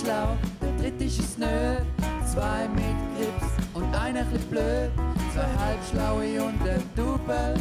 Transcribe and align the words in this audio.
schlau, 0.00 0.36
der 0.60 0.72
dritte 0.78 1.04
ist 1.04 1.38
nö. 1.38 1.76
Zwei 2.32 2.68
mit 2.68 2.96
Grips 3.16 3.52
und 3.74 3.94
einer 3.94 4.24
bisschen 4.24 4.48
blöd. 4.48 4.90
Zwei 5.34 5.50
halbschlaue 5.58 6.42
und 6.42 6.62
ein 6.62 6.82
Double. 6.96 7.54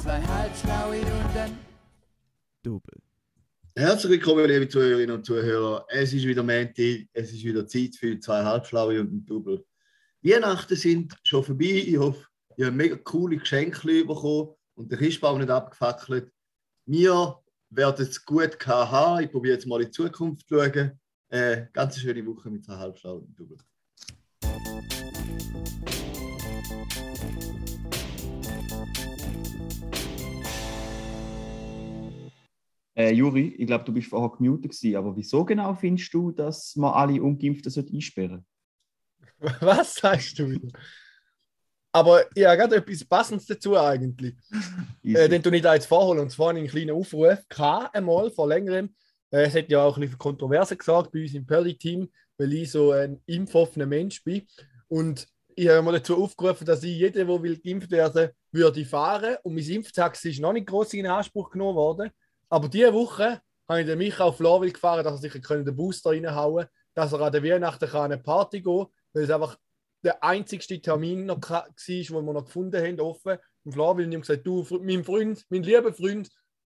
Zwei 0.00 0.20
halbschlaue 0.20 1.00
und 1.00 1.36
ein 1.36 1.58
Double. 2.62 3.00
Herzlich 3.74 4.12
willkommen, 4.12 4.46
liebe 4.46 4.68
Zuhörerinnen 4.68 5.16
und 5.16 5.26
Zuhörer. 5.26 5.84
Es 5.88 6.12
ist 6.12 6.24
wieder 6.24 6.42
Menti, 6.42 7.08
es 7.12 7.32
ist 7.32 7.42
wieder 7.42 7.66
Zeit 7.66 7.96
für 7.96 8.18
zwei 8.20 8.44
Halbschlaue 8.44 9.00
und 9.00 9.12
ein 9.12 9.26
Double. 9.26 9.64
Weihnachten 10.22 10.76
sind 10.76 11.16
schon 11.24 11.42
vorbei. 11.42 11.82
Ich 11.86 11.98
hoffe, 11.98 12.24
ihr 12.56 12.66
habt 12.66 12.76
mega 12.76 12.96
coole 12.96 13.38
Geschenke 13.38 14.04
bekommen 14.04 14.50
und 14.74 14.90
der 14.90 14.98
Christbaum 14.98 15.38
nicht 15.38 15.50
abgefackelt. 15.50 16.30
Wir 16.86 17.38
werden 17.70 18.06
es 18.06 18.24
gut 18.24 18.64
haben. 18.66 19.24
Ich 19.24 19.30
probiere 19.30 19.54
jetzt 19.54 19.66
mal 19.66 19.80
in 19.80 19.86
die 19.86 19.92
Zukunft 19.92 20.46
zu 20.46 20.56
schauen. 20.56 21.00
Äh, 21.32 21.68
ganz 21.72 21.94
eine 21.94 22.02
schöne 22.02 22.26
Woche 22.26 22.50
mit 22.50 22.62
zwei 22.62 22.76
Halbschlauen 22.76 23.22
und 23.22 23.30
ein 23.30 23.36
Double. 23.36 23.56
Äh, 32.94 33.14
Juri, 33.14 33.54
ich 33.56 33.66
glaube, 33.66 33.84
du 33.84 33.94
bist 33.94 34.10
vorher 34.10 34.36
gemutet 34.36 34.72
gewesen, 34.72 34.94
aber 34.94 35.16
wieso 35.16 35.42
genau 35.46 35.74
findest 35.74 36.12
du, 36.12 36.32
dass 36.32 36.76
man 36.76 36.92
alle 36.92 37.22
Ungeimpften 37.22 37.72
einsperren 37.94 38.44
Was 39.60 39.94
sagst 39.94 40.38
du 40.38 40.50
wieder? 40.50 40.68
Aber 41.92 42.26
ich 42.34 42.44
habe 42.44 42.58
gerade 42.58 42.76
etwas 42.76 43.06
Passendes 43.06 43.46
dazu 43.46 43.78
eigentlich. 43.78 44.34
Äh, 45.04 45.28
den 45.28 45.42
du 45.42 45.50
nicht 45.50 45.64
jetzt 45.64 45.86
vorholen. 45.86 46.20
Und 46.20 46.30
zwar 46.30 46.50
einen 46.50 46.68
kleinen 46.68 46.92
Aufruf. 46.92 47.38
K 47.48 47.90
einmal 47.92 48.30
vor 48.30 48.46
längerem. 48.46 48.94
Äh, 49.32 49.46
es 49.46 49.54
hat 49.54 49.68
ja 49.68 49.82
auch 49.82 49.96
ein 49.96 50.02
bisschen 50.02 50.18
Kontroverse 50.18 50.76
gesagt 50.76 51.10
bei 51.10 51.22
uns 51.22 51.34
im 51.34 51.46
Pörli-Team, 51.46 52.08
weil 52.38 52.52
ich 52.52 52.70
so 52.70 52.92
ein 52.92 53.20
impfoffener 53.26 53.86
Mensch 53.86 54.22
bin. 54.22 54.46
Und 54.88 55.26
ich 55.54 55.68
habe 55.68 55.82
mal 55.82 55.92
dazu 55.92 56.22
aufgerufen, 56.22 56.66
dass 56.66 56.82
ich 56.82 56.96
jeden, 56.96 57.26
der 57.26 57.42
will 57.42 57.58
geimpft 57.58 57.90
werden 57.90 58.30
würde 58.52 58.84
fahren. 58.84 59.36
Und 59.42 59.54
mein 59.54 59.64
Impftaxi 59.64 60.30
ist 60.30 60.40
noch 60.40 60.52
nicht 60.52 60.66
groß 60.66 60.94
in 60.94 61.06
Anspruch 61.06 61.50
genommen 61.50 61.76
worden. 61.76 62.10
Aber 62.48 62.68
diese 62.68 62.92
Woche 62.92 63.40
habe 63.68 63.80
ich 63.80 63.86
den 63.86 63.98
Micha 63.98 64.24
auf 64.24 64.36
Florwil 64.36 64.72
gefahren, 64.72 65.04
dass 65.04 65.22
er 65.22 65.30
sich 65.30 65.42
den 65.42 65.76
Booster 65.76 66.10
reinhauen 66.10 66.64
kann, 66.64 66.72
dass 66.94 67.12
er 67.12 67.20
an 67.20 67.32
der 67.32 67.42
Weihnachten 67.42 67.90
eine 67.96 68.18
Party 68.18 68.60
gehen 68.60 68.78
kann, 68.78 68.92
weil 69.14 69.24
es 69.24 69.30
einfach 69.30 69.56
der 70.04 70.22
einzigste 70.22 70.80
Termin 70.80 71.26
noch 71.26 71.40
war, 71.48 71.68
den 71.86 72.08
wir 72.10 72.32
noch 72.32 72.44
gefunden 72.44 72.84
haben, 72.84 73.00
offen. 73.00 73.38
Und 73.64 73.74
ich 73.74 73.78
haben 73.78 74.20
gesagt, 74.20 74.46
du, 74.46 74.66
mein 74.82 75.04
Freund, 75.04 75.44
mein 75.48 75.62
lieber 75.62 75.92
Freund, 75.92 76.28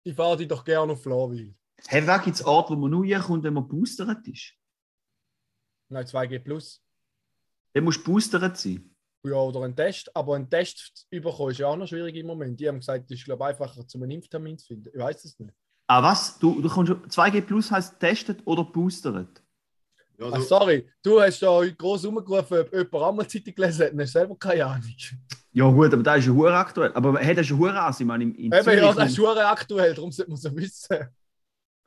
ich 0.04 0.16
fahre 0.16 0.38
dich 0.38 0.48
doch 0.48 0.66
gerne 0.66 0.92
auf 0.92 1.02
Florwil. 1.02 1.56
Hey, 1.88 2.06
wer 2.08 2.20
gibt 2.20 2.36
es 2.36 2.46
Orte, 2.46 2.74
wo 2.74 2.76
man 2.78 2.92
nur 2.92 3.20
kommt, 3.20 3.44
wenn 3.44 3.54
man 3.54 3.68
boostert 3.68 4.28
ist? 4.28 4.54
Nein, 5.90 6.08
2G 6.08 6.40
Plus. 6.40 6.82
Dann 7.74 7.84
musst 7.84 8.00
du 8.06 8.12
boostert 8.12 8.58
sein. 8.58 8.90
Ja, 9.26 9.36
oder 9.36 9.62
ein 9.64 9.76
Test. 9.76 10.16
Aber 10.16 10.36
ein 10.36 10.50
Test 10.50 11.08
zu 11.10 11.22
bekommen 11.22 11.52
ist 11.52 11.60
ja 11.60 11.68
auch 11.68 11.78
noch 11.78 11.88
schwierig 11.88 12.16
im 12.16 12.28
Moment. 12.28 12.60
Die 12.60 12.68
haben 12.68 12.80
gesagt, 12.80 13.06
es 13.12 13.20
ist 13.20 13.26
glaube 13.26 13.44
ich, 13.44 13.50
einfacher, 13.50 13.88
zum 13.88 14.04
einen 14.04 14.12
Impftermin 14.12 14.58
zu 14.58 14.68
finden. 14.68 14.90
Ich 14.94 15.00
weiß 15.00 15.24
es 15.26 15.40
nicht. 15.40 15.54
Ah, 15.88 16.02
was? 16.04 16.40
Du, 16.40 16.62
du 16.62 16.70
kommst, 16.70 16.92
2G 17.10 17.42
Plus 17.42 17.72
heißt 17.72 18.00
testet 18.00 18.42
oder 18.46 18.64
boostert? 18.64 19.42
Ja, 20.18 20.30
Ah, 20.30 20.38
du, 20.38 20.42
sorry, 20.42 20.88
du 21.02 21.20
hast 21.22 21.42
da 21.42 21.48
heute 21.50 21.76
groß 21.76 22.06
rumgerufen, 22.06 22.60
ob 22.60 22.74
jemand 22.74 22.94
einmal 22.96 23.28
Zeitung 23.28 23.56
gelesen 23.56 23.86
hat 23.86 23.94
und 23.94 24.02
hast 24.02 24.12
selber 24.14 24.36
keine 24.38 24.66
Ahnung. 24.66 24.96
Ja, 25.52 25.70
gut, 25.70 25.94
aber 25.94 26.02
da 26.04 26.16
ist 26.16 26.26
ja 26.26 26.32
hure 26.34 26.56
aktuell. 26.58 26.92
Aber 26.94 27.20
hey, 27.20 27.36
das 27.36 27.46
ist 27.46 27.52
ja 27.52 27.58
hure 27.58 27.86
aus. 27.88 28.00
Ich 28.00 28.06
meine, 28.06 28.24
in, 28.24 28.36
in 28.36 28.52
Eben, 28.52 28.64
Zürich. 28.64 28.80
ja, 28.82 28.94
das 28.94 29.10
ist 29.10 29.16
schon 29.16 29.38
aktuell, 29.38 29.94
darum 29.94 30.12
sollte 30.12 30.32
man 30.32 30.40
so 30.40 30.56
wissen. 30.56 30.98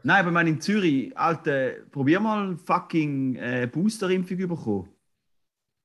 Nein, 0.07 0.21
aber 0.21 0.29
ich 0.29 0.35
meine, 0.35 0.51
in 0.51 0.61
Zürich, 0.61 1.19
Alter, 1.19 1.81
probier 1.91 2.21
mal 2.21 2.57
fucking 2.57 3.35
äh, 3.35 3.67
Boosterimpfung 3.67 4.37
bekommen. 4.37 4.89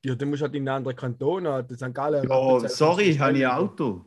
Ja, 0.06 0.14
dann 0.14 0.30
musst 0.30 0.42
du 0.42 0.46
halt 0.46 0.54
in 0.54 0.62
einen 0.70 0.78
anderen 0.78 0.96
Kanton, 0.96 1.48
an 1.48 1.68
den 1.68 1.76
St. 1.76 1.92
Gallen. 1.92 2.30
Ja, 2.30 2.70
sorry, 2.70 3.16
habe 3.16 3.36
ich 3.36 3.48
ein 3.48 3.52
Auto. 3.52 4.06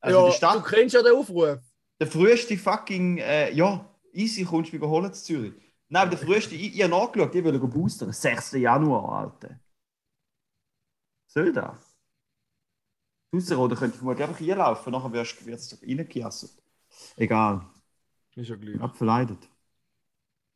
Also 0.00 0.16
ja, 0.16 0.24
die 0.24 0.30
du 0.30 0.36
Stadt, 0.38 0.64
kennst 0.64 0.94
ja 0.94 1.02
den 1.02 1.14
Aufruf. 1.14 1.58
der 2.00 2.06
früheste 2.06 2.56
fucking, 2.56 3.18
äh, 3.18 3.52
ja, 3.52 3.84
easy 4.14 4.42
kommst 4.42 4.72
du 4.72 4.78
mich 4.78 4.88
holen 4.88 5.12
zu 5.12 5.22
Zürich. 5.22 5.52
Nein, 5.90 6.00
aber 6.00 6.16
der 6.16 6.26
früheste, 6.26 6.54
ich, 6.54 6.74
ich 6.74 6.82
habe 6.82 6.90
nachgeschaut, 6.90 7.34
ich 7.34 7.44
will 7.44 7.58
boostern. 7.58 8.14
6. 8.14 8.52
Januar, 8.52 9.26
Alter. 9.26 9.60
Soll 11.26 11.52
das? 11.52 11.94
Ausserrhoden 13.34 13.76
könnte 13.76 13.96
ich 13.96 13.98
vermutlich 13.98 14.26
einfach 14.26 14.40
reinlaufen, 14.40 14.92
nachher 14.92 15.12
wirst 15.12 15.44
wird 15.44 15.58
es 15.58 15.78
reingejasselt. 15.82 16.52
Egal, 17.16 17.66
Ist 18.36 18.48
ja 18.48 18.56
gleich. 18.56 18.80
abverleidet. 18.80 19.48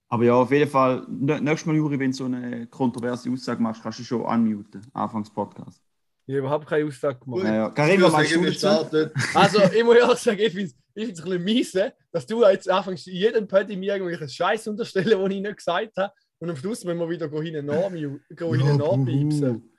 Aber 0.09 0.25
ja, 0.25 0.35
auf 0.35 0.51
jeden 0.51 0.71
Fall, 0.71 1.05
nä- 1.09 1.41
nächstes 1.41 1.67
Mal, 1.67 1.77
Juri, 1.77 1.99
wenn 1.99 2.11
du 2.11 2.17
so 2.17 2.25
eine 2.27 2.67
kontroverse 2.69 3.31
Aussage 3.31 3.63
machst, 3.63 3.83
kannst 3.83 3.99
du 3.99 4.05
schon 4.05 4.21
unmuten, 4.23 4.83
Anfangs 4.93 5.33
Podcast. 5.33 5.81
Ich 6.27 6.33
habe 6.35 6.39
überhaupt 6.41 6.67
keine 6.67 6.87
Aussage 6.87 7.19
gemacht. 7.19 7.43
Ja, 7.45 7.55
ja. 7.55 7.69
ich 7.89 8.01
was 8.01 8.13
meinst 8.13 8.35
du 8.35 8.53
starten. 8.53 9.11
Also, 9.35 9.61
ich 9.63 9.85
muss 9.85 9.97
ehrlich 9.97 10.19
sagen, 10.19 10.39
ich 10.39 10.53
finde 10.53 10.65
es 10.67 10.75
ich 10.95 11.05
find's 11.07 11.21
ein 11.21 11.25
bisschen 11.25 11.45
miese, 11.45 11.93
dass 12.13 12.27
du 12.27 12.45
jetzt 12.45 12.71
anfängst, 12.71 13.09
in 13.09 13.15
jedem 13.17 13.49
Pötti 13.49 13.77
mir 13.77 13.95
irgendwelchen 13.95 14.29
Scheiß 14.29 14.69
unterstellen, 14.69 15.19
den 15.19 15.31
ich 15.33 15.41
nicht 15.43 15.57
gesagt 15.57 15.97
habe. 15.97 16.13
Und 16.39 16.51
am 16.51 16.57
Schluss 16.57 16.85
müssen 16.85 16.99
wir 17.01 17.11
wieder 17.11 17.29
hinten 17.29 17.67
nachpiepsen. 17.67 19.71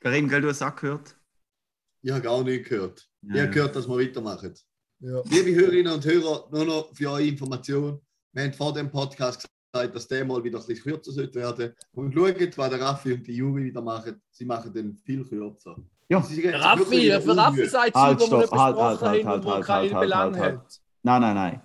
Karim, 0.00 0.28
gell, 0.28 0.40
du 0.40 0.48
hast 0.48 0.62
auch 0.62 0.74
gehört? 0.74 1.14
Ich 2.02 2.10
habe 2.10 2.22
gar 2.22 2.42
nicht 2.42 2.68
gehört. 2.68 3.06
Ich 3.22 3.34
Ja. 3.36 3.42
habe 3.42 3.52
gehört, 3.52 3.76
dass 3.76 3.86
wir 3.88 3.96
weitermachen. 3.98 4.54
Ja. 5.04 5.20
Liebe 5.30 5.52
Hörerinnen 5.56 5.94
und 5.94 6.04
Hörer, 6.04 6.48
nur 6.52 6.64
noch 6.64 6.94
für 6.94 7.10
eure 7.10 7.24
Information. 7.24 8.00
Wir 8.32 8.44
haben 8.44 8.52
vor 8.52 8.72
dem 8.72 8.88
Podcast 8.88 9.44
gesagt, 9.72 9.96
dass 9.96 10.06
der 10.06 10.24
mal 10.24 10.44
wieder 10.44 10.60
ein 10.60 10.64
bisschen 10.64 10.84
kürzer 10.84 11.10
sollte 11.10 11.40
werden. 11.40 11.72
Und 11.92 12.14
schaut, 12.14 12.56
was 12.56 12.70
der 12.70 12.80
Raffi 12.80 13.14
und 13.14 13.26
die 13.26 13.34
Juri 13.34 13.64
wieder 13.64 13.82
machen. 13.82 14.22
Sie 14.30 14.44
machen 14.44 14.72
den 14.72 14.96
viel 14.96 15.24
kürzer. 15.24 15.76
Ja. 16.08 16.18
Raffi, 16.18 16.40
für 16.40 16.52
Raffi 16.54 17.30
unmüde. 17.30 17.68
sagt 17.68 17.96
Halt, 17.96 18.20
sie, 18.20 18.26
wo 18.26 18.30
wir 18.30 18.46
stopp, 18.46 18.52
nicht 18.52 18.52
halt, 18.52 18.76
besprochen 18.76 19.08
halt, 19.08 19.24
halt, 19.24 19.36
und 19.38 19.44
wo 19.44 19.50
halt, 19.50 19.68
halt, 19.68 20.00
Belang 20.00 20.34
halt, 20.34 20.36
halt. 20.36 20.58
hat. 20.58 20.80
Nein, 21.02 21.20
nein, 21.20 21.34
nein. 21.34 21.60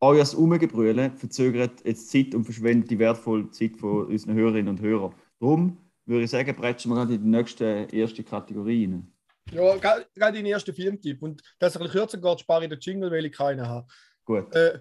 Euer 0.00 0.38
Umgebrülle 0.38 1.12
verzögert 1.16 1.86
jetzt 1.86 2.10
Zeit 2.10 2.34
und 2.34 2.44
verschwendet 2.44 2.90
die 2.90 2.98
wertvolle 2.98 3.48
Zeit 3.52 3.78
von 3.78 4.04
unseren 4.04 4.34
Hörerinnen 4.34 4.68
und 4.68 4.82
Hörern. 4.82 5.14
Darum 5.40 5.78
würde 6.04 6.24
ich 6.24 6.30
sagen, 6.30 6.54
bretschen 6.54 6.90
wir 6.90 6.96
gerade 6.96 7.14
in 7.14 7.22
die 7.22 7.28
nächste 7.30 7.88
erste 7.90 8.22
Kategorie 8.22 8.84
rein. 8.84 9.11
Ja, 9.50 9.76
gerade 9.76 10.06
gerade 10.14 10.38
in 10.38 10.44
den 10.44 10.52
ersten 10.52 10.74
Filmtipp. 10.74 11.22
Und 11.22 11.42
dass 11.58 11.74
es 11.74 11.76
ein 11.76 11.82
bisschen 11.84 12.00
kürzer 12.00 12.18
geht, 12.18 12.40
spare 12.40 12.64
ich 12.64 12.70
den 12.70 12.80
Jingle, 12.80 13.10
weil 13.10 13.26
ich 13.26 13.32
keinen 13.32 13.66
habe. 13.66 13.86
Gut. 14.24 14.54
Äh, 14.54 14.80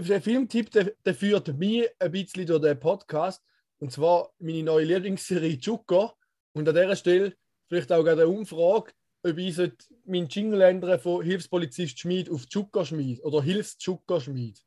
der 0.00 0.22
Filmtipp, 0.22 0.70
der, 0.70 0.92
der 1.04 1.14
führt 1.14 1.56
mich 1.58 1.88
ein 1.98 2.12
bisschen 2.12 2.46
durch 2.46 2.62
den 2.62 2.78
Podcast. 2.78 3.42
Und 3.78 3.90
zwar 3.90 4.32
meine 4.38 4.62
neue 4.62 4.84
Lieblingsserie 4.84 5.58
Chuka. 5.58 6.12
Und 6.52 6.68
an 6.68 6.74
dieser 6.74 6.96
Stelle 6.96 7.34
vielleicht 7.66 7.90
auch 7.90 8.04
gerade 8.04 8.22
eine 8.22 8.30
Umfrage, 8.30 8.92
ob 9.22 9.38
ich 9.38 9.54
sollte 9.54 9.86
meinen 10.04 10.28
Jingle 10.28 10.60
ändern 10.60 11.00
von 11.00 11.24
Hilfspolizist 11.24 11.98
Schmid 11.98 12.30
auf 12.30 12.46
Chuka 12.46 12.84
Schmid 12.84 13.24
oder 13.24 13.42
Hilfs 13.42 13.78
Chuka 13.78 14.20
Schmid. 14.20 14.62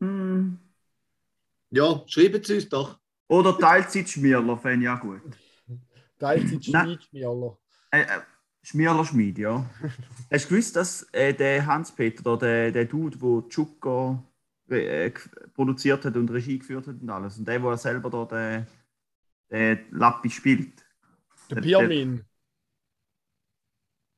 Hm. 0.00 0.58
Ja, 1.70 2.02
schreibt 2.06 2.44
es 2.44 2.50
uns 2.50 2.68
doch. 2.68 2.98
Oder 3.28 3.56
Teilzeitschmierler 3.56 4.58
fände 4.58 4.86
ich 4.86 4.90
auch 4.90 5.00
gut. 5.00 5.22
Teilzeit 6.20 6.60
Nein. 6.68 6.86
Schmid, 6.86 7.02
Schmierler. 7.04 7.58
Äh, 7.90 8.02
äh, 8.02 8.20
Schmierler 8.62 9.04
Schmied, 9.04 9.38
ja. 9.38 9.68
Hast 10.30 10.44
du 10.44 10.48
gewusst, 10.50 10.76
dass 10.76 11.02
äh, 11.12 11.32
der 11.34 11.66
Hans-Peter, 11.66 12.22
da, 12.22 12.36
der, 12.36 12.70
der 12.70 12.84
Dude, 12.84 13.18
der 13.18 13.48
Chuka 13.48 14.22
äh, 14.68 15.10
produziert 15.54 16.04
hat 16.04 16.16
und 16.16 16.30
Regie 16.30 16.58
geführt 16.58 16.86
hat 16.86 17.00
und 17.00 17.10
alles, 17.10 17.38
und 17.38 17.48
der, 17.48 17.58
der 17.58 17.76
selber 17.76 18.10
da 18.10 18.24
den, 18.26 18.66
den 19.50 19.86
Lappi 19.98 20.30
spielt, 20.30 20.84
Der 21.50 21.60
Pirmin. 21.62 22.24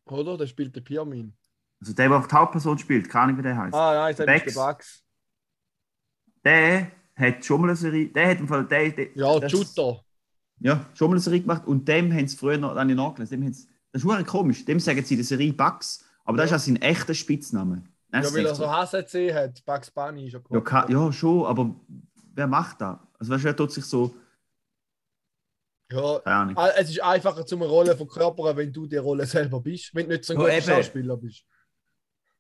Oder? 0.07 0.37
Der 0.37 0.47
spielt 0.47 0.75
der 0.77 0.81
Pirmin. 0.83 1.33
also 1.81 1.95
der, 1.95 2.09
der 2.09 2.19
auch 2.19 2.27
die 2.27 2.35
Hauptperson 2.35 2.79
spielt, 2.79 3.09
keine 3.09 3.25
Ahnung, 3.25 3.39
wie 3.39 3.43
der 3.43 3.57
heißt. 3.57 3.75
Ah, 3.75 3.95
nein, 3.95 4.11
das 4.17 4.21
ist 4.21 4.27
Bex. 4.27 4.55
der 4.55 4.61
Bugs. 4.61 5.05
Der 6.45 6.93
hat 7.15 7.45
schon 7.45 7.61
mal 7.61 7.69
eine 7.69 7.77
Serie, 7.77 8.09
der 8.09 8.31
hat 8.31 8.41
im 8.41 8.49
Fall, 8.49 8.67
der, 8.67 8.91
der, 8.91 9.17
Ja, 9.17 9.49
Shooter. 9.49 10.05
Ja, 10.63 10.87
schon 10.95 11.09
mal 11.09 11.15
eine 11.15 11.21
Serie 11.21 11.41
gemacht 11.41 11.67
und 11.67 11.87
dem 11.89 12.13
haben 12.13 12.29
sie 12.29 12.37
früher 12.37 12.59
noch, 12.59 12.75
ich 12.91 12.97
nachgelesen, 12.97 13.41
dem 13.41 13.47
das 13.93 14.01
ist 14.03 14.05
verdammt 14.05 14.25
komisch, 14.25 14.65
dem 14.65 14.81
sagen 14.81 15.05
sie 15.05 15.17
die 15.17 15.23
Serie 15.23 15.53
Bugs, 15.53 16.05
aber 16.25 16.37
das 16.39 16.51
Ja. 16.51 16.57
ist 16.57 16.63
auch 16.63 16.67
sein 16.67 16.77
echter 16.77 17.15
Spitzname. 17.15 17.83
Das 18.11 18.31
Ja, 18.31 18.37
weil 18.39 18.47
er 18.47 18.55
so 18.55 18.71
HCC 18.71 19.33
hat. 19.35 19.65
Bugs 19.65 19.91
Bunny 19.91 20.27
ist 20.27 20.35
ja 20.35 20.41
Ja, 20.51 20.61
ka- 20.61 20.87
ja, 20.89 21.13
schon, 21.13 21.45
aber 21.47 21.75
wer 22.35 22.47
macht 22.47 22.81
das? 22.81 22.99
Also, 23.19 23.33
weißt 23.33 23.45
du, 23.45 23.49
wer 23.49 23.57
tut 23.57 23.73
sich 23.73 23.85
so. 23.85 24.15
Ja, 25.91 26.69
es 26.79 26.89
ist 26.89 27.03
einfacher 27.03 27.45
zum 27.45 27.61
eine 27.63 27.71
Rolle 27.71 27.95
verkörpern, 27.95 28.57
wenn 28.57 28.73
du 28.73 28.87
die 28.87 28.97
Rolle 28.97 29.27
selber 29.27 29.61
bist. 29.61 29.95
Wenn 29.95 30.09
du 30.09 30.13
nicht 30.15 30.25
so 30.25 30.33
ein 30.33 30.39
Ja, 30.41 30.45
guter 30.47 30.57
eben. 30.57 30.67
Schauspieler 30.67 31.17
bist. 31.19 31.45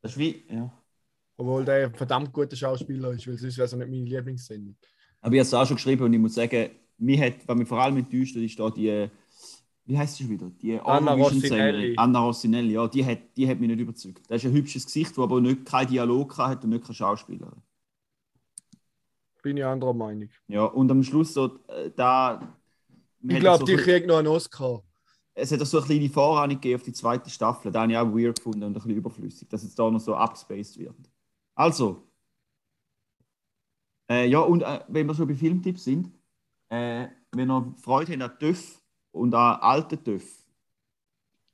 Das 0.00 0.12
ist 0.12 0.18
wie. 0.18 0.44
Ja. 0.48 0.72
Obwohl 1.36 1.64
der 1.64 1.86
ein 1.86 1.94
verdammt 1.94 2.32
guter 2.32 2.56
Schauspieler 2.56 3.10
ist, 3.12 3.26
weil 3.26 3.36
sonst 3.36 3.56
wäre 3.58 3.66
es 3.66 3.72
nicht 3.72 3.88
meine 3.90 4.04
Lieblingssendung. 4.04 4.76
Aber 5.20 5.34
ich 5.34 5.40
habe 5.40 5.46
es 5.46 5.54
auch 5.54 5.66
schon 5.66 5.76
geschrieben 5.76 6.04
und 6.04 6.12
ich 6.12 6.18
muss 6.20 6.34
sagen, 6.34 6.70
mich 7.02 7.20
hat, 7.20 7.46
was 7.46 7.56
mich 7.56 7.68
vor 7.68 7.80
allem 7.80 7.96
enttäuscht, 7.96 8.36
hat, 8.36 8.42
ist 8.42 8.58
da 8.58 8.70
die. 8.70 9.08
Wie 9.84 9.98
heißt 9.98 10.16
sie 10.16 10.22
schon 10.22 10.32
wieder? 10.32 10.50
Die 10.50 10.78
Anna. 10.78 11.14
Rossinelli. 11.14 11.94
Anna 11.96 12.20
Rossinelli, 12.20 12.74
ja, 12.74 12.86
die 12.86 13.04
hat, 13.04 13.36
die 13.36 13.48
hat 13.48 13.58
mich 13.58 13.68
nicht 13.68 13.80
überzeugt. 13.80 14.22
Das 14.28 14.42
ist 14.42 14.48
ein 14.48 14.54
hübsches 14.54 14.86
Gesicht, 14.86 15.10
das 15.10 15.18
aber 15.18 15.40
nicht 15.40 15.66
keinen 15.66 15.88
Dialog 15.88 16.38
hat 16.38 16.62
und 16.64 16.70
nicht 16.70 16.84
kein 16.84 16.94
Schauspieler. 16.94 17.52
bin 19.42 19.56
ich 19.56 19.64
anderer 19.64 19.92
Meinung. 19.92 20.28
Ja, 20.46 20.64
und 20.64 20.90
am 20.90 21.02
Schluss 21.02 21.34
so, 21.34 21.58
äh, 21.66 21.90
da. 21.96 22.56
Ich 23.20 23.40
glaube, 23.40 23.58
so 23.58 23.64
die 23.66 23.76
kriegt 23.76 24.06
noch 24.06 24.18
einen 24.18 24.28
Oscar. 24.28 24.82
Es 25.34 25.50
hat 25.50 25.60
auch 25.62 25.66
so 25.66 25.78
eine 25.78 25.86
kleine 25.86 26.10
Vorahnung 26.10 26.56
gegeben 26.56 26.76
auf 26.76 26.84
die 26.84 26.92
zweite 26.92 27.30
Staffel. 27.30 27.72
Da 27.72 27.82
habe 27.82 27.92
ich 27.92 27.98
auch 27.98 28.12
weird 28.14 28.36
gefunden 28.36 28.62
und 28.62 28.70
ein 28.70 28.74
bisschen 28.74 28.90
überflüssig, 28.90 29.48
dass 29.48 29.62
jetzt 29.62 29.78
da 29.78 29.90
noch 29.90 30.00
so 30.00 30.14
abgespaced 30.14 30.78
wird. 30.78 30.94
Also. 31.54 32.06
Äh, 34.08 34.28
ja, 34.28 34.40
und 34.40 34.62
äh, 34.62 34.80
wenn 34.88 35.06
wir 35.06 35.14
schon 35.14 35.26
bei 35.26 35.34
Filmtipps 35.34 35.84
sind, 35.84 36.10
äh, 36.72 37.08
wenn 37.32 37.50
ihr 37.50 37.74
Freude 37.76 38.12
habt 38.18 38.22
an 38.32 38.38
TÜV 38.38 38.82
und 39.12 39.34
an 39.34 39.60
alten 39.60 40.02
TÜV, 40.02 40.24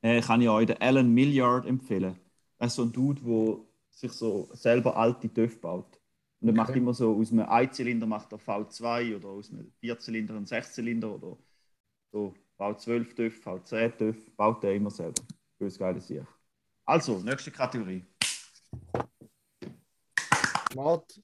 äh, 0.03 0.20
kann 0.20 0.41
ich 0.41 0.49
euch 0.49 0.67
den 0.67 0.81
Alan 0.81 1.12
Milliard 1.12 1.67
empfehlen. 1.67 2.17
Das 2.59 2.69
ist 2.73 2.76
so 2.76 2.82
ein 2.85 2.93
Dude, 2.93 3.20
der 3.23 3.59
sich 3.91 4.12
so 4.12 4.49
selber 4.53 4.97
alte 4.97 5.29
TÜV 5.32 5.61
baut. 5.61 6.00
Und 6.41 6.49
er 6.49 6.55
macht 6.55 6.70
Okay. 6.70 6.79
immer 6.79 6.94
so 6.94 7.17
aus 7.17 7.32
einem 7.32 7.49
Einzylinder 7.49 8.06
macht 8.06 8.32
er 8.32 8.38
V2 8.38 9.17
oder 9.17 9.29
aus 9.29 9.50
einem 9.50 9.73
Vierzylinder 9.81 10.37
einen 10.37 10.47
Sechszylinder 10.47 11.12
oder 11.17 11.37
so 12.12 12.35
V12 12.56 13.15
TÜV, 13.17 13.44
V10 13.44 13.97
TÜV, 13.99 14.37
baut 14.37 14.62
er 14.62 14.75
immer 14.75 14.91
selber. 14.91 15.23
Bös 15.59 15.76
geiles 15.79 16.06
Sieg. 16.06 16.23
Also, 16.87 17.19
nächste 17.19 17.50
Kategorie. 17.50 18.05
Warte, 20.75 21.23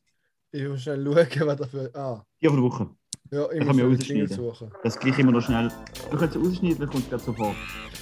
ich 0.51 0.67
muss 0.69 0.83
schnell 0.83 1.05
schauen, 1.05 1.47
was 1.47 1.57
dafür. 1.59 1.91
Ah, 1.95 2.25
Tier 2.41 2.51
von 2.51 2.61
der 2.61 2.71
Woche. 2.71 2.97
Ja, 3.31 3.51
ich 3.51 3.67
kann 3.67 3.77
man 3.77 3.93
rausschneiden. 3.93 4.29
Suchen. 4.29 4.71
Das 4.83 4.99
gleich 4.99 5.19
immer 5.19 5.33
noch 5.33 5.43
schnell. 5.43 5.71
Du 6.11 6.17
kannst 6.17 6.37
es 6.37 6.43
ausschneiden, 6.43 6.79
dann 6.79 6.91
kommt 6.91 7.05
es 7.05 7.11
gerade 7.11 7.23
sofort. 7.23 7.57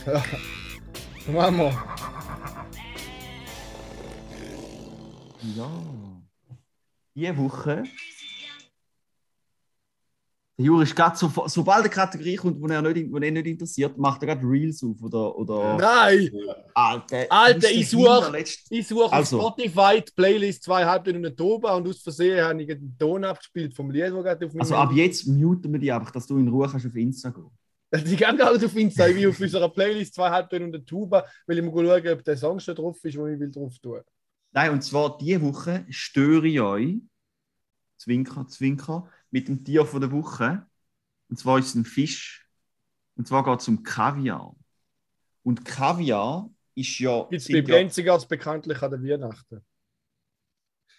Machen 1.33 1.57
wir. 1.57 1.85
Ja. 5.57 5.71
Diese 7.15 7.37
Woche. 7.37 7.85
Der 10.59 10.67
Juri 10.67 10.83
ist 10.85 10.95
gerade 10.95 11.17
so, 11.17 11.33
sobald 11.47 11.81
eine 11.81 11.89
Kategorie 11.89 12.37
kommt, 12.37 12.63
die 12.63 12.71
er 12.71 12.83
nicht, 12.83 12.97
die 12.97 13.01
ihn 13.03 13.35
nicht 13.35 13.47
interessiert, 13.47 13.97
macht 13.97 14.23
er 14.23 14.27
gerade 14.35 14.47
Reels 14.47 14.83
auf 14.85 15.01
oder. 15.03 15.35
oder 15.37 15.77
Nein! 15.79 16.31
Alter, 16.75 17.27
Alter, 17.31 17.57
ist 17.57 17.63
der 17.63 17.71
ich 17.73 17.89
such- 17.89 18.89
suche 18.89 19.13
Also. 19.13 19.41
auf 19.41 19.55
Spotify 19.55 20.03
die 20.07 20.13
Playlist 20.15 20.63
zweieinhalb 20.65 21.09
Stunden 21.09 21.35
Toba 21.37 21.75
und 21.75 21.89
aus 21.89 22.03
Versehen 22.03 22.45
habe 22.45 22.63
ich 22.63 22.71
einen 22.71 22.95
Ton 22.99 23.25
abgespielt 23.25 23.75
vom 23.75 23.91
Lied, 23.91 24.03
das 24.05 24.13
gerade 24.13 24.47
auf 24.47 24.53
meinem 24.53 24.61
Also 24.61 24.75
ab 24.77 24.93
jetzt 24.93 25.27
muten 25.27 25.73
wir 25.73 25.81
dich 25.81 25.93
einfach, 25.93 26.11
dass 26.11 26.27
du 26.27 26.37
in 26.37 26.49
Ruhe 26.49 26.69
kannst 26.69 26.87
auf 26.87 26.97
Instagram. 26.97 27.51
Die 27.95 28.17
gehen 28.17 28.41
alles 28.41 28.65
auf 28.65 28.77
Insta, 28.77 29.07
ich 29.09 29.17
bin 29.17 29.29
auf 29.31 29.41
unserer 29.41 29.69
Playlist 29.71 30.15
zweieinhalb 30.15 30.47
Stunden 30.47 30.85
Tuba, 30.85 31.25
weil 31.47 31.59
ich 31.59 31.65
mal 31.65 31.73
schauen, 31.73 32.13
ob 32.13 32.25
der 32.25 32.37
Song 32.37 32.61
schon 32.61 32.75
drauf 32.75 32.97
ist, 33.03 33.15
den 33.17 33.35
ich 33.35 33.41
will 33.41 33.51
drauf 33.51 33.79
tun. 33.79 34.01
Nein, 34.53 34.71
und 34.73 34.83
zwar 34.85 35.17
diese 35.17 35.41
Woche 35.43 35.87
störe 35.89 36.47
ich 36.47 36.61
euch, 36.61 36.97
Zwinker, 37.99 38.47
Zwinker, 38.49 39.09
mit 39.33 39.49
dem 39.49 39.65
Tier 39.65 39.85
von 39.85 40.01
der 40.01 40.13
Woche. 40.13 40.65
Und 41.29 41.39
zwar 41.39 41.59
ist 41.59 41.69
es 41.69 41.75
ein 41.75 41.85
Fisch. 41.85 42.47
Und 43.17 43.27
zwar 43.27 43.43
geht 43.45 43.61
es 43.61 43.67
um 43.69 43.83
Kaviar. 43.83 44.55
Und 45.43 45.65
Kaviar 45.65 46.49
ist 46.75 46.99
ja. 47.01 47.27
Gibt 47.29 47.43
es 47.43 47.49
bei 47.49 47.55
ja 47.55 47.63
Benzigers 47.63 48.29
bekanntlich 48.29 48.81
an 48.81 48.91
der 48.93 49.03
Weihnachten? 49.03 49.61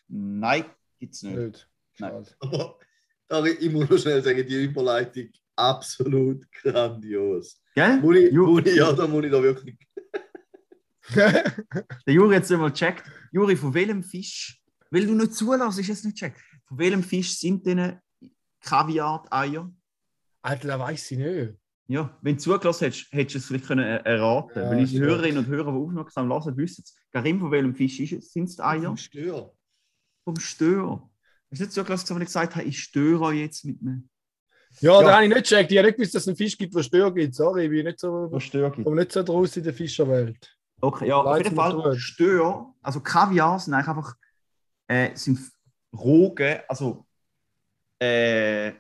nein, 0.08 0.66
gibt 1.00 1.14
es 1.16 1.24
nicht. 1.24 1.38
Nicht. 1.38 1.70
Nein. 2.00 2.26
Aber 2.40 2.78
da, 3.28 3.46
ich 3.46 3.72
muss 3.72 3.90
noch 3.90 3.98
schnell 3.98 4.22
sagen, 4.22 4.46
die 4.46 4.64
Überleitung 4.66 5.30
absolut 5.56 6.52
grandios. 6.52 7.62
Gell? 7.74 8.00
Muss 8.02 8.16
ich, 8.18 8.32
Ju- 8.34 8.46
muss 8.46 8.66
ich, 8.66 8.76
ja, 8.76 8.92
da 8.92 9.08
muss 9.08 9.24
ich 9.24 9.32
da 9.32 9.42
wirklich. 9.42 9.78
Der 11.16 12.14
Juri 12.14 12.36
hat 12.36 12.44
es 12.44 12.50
mal 12.52 12.70
gecheckt. 12.70 13.04
Juri, 13.32 13.56
von 13.56 13.74
welchem 13.74 14.04
Fisch? 14.04 14.62
Weil 14.90 15.06
du 15.06 15.14
nicht 15.16 15.34
zulässt, 15.34 15.80
ist 15.80 15.90
es 15.90 16.04
nicht 16.04 16.18
gecheckt. 16.20 16.40
Von 16.66 16.78
welchem 16.78 17.04
Fisch 17.04 17.38
sind 17.38 17.66
denn 17.66 18.00
Kaviar-Eier? 18.64 19.72
Alter, 20.42 20.68
das 20.68 20.80
weiß 20.80 21.12
ich 21.12 21.18
nicht. 21.20 21.54
Ja, 21.88 22.18
wenn 22.22 22.36
du 22.38 22.42
zugelassen 22.42 22.86
hättest, 22.86 23.12
hättest 23.12 23.36
du 23.36 23.40
es 23.40 23.46
vielleicht 23.46 23.68
können 23.68 23.84
äh, 23.86 23.98
erraten 24.06 24.58
Ja, 24.62 24.70
Weil 24.70 24.80
unsere. 24.80 25.06
Hörerinnen 25.06 25.38
und 25.40 25.48
Hörer, 25.48 25.72
die 25.72 25.78
aufmerksam 25.78 26.30
hören, 26.32 26.58
wissen 26.58 26.84
es. 26.86 26.96
Karim, 27.12 27.40
von 27.40 27.52
welchem 27.52 27.76
Fisch 27.76 28.00
ist 28.00 28.14
es? 28.14 28.32
Sind 28.32 28.46
es 28.50 28.56
die 28.56 28.62
Eier? 28.64 28.96
Stör. 28.98 29.54
Vom 30.24 30.40
Stör. 30.40 31.10
Hast 31.52 31.60
du 31.60 31.64
nicht 31.66 31.74
zugelassen, 31.74 32.16
wenn 32.16 32.22
ich 32.22 32.28
gesagt 32.28 32.56
habe, 32.56 32.66
ich 32.66 32.82
störe 32.82 33.22
euch 33.26 33.40
jetzt 33.40 33.66
mit 33.66 33.80
einem 33.82 34.10
Ja, 34.80 35.02
Ja. 35.02 35.08
da 35.08 35.14
habe 35.16 35.24
ich 35.26 35.30
nicht 35.34 35.44
gecheckt. 35.50 35.72
Ich 35.72 35.78
habe 35.78 35.88
nicht 35.88 35.98
gewusst, 35.98 36.16
dass 36.16 36.24
es 36.24 36.28
einen 36.30 36.38
Fisch 36.38 36.58
gibt, 36.58 36.74
der 36.74 36.84
Stör 36.84 37.14
gibt. 37.14 37.36
Sorry, 37.36 37.66
ich 37.66 37.70
bin 37.70 37.86
nicht 37.86 38.00
so, 38.00 38.32
Stör 38.40 38.72
gibt? 38.72 38.86
komme 38.86 39.02
nicht 39.02 39.12
so 39.12 39.22
draus 39.22 39.56
in 39.58 39.64
der 39.64 39.74
Fischerwelt. 39.74 40.58
Okay, 40.82 41.08
ja, 41.10 41.18
auf 41.18 41.38
jeden 41.38 41.50
mir 41.56 41.62
Fall 41.62 41.72
tut. 41.74 41.98
Stör, 42.00 42.74
also 42.82 43.00
Kaviar 43.02 43.60
sind 43.60 43.74
eigentlich 43.74 43.88
einfach 43.90 44.16
äh, 44.88 45.16
sind 45.16 45.40
roge, 45.96 46.64
also 46.70 47.06
äh, 48.04 48.74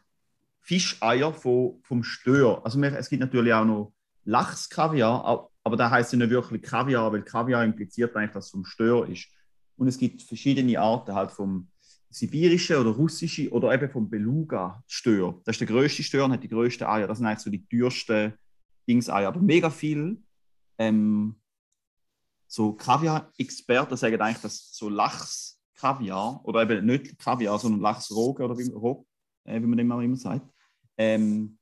Fischeier 0.62 1.34
von, 1.34 1.82
vom 1.84 2.04
Stör. 2.04 2.62
Also 2.64 2.82
es 2.82 3.10
gibt 3.10 3.22
natürlich 3.22 3.54
auch 3.54 3.66
noch 3.66 3.94
Lachskaviar, 4.26 5.50
aber 5.64 5.78
da 5.78 5.90
heißt 5.90 6.14
ja 6.14 6.20
nicht 6.20 6.30
wirklich 6.30 6.62
Kaviar, 6.62 7.12
weil 7.12 7.24
Kaviar 7.24 7.64
impliziert 7.64 8.16
eigentlich, 8.16 8.32
dass 8.32 8.46
es 8.46 8.52
vom 8.52 8.66
Stör 8.66 9.08
ist. 9.08 9.28
Und 9.76 9.88
es 9.88 9.98
gibt 9.98 10.22
verschiedene 10.22 10.80
Arten 10.80 11.14
halt 11.14 11.32
vom 11.32 11.68
sibirischen 12.10 12.78
oder 12.78 12.92
russischen 12.92 13.48
oder 13.50 13.74
eben 13.74 13.90
vom 13.90 14.10
Beluga-Stör. 14.10 15.42
Das 15.46 15.56
ist 15.56 15.62
der 15.62 15.68
größte 15.68 16.04
Stör 16.04 16.26
und 16.26 16.34
hat 16.34 16.44
die 16.44 16.50
größten 16.50 16.86
Eier. 16.86 17.08
Das 17.08 17.18
sind 17.18 17.28
eigentlich 17.28 17.40
so 17.40 17.50
die 17.50 17.66
teuersten 17.66 18.34
Dingseier. 18.88 19.30
Aber 19.30 19.40
mega 19.40 19.70
viel 19.70 20.22
ähm, 20.78 21.36
so 22.48 22.74
Kaviar-Experten 22.74 23.98
sagen 23.98 24.22
eigentlich, 24.22 24.44
dass 24.44 24.70
so 24.74 24.90
Lachs-Kaviar 24.90 26.42
oder 26.44 26.62
eben 26.62 26.86
nicht 26.86 27.18
Kaviar, 27.18 27.58
sondern 27.58 27.82
Lachsroge 27.82 28.44
oder 28.44 28.58
wie, 28.58 28.70
Rog, 28.72 29.08
äh, 29.46 29.62
wie 29.62 29.66
man 29.66 29.78
dem 29.78 29.92
auch 29.92 30.02
immer 30.02 30.16
sagt, 30.16 30.48
ähm, 30.98 31.58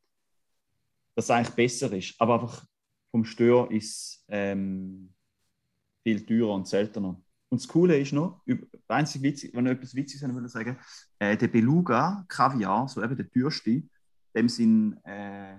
dass 1.15 1.25
es 1.25 1.31
eigentlich 1.31 1.55
besser 1.55 1.91
ist. 1.93 2.15
Aber 2.19 2.35
einfach 2.35 2.65
vom 3.11 3.25
Stör 3.25 3.69
ist 3.71 4.23
ähm, 4.29 5.13
viel 6.03 6.25
teurer 6.25 6.55
und 6.55 6.67
seltener. 6.67 7.21
Und 7.49 7.61
das 7.61 7.67
Coole 7.67 7.99
ist 7.99 8.13
noch, 8.13 8.41
einzig 8.87 9.21
witzig, 9.21 9.53
wenn 9.53 9.65
ich 9.65 9.73
etwas 9.73 9.93
Witziges 9.93 10.21
sagen 10.21 10.35
will 10.35 10.47
sagen, 10.47 10.77
äh, 11.19 11.35
der 11.35 11.49
Beluga 11.49 12.23
Kaviar, 12.29 12.87
so 12.87 13.03
eben 13.03 13.17
der 13.17 13.29
teuerste, 13.29 13.83
dem 14.33 14.47
sind 14.47 14.97
äh, 15.03 15.57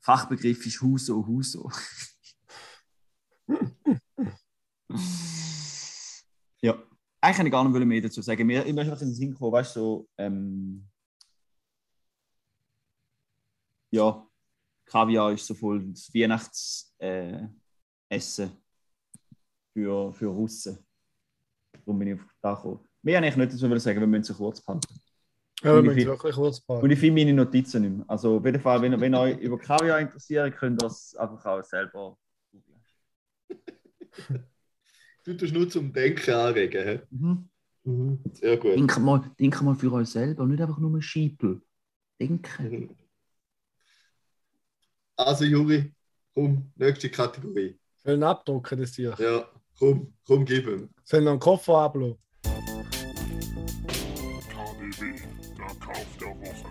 Fachbegriff 0.00 0.64
ist 0.64 0.80
Huso 0.80 1.26
Huso. 1.26 1.70
ja, 6.62 6.80
eigentlich 7.20 7.36
kann 7.36 7.46
ich 7.46 7.52
gar 7.52 7.68
nicht 7.68 7.84
mehr 7.84 8.00
dazu 8.00 8.22
sagen. 8.22 8.46
Mir 8.46 8.64
immer 8.64 8.82
einfach 8.82 9.02
in 9.02 9.08
den 9.08 9.14
Sinn 9.14 9.32
gekommen, 9.32 9.52
weißt 9.52 9.74
du, 9.74 9.80
so, 9.80 10.08
ähm, 10.18 10.88
ja, 13.90 14.26
Kaviar 14.86 15.32
ist 15.32 15.46
so 15.46 15.54
voll 15.54 15.84
das 15.92 16.12
Weihnachtsessen 16.14 16.90
äh, 18.10 18.48
für, 19.72 20.12
für 20.12 20.26
Russen. 20.26 20.78
Darum 21.72 21.98
bin 21.98 22.08
ich 22.08 22.14
auf 22.14 22.26
da 22.42 22.54
gekommen. 22.54 22.80
Mehr 23.02 23.16
habe 23.18 23.28
ich 23.28 23.36
nicht 23.36 23.52
dazu 23.52 23.78
sagen, 23.78 24.00
wir 24.00 24.06
müssen 24.06 24.32
es 24.32 24.36
kurz 24.36 24.60
behalten. 24.60 24.86
Ja, 25.62 25.72
wir 25.72 25.78
Und 25.78 25.86
müssen 25.86 26.06
wirklich 26.06 26.34
kurz 26.34 26.58
Und 26.58 26.66
behalten. 26.66 26.90
ich 26.90 26.98
finde 26.98 27.20
meine 27.20 27.34
Notizen 27.34 27.82
nicht 27.82 27.96
mehr. 27.96 28.04
Also 28.08 28.36
auf 28.38 28.44
jeden 28.44 28.60
Fall, 28.60 28.82
wenn, 28.82 29.00
wenn 29.00 29.14
euch 29.14 29.38
über 29.38 29.58
Kaviar 29.58 30.00
interessiert, 30.00 30.56
könnt 30.56 30.82
ihr 30.82 30.86
das 30.86 31.14
einfach 31.14 31.44
auch 31.46 31.62
selber 31.62 32.18
googeln. 32.50 32.80
Du 35.24 35.36
tust 35.36 35.52
nur 35.52 35.68
zum 35.68 35.92
Denken 35.92 36.30
anregen. 36.34 36.82
hä? 36.84 37.00
Mhm. 37.10 38.20
Sehr 38.32 38.56
gut. 38.56 38.72
Denkt 38.76 38.98
mal, 38.98 39.30
denkt 39.38 39.62
mal 39.62 39.74
für 39.74 39.92
euch 39.92 40.08
selber, 40.08 40.46
nicht 40.46 40.60
einfach 40.60 40.78
nur 40.78 41.00
Schiepel. 41.00 41.62
Denken. 42.20 42.96
Also, 45.22 45.44
Juri, 45.44 45.92
komm, 46.32 46.72
nächste 46.76 47.10
Kategorie. 47.10 47.78
Sollen 48.02 48.22
abdrucken, 48.22 48.80
das 48.80 48.94
hier. 48.94 49.14
Ja, 49.18 49.46
komm, 49.78 50.14
komm, 50.26 50.46
gib 50.46 50.66
ihm. 50.66 50.88
Sollen 51.04 51.24
noch 51.24 51.32
einen 51.32 51.40
Koffer 51.40 51.76
ablassen. 51.76 52.16
KDW, 54.48 55.20
der 55.58 55.76
Kauf 55.78 56.16
der 56.18 56.28
Woche. 56.28 56.68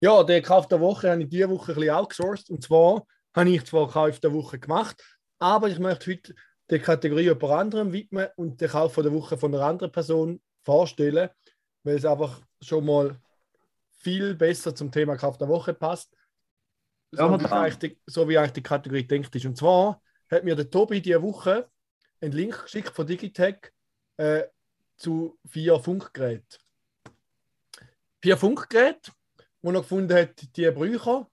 Ja, 0.00 0.24
den 0.24 0.42
Kauf 0.42 0.66
der 0.66 0.80
Woche 0.80 1.12
habe 1.12 1.22
ich 1.22 1.28
diese 1.28 1.48
Woche 1.48 1.70
ein 1.70 1.76
bisschen 1.76 1.94
outgesourced. 1.94 2.50
Und 2.50 2.64
zwar 2.64 3.06
habe 3.32 3.50
ich 3.50 3.64
zwar 3.64 3.88
Kauf 3.88 4.18
der 4.18 4.32
Woche 4.32 4.58
gemacht, 4.58 5.00
aber 5.38 5.68
ich 5.68 5.78
möchte 5.78 6.10
heute 6.10 6.34
die 6.68 6.80
Kategorie 6.80 7.22
jemand 7.22 7.44
anderem 7.44 7.92
widmen 7.92 8.26
und 8.34 8.60
den 8.60 8.68
Kauf 8.68 8.96
der 8.96 9.12
Woche 9.12 9.38
von 9.38 9.54
einer 9.54 9.64
anderen 9.64 9.92
Person 9.92 10.42
vorstellen, 10.64 11.30
weil 11.84 11.96
es 11.96 12.04
einfach 12.04 12.40
schon 12.60 12.84
mal 12.84 13.20
viel 13.98 14.34
besser 14.34 14.74
zum 14.74 14.90
Thema 14.90 15.16
Kauf 15.16 15.38
der 15.38 15.48
Woche 15.48 15.72
passt. 15.72 16.14
So, 17.12 17.22
Ja, 17.22 17.40
wie, 17.40 17.44
eigentlich 17.46 17.78
die, 17.78 18.00
so 18.06 18.28
wie 18.28 18.36
eigentlich 18.36 18.52
die 18.52 18.62
Kategorie 18.62 19.06
denkt 19.06 19.34
ist. 19.36 19.46
Und 19.46 19.56
zwar 19.56 20.02
hat 20.30 20.44
mir 20.44 20.56
der 20.56 20.68
Tobi 20.68 21.00
diese 21.00 21.22
Woche 21.22 21.70
einen 22.20 22.32
Link 22.32 22.62
geschickt 22.64 22.90
von 22.90 23.06
Digitech 23.06 23.72
äh, 24.16 24.44
zu 24.96 25.38
vier 25.46 25.78
Funkgeräten. 25.78 26.58
Vier 28.20 28.36
Funkgeräte, 28.36 29.12
wo 29.62 29.70
er 29.70 29.80
gefunden 29.80 30.16
hat, 30.16 30.56
die 30.56 30.70
Brücher. 30.70 31.30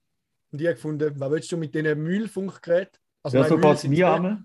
Und 0.50 0.60
ich 0.60 0.66
habe 0.66 0.74
gefunden, 0.74 1.18
was 1.18 1.30
willst 1.30 1.50
du 1.50 1.56
mit 1.56 1.74
diesen 1.74 2.02
Müllfunkgeräten? 2.02 2.98
Also 3.22 3.38
Ja, 3.38 3.44
so 3.44 3.56
Müll 3.56 3.76
sind. 3.76 3.92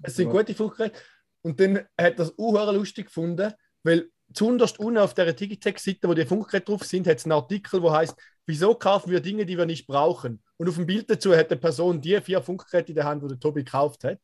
Es 0.03 0.15
sind 0.15 0.29
gute 0.29 0.53
Funkgeräte. 0.53 0.99
Und 1.41 1.59
dann 1.59 1.85
hat 1.99 2.19
das 2.19 2.37
auch 2.37 2.73
lustig 2.73 3.07
gefunden, 3.07 3.53
weil 3.83 4.09
zuunterst 4.34 4.79
unten 4.79 4.98
auf 4.98 5.13
der 5.13 5.34
Digitech-Seite, 5.34 6.07
wo 6.07 6.13
die 6.13 6.25
Funkgeräte 6.25 6.65
drauf 6.65 6.84
sind, 6.84 7.07
hat 7.07 7.17
es 7.17 7.25
einen 7.25 7.34
Artikel, 7.34 7.81
wo 7.81 7.91
heißt, 7.91 8.15
wieso 8.46 8.75
kaufen 8.75 9.12
wir 9.12 9.19
Dinge, 9.19 9.46
die 9.46 9.57
wir 9.57 9.65
nicht 9.65 9.88
brauchen? 9.88 10.41
Und 10.57 10.69
auf 10.69 10.75
dem 10.75 10.86
Bild 10.86 11.10
dazu 11.10 11.36
hat 11.36 11.51
eine 11.51 11.60
Person 11.60 12.01
die 12.01 12.19
vier 12.22 12.41
Funkgeräte 12.41 12.89
in 12.89 12.96
der 12.96 13.05
Hand, 13.05 13.24
die 13.24 13.27
der 13.27 13.39
Tobi 13.39 13.63
gekauft 13.63 14.03
hat. 14.03 14.19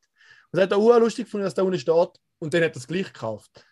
Und 0.51 0.57
das 0.57 0.63
hat 0.63 0.72
er 0.72 0.77
auch 0.77 1.00
lustig 1.00 1.25
gefunden, 1.25 1.45
dass 1.45 1.53
da 1.53 1.63
unten 1.63 1.79
steht 1.79 2.19
und 2.39 2.53
dann 2.53 2.63
hat 2.63 2.74
er 2.74 2.77
es 2.77 2.88
gleich 2.88 3.12
gekauft. 3.12 3.65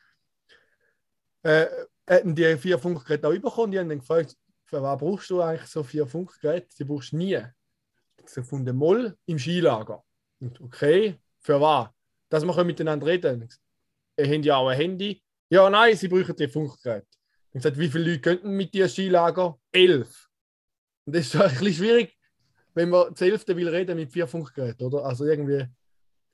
Äh, 1.43 1.67
hätten 2.07 2.35
die 2.35 2.57
vier 2.57 2.79
Funkgeräte 2.79 3.27
auch 3.27 3.33
bekommen, 3.33 3.71
die 3.71 3.79
haben 3.79 3.89
dann 3.89 3.99
gefragt, 3.99 4.35
für 4.65 4.81
was 4.81 4.99
brauchst 4.99 5.29
du 5.29 5.41
eigentlich 5.41 5.69
so 5.69 5.83
vier 5.83 6.07
Funkgeräte? 6.07 6.67
Die 6.79 6.83
brauchst 6.83 7.11
du 7.11 7.17
nie. 7.17 7.39
Sie 8.25 8.35
gefunden, 8.41 8.75
Moll 8.75 9.17
im 9.25 9.37
Skilager. 9.37 10.03
Und 10.39 10.61
okay, 10.61 11.19
für 11.39 11.59
was? 11.59 11.89
Dass 12.29 12.45
wir 12.45 12.63
miteinander 12.63 13.07
reden. 13.07 13.49
Ihr 14.17 14.25
habt 14.25 14.45
ja 14.45 14.55
auch 14.55 14.69
ein 14.69 14.77
Handy. 14.77 15.21
Ja, 15.51 15.69
nein, 15.69 15.97
sie 15.97 16.07
brauchen 16.07 16.35
die 16.35 16.47
Funkgeräte. 16.47 17.05
Ich 17.49 17.55
gesagt, 17.61 17.77
wie 17.77 17.89
viele 17.89 18.05
Leute 18.11 18.21
könnten 18.21 18.51
mit 18.55 18.73
dir 18.73 18.87
Skilager? 18.87 19.59
Elf. 19.73 20.29
Und 21.05 21.13
das 21.15 21.25
ist 21.27 21.35
ein 21.35 21.49
bisschen 21.49 21.73
schwierig, 21.73 22.17
wenn 22.73 22.89
man 22.89 23.09
das 23.11 23.19
Elfte 23.21 23.55
will 23.57 23.67
reden 23.67 23.97
mit 23.97 24.13
vier 24.13 24.27
Funkgeräten, 24.27 24.85
oder? 24.87 25.03
Also 25.03 25.25
irgendwie 25.25 25.65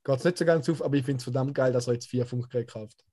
geht 0.04 0.18
es 0.20 0.24
nicht 0.24 0.38
so 0.38 0.46
ganz 0.46 0.70
auf, 0.70 0.84
aber 0.84 0.96
ich 0.98 1.04
finde 1.04 1.18
es 1.18 1.24
verdammt 1.24 1.56
geil, 1.56 1.74
dass 1.74 1.88
er 1.88 1.94
jetzt 1.94 2.08
vier 2.08 2.28
Funkgeräte 2.28 2.72
kauft. 2.72 3.04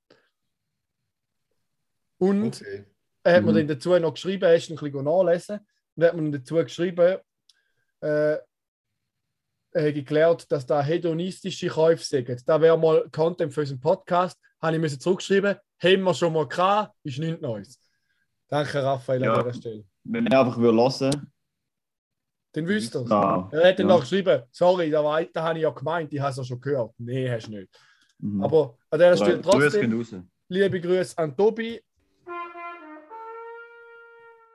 Und 2.18 2.60
Okay. 2.60 2.84
er 3.22 3.36
hat 3.36 3.44
mir 3.44 3.52
Mhm. 3.52 3.56
dann 3.56 3.68
dazu 3.68 3.98
noch 3.98 4.12
geschrieben, 4.12 4.44
er 4.44 4.56
ist 4.56 4.70
ein 4.70 4.76
bisschen 4.76 5.04
nachlesen, 5.04 5.60
und 5.96 6.02
er 6.02 6.08
hat 6.10 6.16
mir 6.16 6.30
dazu 6.38 6.56
geschrieben, 6.56 7.18
äh, 8.02 8.36
er 9.76 9.82
hätte 9.82 9.94
geklärt, 9.94 10.52
dass 10.52 10.66
da 10.66 10.82
hedonistische 10.82 11.68
Käufe 11.68 12.04
sind. 12.04 12.46
Da 12.46 12.60
wäre 12.60 12.78
mal 12.78 13.08
Content 13.10 13.52
für 13.54 13.62
unseren 13.62 13.80
Podcast. 13.80 14.38
Habe 14.60 14.76
ich 14.76 14.80
müssen 14.80 15.00
zurückschreiben, 15.00 15.56
haben 15.84 16.02
wir 16.02 16.14
schon 16.14 16.32
mal 16.32 16.48
gehabt, 16.48 16.94
ist 17.04 17.18
nichts 17.18 17.40
Neues. 17.40 17.80
Danke, 18.48 18.82
Raphael, 18.82 19.22
Ja. 19.22 19.34
an 19.34 19.44
dieser 19.44 19.54
Stelle. 19.54 19.84
Wenn 20.04 20.24
wir 20.30 20.38
einfach 20.40 20.56
hören 20.56 21.30
Dann 22.52 22.68
wüsst 22.68 22.94
ihr 22.94 23.00
es. 23.02 23.08
da. 23.08 23.48
Er 23.52 23.68
hat 23.68 23.78
dann 23.78 23.88
Ja. 23.88 23.94
noch 23.94 24.00
geschrieben, 24.00 24.42
sorry, 24.50 24.90
da, 24.90 25.02
war, 25.02 25.24
da 25.24 25.42
habe 25.42 25.58
ich 25.58 25.62
ja 25.62 25.70
gemeint, 25.70 26.12
ich 26.12 26.20
habe 26.20 26.30
es 26.30 26.36
ja 26.36 26.44
schon 26.44 26.60
gehört. 26.60 26.94
Nein, 26.98 27.30
hast 27.30 27.46
du 27.48 27.52
nicht. 27.52 27.80
Mhm. 28.18 28.42
Aber 28.44 28.76
an 28.90 28.98
dieser 28.98 29.16
Stelle 29.16 29.42
trotzdem, 29.42 30.28
liebe 30.48 30.80
Grüße 30.80 31.18
an 31.18 31.36
Tobi. 31.36 31.82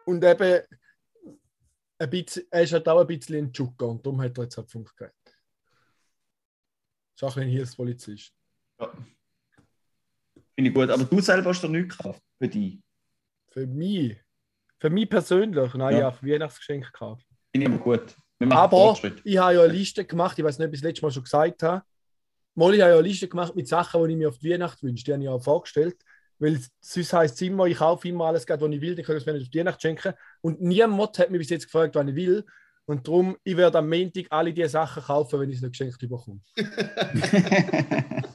Und 0.05 0.23
eben, 0.23 0.61
ein 2.01 2.09
bisschen, 2.09 2.43
er 2.49 2.63
ist 2.63 2.73
halt 2.73 2.87
auch 2.87 3.01
ein 3.01 3.07
bisschen 3.07 3.35
ein 3.35 3.51
Tschuka 3.53 3.85
und 3.85 4.05
darum 4.05 4.21
hat 4.21 4.37
er 4.37 4.45
jetzt 4.45 4.57
halt 4.57 4.71
Funk 4.71 4.95
gehabt. 4.95 5.15
Ist 7.15 7.23
auch 7.23 7.35
ein 7.37 7.49
Hilfspolizist. 7.49 8.33
Ja. 8.79 8.93
Finde 10.59 10.71
ich 10.71 10.75
gut. 10.75 10.89
Aber 10.89 11.05
du 11.05 11.21
selber 11.21 11.51
hast 11.51 11.63
doch 11.63 11.69
nichts 11.69 11.97
gekauft 11.97 12.21
für 12.37 12.49
dich. 12.49 12.81
Für 13.47 13.65
mich, 13.65 14.17
für 14.77 14.89
mich 14.89 15.09
persönlich, 15.09 15.73
nein, 15.73 15.93
Ja. 15.93 15.99
ja, 16.01 16.11
für 16.11 16.27
Weihnachtsgeschenk 16.27 16.91
gehabt. 16.91 17.23
Finde 17.53 17.67
ich 17.67 17.73
immer 17.73 17.77
gut. 17.77 18.13
Aber 18.49 18.99
ich 19.23 19.37
habe 19.37 19.53
ja 19.53 19.63
eine 19.63 19.71
Liste 19.71 20.03
gemacht, 20.03 20.37
ich 20.37 20.43
weiß 20.43 20.59
nicht, 20.59 20.67
ob 20.67 20.73
ich 20.73 20.81
das 20.81 20.89
letzte 20.89 21.05
Mal 21.05 21.11
schon 21.11 21.23
gesagt 21.23 21.63
habe. 21.63 21.83
Mal, 22.55 22.73
ich 22.75 22.81
habe 22.81 22.91
ja 22.91 22.97
eine 22.97 23.07
Liste 23.07 23.29
gemacht 23.29 23.55
mit 23.55 23.69
Sachen, 23.69 24.03
die 24.03 24.11
ich 24.11 24.17
mir 24.17 24.27
auf 24.27 24.37
die 24.37 24.49
Weihnacht 24.51 24.83
wünsche. 24.83 25.05
Die 25.05 25.13
habe 25.13 25.23
ich 25.23 25.29
auch 25.29 25.41
vorgestellt. 25.41 25.95
Weil 26.39 26.59
sonst 26.81 27.13
heisst 27.13 27.35
es 27.35 27.41
immer, 27.43 27.65
ich 27.67 27.77
kaufe 27.77 28.09
immer 28.09 28.25
alles, 28.25 28.45
was 28.45 28.61
ich 28.61 28.81
will, 28.81 28.95
dann 28.95 29.05
kann 29.05 29.15
ich 29.15 29.21
es 29.21 29.25
mir 29.25 29.33
nicht 29.33 29.43
auf 29.43 29.49
die 29.49 29.59
Weihnacht 29.59 29.81
schenken. 29.81 30.13
Und 30.41 30.59
niemand 30.59 31.19
hat 31.19 31.31
mich 31.31 31.39
bis 31.39 31.51
jetzt 31.51 31.67
gefragt, 31.67 31.95
was 31.95 32.05
ich 32.05 32.15
will. 32.15 32.45
Und 32.85 33.07
darum, 33.07 33.37
ich 33.45 33.55
werde 33.55 33.77
am 33.77 33.87
Montag 33.87 34.25
alle 34.29 34.51
diese 34.51 34.67
Sachen 34.67 35.03
kaufen, 35.03 35.39
wenn 35.39 35.49
ich 35.51 35.55
es 35.55 35.61
nicht 35.61 35.71
geschenkt 35.71 35.99
bekomme. 35.99 36.41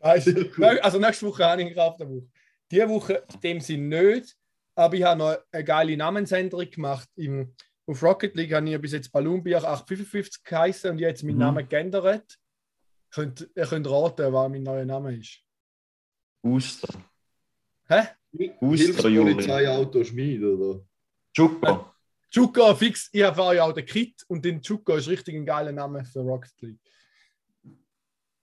Also, 0.00 0.98
nächste 0.98 1.26
Woche 1.26 1.44
habe 1.44 1.62
ich 1.62 1.68
einen 1.68 1.76
Woche. 1.76 2.26
Diese 2.70 2.88
Woche 2.88 3.24
in 3.34 3.40
dem 3.40 3.60
Sinn 3.60 3.88
nicht, 3.88 4.36
aber 4.74 4.94
ich 4.94 5.02
habe 5.02 5.18
noch 5.18 5.36
eine 5.52 5.64
geile 5.64 5.96
Namensänderung 5.96 6.70
gemacht. 6.70 7.08
Im, 7.16 7.54
auf 7.86 8.02
Rocket 8.02 8.34
League 8.36 8.52
habe 8.52 8.68
ich 8.70 8.80
bis 8.80 8.92
jetzt 8.92 9.10
Ballonbier 9.12 9.58
855 9.58 10.42
geheißen 10.44 10.90
und 10.92 10.98
jetzt 10.98 11.22
meinen 11.22 11.34
Mhm. 11.34 11.40
Namen 11.40 11.68
geändert. 11.68 12.38
Könnt, 13.10 13.50
ihr 13.54 13.66
könnt 13.66 13.90
raten, 13.90 14.32
was 14.32 14.48
mein 14.48 14.62
neuer 14.62 14.84
Name 14.84 15.16
ist. 15.16 15.40
Uster. 16.42 16.88
Hä? 17.88 18.02
Uster, 18.60 19.08
Juri. 19.08 19.34
Hilfspolizeiauto 19.34 20.04
Schmied, 20.04 20.42
oder? 20.44 20.86
Chuka. 21.34 21.94
Chuka, 22.30 22.74
fix, 22.76 23.08
ich 23.12 23.20
erfahre 23.20 23.56
ja 23.56 23.64
auch 23.64 23.72
den 23.72 23.84
Kit 23.84 24.24
und 24.28 24.44
den 24.44 24.62
Chuka 24.62 24.94
ist 24.96 25.08
richtig 25.08 25.34
ein 25.34 25.44
geiler 25.44 25.72
Name 25.72 26.04
für 26.04 26.20
Rocket 26.20 26.52
League. 26.60 26.78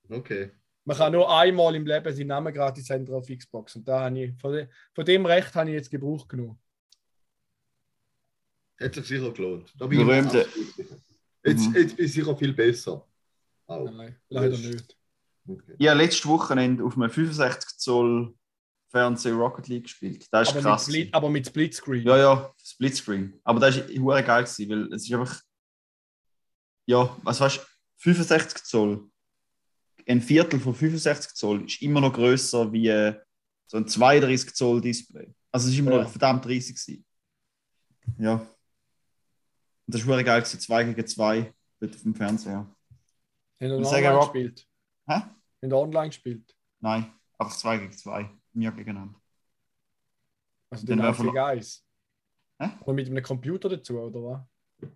Okay. 0.10 0.52
Man 0.88 0.96
kann 0.96 1.12
nur 1.12 1.30
einmal 1.30 1.76
im 1.76 1.86
Leben 1.86 2.16
seinen 2.16 2.28
Namen 2.28 2.54
gratis 2.54 2.90
ändern 2.90 3.16
auf 3.16 3.28
Xbox. 3.28 3.76
Und 3.76 3.86
da 3.86 4.06
habe 4.06 4.18
ich, 4.24 4.40
von, 4.40 4.54
de, 4.54 4.70
von 4.96 5.04
dem 5.04 5.26
Recht 5.26 5.54
habe 5.54 5.70
ich 5.70 5.76
jetzt 5.76 5.92
Gebrauch 5.92 6.26
genommen. 6.30 6.58
Hat 8.80 8.96
sich 8.96 9.06
sicher 9.06 9.32
gelohnt. 9.34 9.74
Da 9.78 9.86
bin 9.86 10.00
ich. 10.10 10.34
Jetzt, 11.44 11.76
jetzt 11.76 11.96
bin 11.98 12.06
ich 12.06 12.14
sicher 12.14 12.38
viel 12.38 12.54
besser. 12.54 13.06
Auch. 13.66 13.92
Nein, 13.92 14.16
leider 14.30 14.52
Das- 14.52 14.62
nicht. 14.62 14.98
Okay. 15.46 15.76
Ich 15.78 15.88
habe 15.90 15.98
letztes 16.02 16.26
Wochenende 16.26 16.84
auf 16.86 16.96
einem 16.96 17.10
65 17.10 17.78
Zoll 17.80 18.34
Fernseh 18.90 19.32
Rocket 19.32 19.68
League 19.68 19.84
gespielt. 19.84 20.26
Das 20.32 20.48
ist 20.48 20.54
Aber 20.54 20.60
mit, 20.60 20.64
krass. 20.66 20.84
Split, 20.86 21.14
aber 21.14 21.30
mit 21.30 21.48
Splitscreen. 21.48 22.04
Ja, 22.08 22.18
ja, 22.18 22.54
Splitscreen. 22.64 23.40
Aber 23.44 23.60
das 23.60 23.78
war 23.78 23.88
hure 23.90 24.24
geil, 24.24 24.44
gewesen, 24.44 24.70
weil 24.70 24.94
es 24.94 25.04
ist 25.04 25.14
einfach. 25.14 25.42
Ja, 26.86 27.18
was 27.24 27.42
weißt 27.42 27.58
du, 27.58 27.62
65 27.98 28.64
Zoll. 28.64 29.10
Ein 30.08 30.22
Viertel 30.22 30.60
von 30.60 30.74
65 30.74 31.34
Zoll 31.36 31.66
ist 31.66 31.82
immer 31.82 32.00
noch 32.02 32.14
größer 32.14 32.72
wie 32.72 32.88
äh, 32.88 33.20
so 33.68 33.78
ein 33.78 33.88
32 33.88 34.54
Zoll 34.56 34.80
Display. 34.82 35.34
Also 35.52 35.68
es 35.68 35.74
ist 35.74 35.80
immer 35.80 35.92
Ja. 35.92 36.04
noch 36.04 36.10
verdammt 36.10 36.46
riesig. 36.48 36.78
Gewesen. 36.78 37.06
Ja. 38.18 38.34
Und 38.36 39.94
das 39.96 40.06
war 40.08 40.24
geil, 40.24 40.42
gewesen, 40.42 40.60
2 40.60 40.84
gegen 40.86 41.08
2 41.08 41.54
dort 41.80 41.96
auf 41.96 42.02
dem 42.02 42.16
Fernseher. 42.16 42.54
Haben 42.60 42.76
wir 43.60 43.74
online 43.78 44.12
Rock- 44.12 44.34
gespielt? 44.34 44.68
Hä? 45.08 45.14
Haben 45.64 45.74
online 45.74 46.08
gespielt? 46.10 46.56
Nein, 46.80 47.12
einfach 47.38 47.56
2 47.58 47.78
gegen 47.78 47.92
2. 47.94 48.30
Mir 48.54 48.72
gegeneinander. 48.72 49.20
Also 50.70 50.86
Den 50.86 51.02
Outfit 51.02 51.26
wir- 51.26 51.34
Guys. 51.34 51.84
Hä? 52.60 52.70
Und 52.86 52.96
mit 52.96 53.08
einem 53.08 53.24
Computer 53.24 53.70
dazu, 53.70 54.00
oder 54.00 54.20
was? 54.24 54.90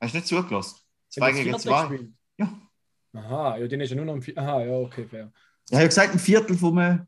Hast 0.00 0.14
du 0.14 0.18
nicht 0.18 0.26
zugelassen? 0.28 0.76
Haben 0.76 1.10
2 1.10 1.20
wir 1.20 1.28
das 1.28 1.36
gegen 1.36 1.44
Vierte 1.50 1.62
2. 1.68 1.88
gespielt? 1.88 2.14
Ja. 2.38 2.69
Aha, 3.12 3.56
ja, 3.58 3.66
den 3.66 3.80
ist 3.80 3.90
ja 3.90 3.96
nur 3.96 4.04
noch 4.04 4.14
im 4.14 4.22
Vi- 4.22 4.36
Aha, 4.36 4.62
ja, 4.64 4.72
okay, 4.72 5.06
fair. 5.06 5.32
Ich 5.68 5.72
habe 5.74 5.82
ja 5.82 5.88
gesagt, 5.88 6.12
ein 6.12 6.18
Viertel 6.18 6.56
von 6.56 6.78
einem. 6.78 7.06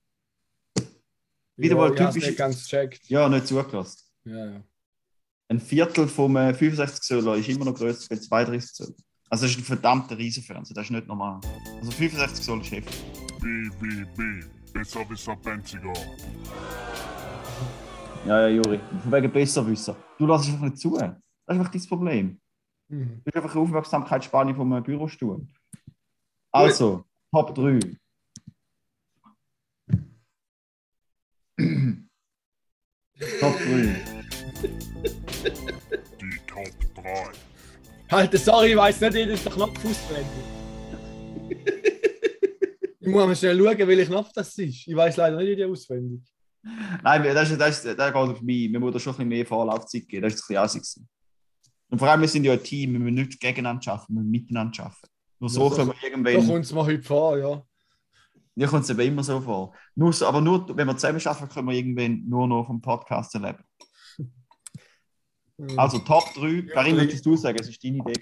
Wieder 1.56 1.76
ja, 1.76 1.80
mal 1.80 1.94
typisch- 1.94 2.26
nicht 2.26 2.38
ganz 2.38 2.64
gecheckt. 2.64 3.08
Ja, 3.08 3.28
nicht 3.28 3.46
zugelassen. 3.46 3.98
Ja, 4.24 4.46
ja. 4.46 4.64
Ein 5.48 5.60
Viertel 5.60 6.08
vom 6.08 6.34
äh, 6.36 6.54
65 6.54 7.02
Zoll 7.02 7.38
ist 7.38 7.48
immer 7.48 7.66
noch 7.66 7.74
größer 7.74 8.10
als 8.10 8.26
32 8.28 8.72
Zoll. 8.72 8.94
Also 9.28 9.44
das 9.44 9.52
ist 9.52 9.58
ein 9.58 9.64
verdammter 9.64 10.16
Riesenfernseher, 10.16 10.74
das 10.74 10.84
ist 10.86 10.90
nicht 10.90 11.06
normal. 11.06 11.40
Also 11.78 11.90
65 11.90 12.44
Zoll 12.44 12.60
ist 12.62 12.70
heftig. 12.70 13.02
BWB. 13.40 14.46
Besserwisser 14.72 15.36
Benziger. 15.36 15.92
Ja, 18.26 18.46
ja, 18.46 18.48
Juri. 18.48 18.80
Von 19.02 19.12
wegen 19.12 19.30
Besserwisser. 19.32 19.96
Du 20.18 20.26
lässt 20.26 20.46
einfach 20.48 20.60
nicht 20.62 20.78
zu. 20.78 20.96
Das 20.96 21.08
ist 21.10 21.16
einfach 21.46 21.70
dein 21.70 21.82
Problem. 21.86 22.40
Mhm. 22.88 23.08
Du 23.16 23.22
bist 23.24 23.36
einfach 23.36 23.52
eine 23.54 23.60
Aufmerksamkeitsspanne 23.62 24.54
vom 24.54 24.72
äh, 24.72 24.80
Bürostuhl. 24.80 25.46
Also, 26.52 27.04
Top 27.32 27.54
3. 27.54 27.80
Top 33.40 33.56
3. 33.56 34.04
Die 36.20 36.38
Top 36.46 36.68
3. 36.94 37.32
Halt, 38.10 38.38
sorry, 38.38 38.72
ich 38.72 38.76
weiß 38.76 39.00
nicht 39.00 39.14
jedes 39.14 39.44
Knopf 39.46 39.78
auswendig. 39.78 40.26
ich 43.00 43.08
muss 43.08 43.26
mal 43.26 43.34
schnell 43.34 43.58
schauen, 43.58 43.88
welcher 43.88 44.06
Knopf 44.06 44.32
das 44.34 44.58
ist. 44.58 44.86
Ich 44.86 44.94
weiß 44.94 45.16
leider 45.16 45.38
nicht 45.38 45.48
jeden 45.48 45.72
auswendig. 45.72 46.20
Nein, 47.02 47.22
das, 47.22 47.50
ist, 47.50 47.58
das, 47.58 47.78
ist, 47.78 47.98
das 47.98 48.12
geht 48.12 48.14
auf 48.14 48.42
mich. 48.42 48.70
Wir 48.70 48.78
müssen 48.78 48.92
da 48.92 48.98
schon 48.98 49.12
ein 49.14 49.16
bisschen 49.16 49.28
mehr 49.30 49.46
Vorlaufzeit 49.46 50.06
geben. 50.06 50.24
Das 50.24 50.34
ist 50.34 50.40
ein 50.40 50.46
bisschen 50.48 50.62
assig. 50.62 51.04
Und 51.88 51.98
vor 51.98 52.08
allem, 52.08 52.20
wir 52.20 52.28
sind 52.28 52.44
ja 52.44 52.52
ein 52.52 52.62
Team. 52.62 52.92
Wir 52.92 53.00
müssen 53.00 53.14
nicht 53.14 53.40
gegeneinander 53.40 53.92
arbeiten, 53.92 54.12
wir 54.14 54.20
müssen 54.20 54.30
miteinander 54.30 54.84
arbeiten. 54.84 55.11
Nur 55.42 55.50
so 55.50 55.68
Ja, 55.68 55.74
können 55.74 55.88
wir 55.88 55.94
Da 55.94 56.30
irgendwann. 56.30 56.46
kommt 56.46 56.64
es 56.64 56.72
mir 56.72 56.84
heute 56.86 57.02
vor, 57.02 57.36
ja. 57.36 57.66
Mir 58.54 58.68
kommt 58.68 58.84
es 58.84 58.90
eben 58.90 59.00
immer 59.00 59.24
so 59.24 59.40
vor. 59.40 59.74
Nur, 59.96 60.12
so- 60.12 60.26
aber 60.26 60.40
nur, 60.40 60.68
wenn 60.76 60.86
wir 60.86 60.96
zusammen 60.96 61.20
arbeiten, 61.26 61.48
können 61.52 61.66
wir 61.68 61.74
irgendwann 61.74 62.28
nur 62.28 62.46
noch 62.46 62.64
vom 62.66 62.80
Podcast 62.80 63.34
leben. 63.34 63.64
Mhm. 65.56 65.78
Also 65.78 65.98
Top 65.98 66.32
3. 66.34 66.48
Ja, 66.68 66.74
Karin, 66.74 66.94
drei. 66.96 67.02
würdest 67.02 67.26
du 67.26 67.36
sagen, 67.36 67.58
es 67.60 67.68
ist 67.68 67.82
deine 67.82 67.98
Idee. 67.98 68.12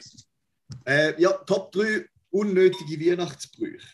Äh, 0.87 1.21
ja, 1.21 1.33
Top 1.33 1.73
3 1.73 2.07
unnötige 2.31 2.99
Weihnachtsbrüche. 3.11 3.87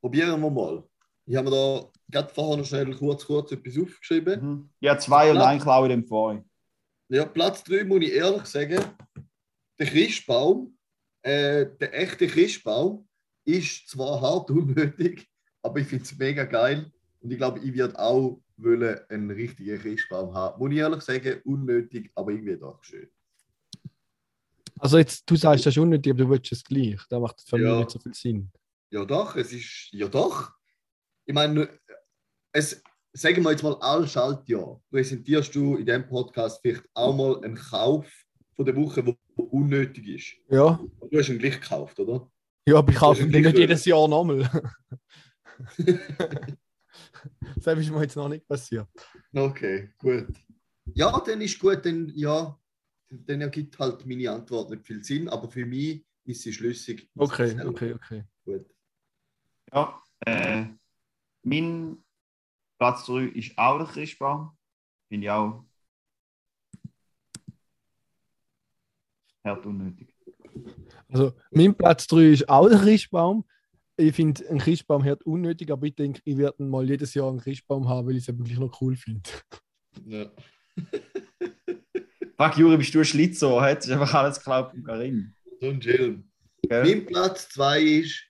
Probieren 0.00 0.40
wir 0.40 0.50
mal. 0.50 0.84
Ich 1.26 1.34
habe 1.36 1.50
mir 1.50 1.56
da 1.56 1.90
gerade 2.08 2.32
vorher 2.32 2.56
noch 2.58 2.64
schnell 2.64 2.94
kurz, 2.96 3.26
kurz 3.26 3.50
etwas 3.52 3.76
aufgeschrieben. 3.78 4.40
Mhm. 4.40 4.70
Ja, 4.80 4.96
zwei 4.98 5.30
und 5.30 5.38
Ja. 5.38 5.46
ein 5.46 5.58
klaue 5.60 5.88
dem 5.88 6.06
vor. 6.06 6.40
Ja, 7.08 7.24
Platz 7.24 7.64
3 7.64 7.84
muss 7.84 8.00
ich 8.02 8.12
ehrlich 8.12 8.44
sagen, 8.46 8.80
der 9.78 9.86
Christbaum 9.86 10.77
äh, 11.22 11.66
der 11.80 11.98
echte 11.98 12.26
Christbaum 12.26 13.08
ist 13.44 13.88
zwar 13.88 14.20
hart 14.20 14.50
unnötig, 14.50 15.28
aber 15.62 15.80
ich 15.80 15.86
finde 15.88 16.04
es 16.04 16.16
mega 16.16 16.44
geil. 16.44 16.90
Und 17.20 17.30
ich 17.30 17.38
glaube, 17.38 17.58
ich 17.60 17.74
werde 17.74 17.98
auch 17.98 18.40
wollen 18.56 18.98
einen 19.08 19.30
richtigen 19.30 19.78
Christbaum 19.78 20.34
haben. 20.34 20.58
Muss 20.58 20.72
ich 20.72 20.78
ehrlich 20.78 21.02
sagen, 21.02 21.40
unnötig, 21.44 22.10
aber 22.14 22.32
irgendwie 22.32 22.56
doch 22.56 22.82
schön. 22.82 23.08
Also 24.80 24.98
jetzt, 24.98 25.28
du 25.28 25.36
sagst, 25.36 25.66
das 25.66 25.74
ist 25.74 25.78
unnötig, 25.78 26.12
aber 26.12 26.24
du 26.24 26.30
willst 26.30 26.52
es 26.52 26.62
gleich. 26.62 27.00
Da 27.08 27.18
macht 27.18 27.40
für 27.40 27.56
mich 27.56 27.66
Ja. 27.66 27.78
nicht 27.78 27.90
so 27.90 27.98
viel 27.98 28.14
Sinn. 28.14 28.50
Ja 28.90 29.04
doch, 29.04 29.36
es 29.36 29.52
ist, 29.52 29.88
ja 29.92 30.08
doch. 30.08 30.52
Ich 31.24 31.34
meine, 31.34 31.68
es, 32.52 32.82
sagen 33.12 33.42
wir 33.42 33.50
jetzt 33.50 33.62
mal, 33.62 33.76
all 33.80 34.06
Schaltjahr 34.08 34.80
präsentierst 34.90 35.54
du 35.54 35.76
in 35.76 35.86
diesem 35.86 36.08
Podcast 36.08 36.60
vielleicht 36.62 36.84
auch 36.94 37.14
mal 37.14 37.42
einen 37.44 37.56
Kauf 37.56 38.06
von 38.58 38.66
der 38.66 38.74
Woche, 38.74 39.04
der 39.04 39.16
unnötig 39.36 40.08
ist. 40.08 40.34
Ja, 40.52 40.80
Und 40.98 41.12
du 41.12 41.18
hast 41.18 41.28
ihn 41.28 41.38
gleich 41.38 41.60
gekauft, 41.60 42.00
oder? 42.00 42.28
ja 42.66 42.76
aber 42.78 42.90
ich 42.90 42.98
kaufe 42.98 43.28
gleich 43.28 43.44
nicht 43.44 43.56
jedes 43.58 43.84
Jahr 43.84 44.08
nochmal. 44.08 44.50
das 47.54 47.78
ist 47.78 47.90
mir 47.90 48.02
jetzt 48.02 48.16
noch 48.16 48.28
nicht 48.28 48.48
passiert. 48.48 48.88
Okay, 49.32 49.90
gut. 49.96 50.26
Ja, 50.92 51.20
dann 51.20 51.40
ist 51.40 51.56
gut, 51.60 51.86
dann, 51.86 52.10
ja, 52.16 52.58
dann 53.10 53.42
ergibt 53.42 53.78
halt 53.78 54.04
meine 54.04 54.32
Antwort 54.32 54.70
nicht 54.70 54.84
viel 54.84 55.04
Sinn, 55.04 55.28
aber 55.28 55.48
für 55.48 55.64
mich 55.64 56.04
ist 56.24 56.42
sie 56.42 56.52
schlüssig. 56.52 57.08
Okay, 57.16 57.50
Selber. 57.50 57.70
okay, 57.70 57.94
okay. 57.94 58.24
Gut. 58.44 58.66
Ja, 59.72 60.02
äh, 60.26 60.64
mein 61.44 62.02
Platz 62.76 63.06
3 63.06 63.26
ist 63.26 63.56
auch 63.56 63.78
der 63.78 63.86
Christbaum. 63.86 64.50
Finde 65.08 65.26
ich 65.26 65.30
auch 65.30 65.64
hart 69.48 69.66
unnötig. 69.66 70.14
Also, 71.08 71.32
mein 71.50 71.74
Platz 71.74 72.06
3 72.06 72.22
ist 72.30 72.48
auch 72.48 72.68
der 72.68 72.78
Christbaum. 72.78 73.44
Ich 73.96 74.14
finde 74.14 74.48
einen 74.48 74.60
Christbaum 74.60 75.04
hart 75.04 75.24
unnötig, 75.24 75.70
aber 75.70 75.86
ich 75.86 75.94
denke, 75.94 76.20
ich 76.24 76.36
werde 76.36 76.62
mal 76.62 76.88
jedes 76.88 77.14
Jahr 77.14 77.28
einen 77.28 77.40
Christbaum 77.40 77.88
haben, 77.88 78.06
weil 78.06 78.16
ich 78.16 78.28
es 78.28 78.38
wirklich 78.38 78.58
noch 78.58 78.80
cool 78.80 78.96
finde. 78.96 79.28
Ja. 80.06 80.26
Fuck, 82.36 82.56
Juri, 82.56 82.76
bist 82.76 82.94
du 82.94 83.00
ein 83.00 83.04
Schlitzohr? 83.04 83.66
Hättest 83.66 83.88
du 83.88 83.94
einfach 83.94 84.14
alles 84.14 84.38
geglaubt 84.38 84.70
von 84.70 84.84
Karim. 84.84 85.34
So 85.60 85.70
ein 85.70 85.82
Film. 85.82 86.30
Gell? 86.62 86.84
Mein 86.84 87.06
Platz 87.06 87.48
2 87.48 87.82
ist 87.82 88.24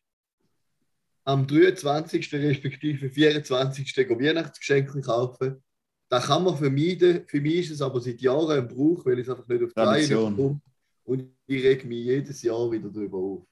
am 1.24 1.46
23. 1.46 2.32
respektive 2.32 3.10
24. 3.10 4.08
go 4.08 4.18
Weihnachtsgeschenke 4.18 5.02
kaufen. 5.02 5.62
Das 6.08 6.26
kann 6.26 6.44
man 6.44 6.56
vermeiden. 6.56 7.24
Für 7.26 7.40
mich 7.40 7.66
ist 7.66 7.72
es 7.72 7.82
aber 7.82 8.00
seit 8.00 8.22
Jahren 8.22 8.58
ein 8.58 8.66
Brauch, 8.68 9.04
weil 9.04 9.18
ich 9.18 9.26
es 9.26 9.30
einfach 9.30 9.46
nicht 9.46 9.62
auf 9.62 9.74
die 9.74 9.80
Reihe 9.80 10.06
Tradition. 10.06 10.36
bekomme. 10.36 10.60
Und 11.08 11.24
ich 11.46 11.64
reg 11.64 11.86
mich 11.86 12.04
jedes 12.04 12.42
Jahr 12.42 12.70
wieder 12.70 12.90
darüber 12.90 13.16
auf. 13.16 13.46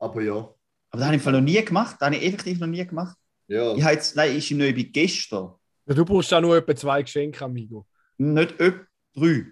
Aber 0.00 0.20
ja. 0.22 0.34
Aber 0.34 0.56
das 0.90 1.04
habe 1.04 1.16
ich 1.16 1.24
noch 1.24 1.40
nie 1.40 1.64
gemacht. 1.64 1.96
Das 2.00 2.06
habe 2.06 2.16
ich 2.16 2.24
effektiv 2.24 2.58
noch 2.58 2.66
nie 2.66 2.84
gemacht. 2.84 3.16
Ja. 3.46 3.76
Ich 3.76 3.84
habe 3.84 3.94
jetzt, 3.94 4.16
nein, 4.16 4.36
im 4.36 4.58
Neu 4.58 4.74
bei 4.74 4.82
gestern. 4.82 5.54
Ja, 5.86 5.94
du 5.94 6.04
brauchst 6.04 6.34
auch 6.34 6.40
nur 6.40 6.56
etwa 6.56 6.74
zwei 6.74 7.02
Geschenke, 7.02 7.44
Amigo. 7.44 7.86
Nicht 8.18 8.58
etwa 8.58 8.84
drei. 9.14 9.46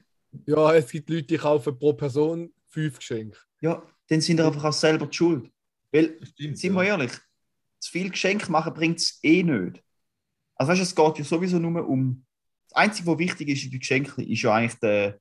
Ja, 0.46 0.74
es 0.74 0.90
gibt 0.90 1.08
Leute, 1.08 1.22
die 1.22 1.36
kaufen 1.36 1.78
pro 1.78 1.92
Person 1.92 2.52
fünf 2.66 2.98
Geschenke. 2.98 3.38
Ja, 3.60 3.86
dann 4.08 4.20
sind 4.20 4.38
wir 4.38 4.46
einfach 4.48 4.64
auch 4.64 4.72
selber 4.72 5.06
die 5.06 5.16
schuld. 5.16 5.48
Weil, 5.92 6.18
stimmt. 6.24 6.58
sind 6.58 6.74
ja. 6.74 6.80
wir 6.80 6.88
ehrlich, 6.88 7.12
zu 7.78 7.92
viel 7.92 8.10
Geschenk 8.10 8.48
machen 8.48 8.74
bringt 8.74 8.98
es 8.98 9.20
eh 9.22 9.44
nicht. 9.44 9.80
Also 10.56 10.72
weißt 10.72 10.80
du, 10.80 10.82
es 10.82 10.94
geht 10.96 11.18
ja 11.18 11.24
sowieso 11.24 11.60
nur 11.60 11.88
um. 11.88 12.26
Das 12.68 12.76
Einzige, 12.76 13.06
was 13.06 13.18
wichtig 13.18 13.48
ist 13.48 13.70
bei 13.70 13.78
Geschenken, 13.78 14.26
ist 14.26 14.42
ja 14.42 14.54
eigentlich 14.54 14.80
der, 14.80 15.20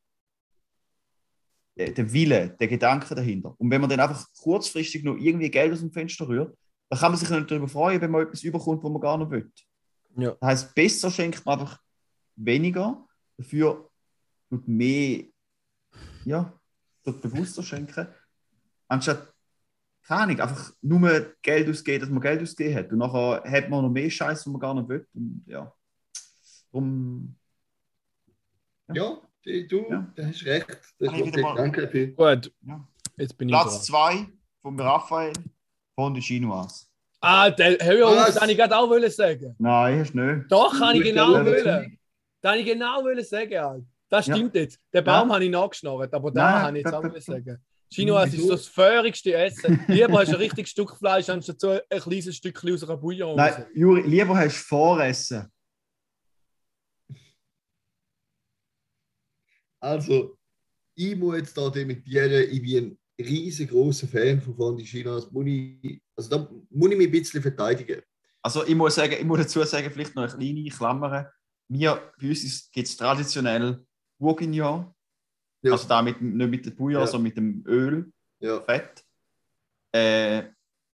der, 1.75 1.91
der 1.91 2.13
Wille, 2.13 2.55
der 2.59 2.67
Gedanke 2.67 3.15
dahinter. 3.15 3.55
Und 3.57 3.69
wenn 3.71 3.81
man 3.81 3.89
dann 3.89 3.99
einfach 3.99 4.25
kurzfristig 4.37 5.03
noch 5.03 5.15
irgendwie 5.17 5.49
Geld 5.49 5.73
aus 5.73 5.79
dem 5.79 5.91
Fenster 5.91 6.27
rührt, 6.27 6.57
dann 6.89 6.99
kann 6.99 7.11
man 7.11 7.19
sich 7.19 7.29
nicht 7.29 7.49
darüber 7.49 7.67
freuen, 7.67 7.99
wenn 8.01 8.11
man 8.11 8.23
etwas 8.23 8.43
überkommt, 8.43 8.83
was 8.83 8.91
man 8.91 9.01
gar 9.01 9.17
nicht 9.17 9.31
will. 9.31 9.51
Ja. 10.17 10.31
Das 10.39 10.49
heißt, 10.49 10.75
besser 10.75 11.09
schenkt 11.09 11.45
man 11.45 11.59
einfach 11.59 11.79
weniger, 12.35 13.07
dafür 13.37 13.89
tut 14.49 14.67
mehr, 14.67 15.23
ja, 16.25 16.53
tut 17.03 17.21
bewusster 17.21 17.63
schenken, 17.63 18.07
anstatt, 18.87 19.33
keine 20.03 20.21
Ahnung, 20.21 20.39
einfach 20.41 20.73
nur 20.81 21.33
Geld 21.41 21.67
ausgeben, 21.69 22.01
dass 22.01 22.09
man 22.09 22.21
Geld 22.21 22.41
ausgegeben 22.41 22.75
hat. 22.77 22.91
Und 22.91 22.97
nachher 22.99 23.43
hat 23.49 23.69
man 23.69 23.81
noch 23.83 23.89
mehr 23.89 24.09
Scheiß, 24.09 24.39
was 24.39 24.45
man 24.51 24.59
gar 24.61 24.73
nicht 24.75 24.89
will. 24.89 25.07
Und 25.13 25.43
ja, 25.47 25.73
darum, 26.71 27.35
Ja, 28.93 29.15
die- 29.15 29.32
du, 29.43 29.85
Ja. 29.89 30.07
du 30.15 30.25
hast 30.27 30.45
recht. 30.45 30.67
Das 30.99 31.13
ich 31.13 31.19
ist 31.25 31.35
Danke 31.37 31.87
für. 31.87 32.07
Gut, 32.07 32.51
ja. 32.65 32.87
jetzt 33.17 33.37
bin 33.37 33.49
ich 33.49 33.53
Platz 33.53 33.85
dran. 33.87 34.17
2 34.25 34.27
von 34.61 34.79
Raphael 34.79 35.33
von 35.95 36.13
den 36.13 36.21
Chinois. 36.23 36.67
Ah, 37.21 37.49
der, 37.49 37.77
hör 37.79 38.07
auf, 38.07 38.15
das 38.27 38.35
wollte 38.39 38.51
ich 38.51 38.57
gerade 38.57 38.77
auch 38.77 38.89
wollen 38.89 39.09
sagen. 39.09 39.55
Nein, 39.59 39.99
hast 39.99 40.13
du 40.13 40.19
nicht. 40.19 40.51
Doch, 40.51 40.77
kann 40.77 40.95
ich 40.95 41.03
Du 41.03 41.07
genau 41.09 41.29
wollen. 41.33 41.97
Das 42.41 42.51
habe 42.51 42.59
ich 42.59 42.65
genau 42.65 43.03
wollen 43.03 43.23
sagen. 43.23 43.55
Alter. 43.57 43.85
Das 44.09 44.27
Ja. 44.27 44.35
stimmt 44.35 44.55
jetzt. 44.55 44.79
Den 44.93 45.03
Baum 45.03 45.31
habe 45.31 45.43
ich 45.45 45.49
nachgeschnarrt, 45.51 46.13
aber 46.13 46.31
da 46.31 46.61
habe 46.63 46.77
ich 46.77 46.83
jetzt 46.83 46.91
da- 46.91 46.97
auch 46.97 47.01
da- 47.03 47.09
wollen 47.09 47.21
sagen. 47.21 47.57
Chinois 47.91 48.23
ist 48.25 48.37
so 48.41 48.49
das 48.49 48.67
feurigste 48.67 49.33
Essen. 49.35 49.79
Lieber 49.87 50.19
hast 50.19 50.29
du 50.31 50.35
ein 50.35 50.41
richtiges 50.41 50.71
Stück 50.71 50.97
Fleisch, 50.97 51.29
anstatt 51.29 51.59
so 51.61 51.69
ein 51.69 51.99
kleines 52.01 52.35
Stückchen 52.35 52.73
aus 52.73 52.83
einer 52.83 52.97
Bouillon. 52.97 53.35
Nein, 53.35 53.65
Juri, 53.75 54.01
lieber 54.01 54.35
hast 54.35 54.57
du 54.61 54.65
Voressen. 54.65 55.47
Also, 59.83 60.37
ich 60.95 61.15
muss 61.15 61.35
jetzt 61.35 61.57
da 61.57 61.69
dementieren, 61.69 62.47
ich 62.49 62.61
bin 62.61 62.97
ein 63.19 63.25
riesengroßer 63.25 64.07
Fan 64.07 64.41
von 64.41 64.55
Fondi 64.55 64.83
Chinas. 64.85 65.29
Muss 65.29 65.45
ich, 65.45 66.01
also 66.15 66.29
da 66.29 66.49
muss 66.69 66.91
ich 66.91 66.97
mich 66.97 67.07
ein 67.07 67.11
bisschen 67.11 67.41
verteidigen. 67.41 68.01
Also 68.41 68.65
ich 68.65 68.75
muss, 68.75 68.95
sagen, 68.95 69.13
ich 69.19 69.25
muss 69.25 69.39
dazu 69.39 69.61
sagen, 69.63 69.89
vielleicht 69.91 70.15
noch 70.15 70.23
eine 70.23 70.31
kleine 70.33 70.69
Klammer. 70.69 71.31
Wir, 71.67 72.13
bei 72.19 72.29
uns 72.29 72.71
gibt 72.71 72.87
es 72.87 72.95
traditionell 72.95 73.85
Bourguignon. 74.17 74.93
Ja. 75.61 75.71
Also 75.73 75.87
da 75.87 76.01
mit, 76.01 76.21
nicht 76.21 76.49
mit 76.49 76.65
dem 76.65 76.75
Bouillon, 76.75 77.01
Ja. 77.01 77.07
sondern 77.07 77.23
mit 77.23 77.37
dem 77.37 77.63
Öl, 77.67 78.11
Ja. 78.39 78.61
Fett. 78.61 79.03
Äh, 79.91 80.43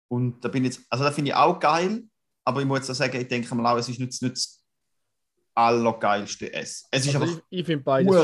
und 0.08 0.42
da 0.42 0.48
bin 0.48 0.64
ich 0.64 0.74
jetzt, 0.76 0.86
also 0.88 1.04
das 1.04 1.14
finde 1.14 1.30
ich 1.30 1.34
auch 1.34 1.58
geil, 1.60 2.04
aber 2.44 2.60
ich 2.60 2.66
muss 2.66 2.78
jetzt 2.78 2.90
auch 2.90 2.94
sagen, 2.94 3.20
ich 3.20 3.28
denke 3.28 3.54
mal 3.54 3.74
auch, 3.74 3.78
es 3.78 3.88
ist 3.88 3.98
nicht, 4.00 4.22
nicht 4.22 4.32
das 4.34 4.64
allergeilste 5.54 6.52
Essen. 6.52 6.86
Es 6.90 7.06
ist 7.06 7.14
also 7.14 7.24
einfach 7.26 7.42
ich, 7.50 7.60
ich 7.60 7.66
finde 7.66 7.84
beides. 7.84 8.14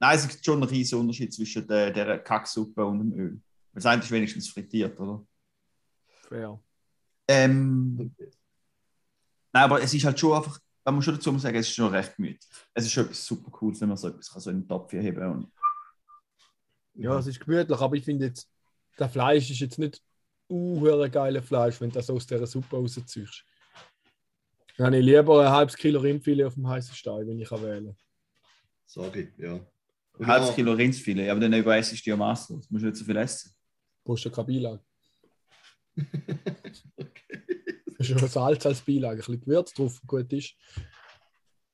Nein, 0.00 0.16
es 0.16 0.28
gibt 0.28 0.44
schon 0.44 0.62
einen 0.62 0.68
riesen 0.68 0.98
Unterschied 0.98 1.32
zwischen 1.32 1.66
der, 1.66 1.90
der 1.90 2.18
Kacksuppe 2.18 2.84
und 2.84 2.98
dem 2.98 3.12
Öl. 3.18 3.32
Weil 3.32 3.40
Das 3.74 3.86
eine 3.86 4.02
ist 4.02 4.10
wenigstens 4.10 4.48
frittiert, 4.48 4.98
oder? 4.98 5.24
Fair. 6.28 6.60
Ähm, 7.28 8.14
nein, 9.52 9.64
aber 9.64 9.82
es 9.82 9.94
ist 9.94 10.04
halt 10.04 10.18
schon 10.18 10.36
einfach, 10.36 10.58
man 10.84 10.96
muss 10.96 11.04
schon 11.04 11.14
dazu 11.14 11.36
sagen, 11.38 11.56
es 11.56 11.68
ist 11.68 11.74
schon 11.74 11.92
recht 11.92 12.16
gemütlich. 12.16 12.46
Es 12.74 12.84
ist 12.84 12.92
schon 12.92 13.04
etwas 13.04 13.24
super 13.24 13.50
Cooles, 13.50 13.80
wenn 13.80 13.88
man 13.88 13.96
so 13.96 14.08
etwas 14.08 14.30
kann, 14.30 14.40
so 14.40 14.50
in 14.50 14.60
den 14.60 14.68
Topf 14.68 14.92
heben 14.92 15.30
und 15.30 15.52
Ja, 16.94 17.18
es 17.18 17.26
ist 17.26 17.40
gemütlich, 17.40 17.78
aber 17.78 17.96
ich 17.96 18.04
finde 18.04 18.26
jetzt, 18.26 18.50
das 18.96 19.10
Fleisch 19.10 19.50
ist 19.50 19.60
jetzt 19.60 19.78
nicht 19.78 20.02
uh, 20.50 21.08
geile 21.10 21.42
Fleisch, 21.42 21.80
wenn 21.80 21.90
du 21.90 21.94
das 21.94 22.10
aus 22.10 22.26
dieser 22.26 22.46
Suppe 22.46 22.76
rausziehst. 22.76 23.44
Dann 24.76 24.86
habe 24.86 24.98
ich 24.98 25.04
lieber 25.04 25.40
ein 25.40 25.52
halbes 25.52 25.76
Kilo 25.76 26.00
Rindfilet 26.00 26.44
auf 26.44 26.54
dem 26.54 26.68
heißen 26.68 26.94
Stein, 26.94 27.26
wenn 27.26 27.38
ich 27.38 27.48
kann 27.48 27.62
wählen 27.62 27.96
Sorry, 28.86 29.32
ja. 29.38 29.60
Ein 30.14 30.20
Und 30.20 30.26
halbes 30.26 30.48
ja, 30.50 30.54
Kilo 30.54 30.72
Rindsfilet, 30.72 31.28
aber 31.30 31.40
dann 31.40 31.52
überessst 31.52 31.92
du 32.06 32.10
ja 32.10 32.16
maßlos. 32.16 32.68
Du 32.68 32.74
musst 32.74 32.84
nicht 32.84 32.96
so 32.96 33.04
viel 33.04 33.16
essen. 33.16 33.52
Brauchst 34.04 34.24
du 34.24 34.30
keine 34.30 34.46
Beilage. 34.46 34.82
Das 37.96 38.10
ist 38.10 38.18
schon 38.20 38.28
Salz 38.28 38.66
als 38.66 38.80
Beilage, 38.82 39.14
ein 39.14 39.16
bisschen 39.18 39.40
Gewürz 39.40 39.72
drauf, 39.72 40.00
gut 40.06 40.30
ist. 40.32 40.54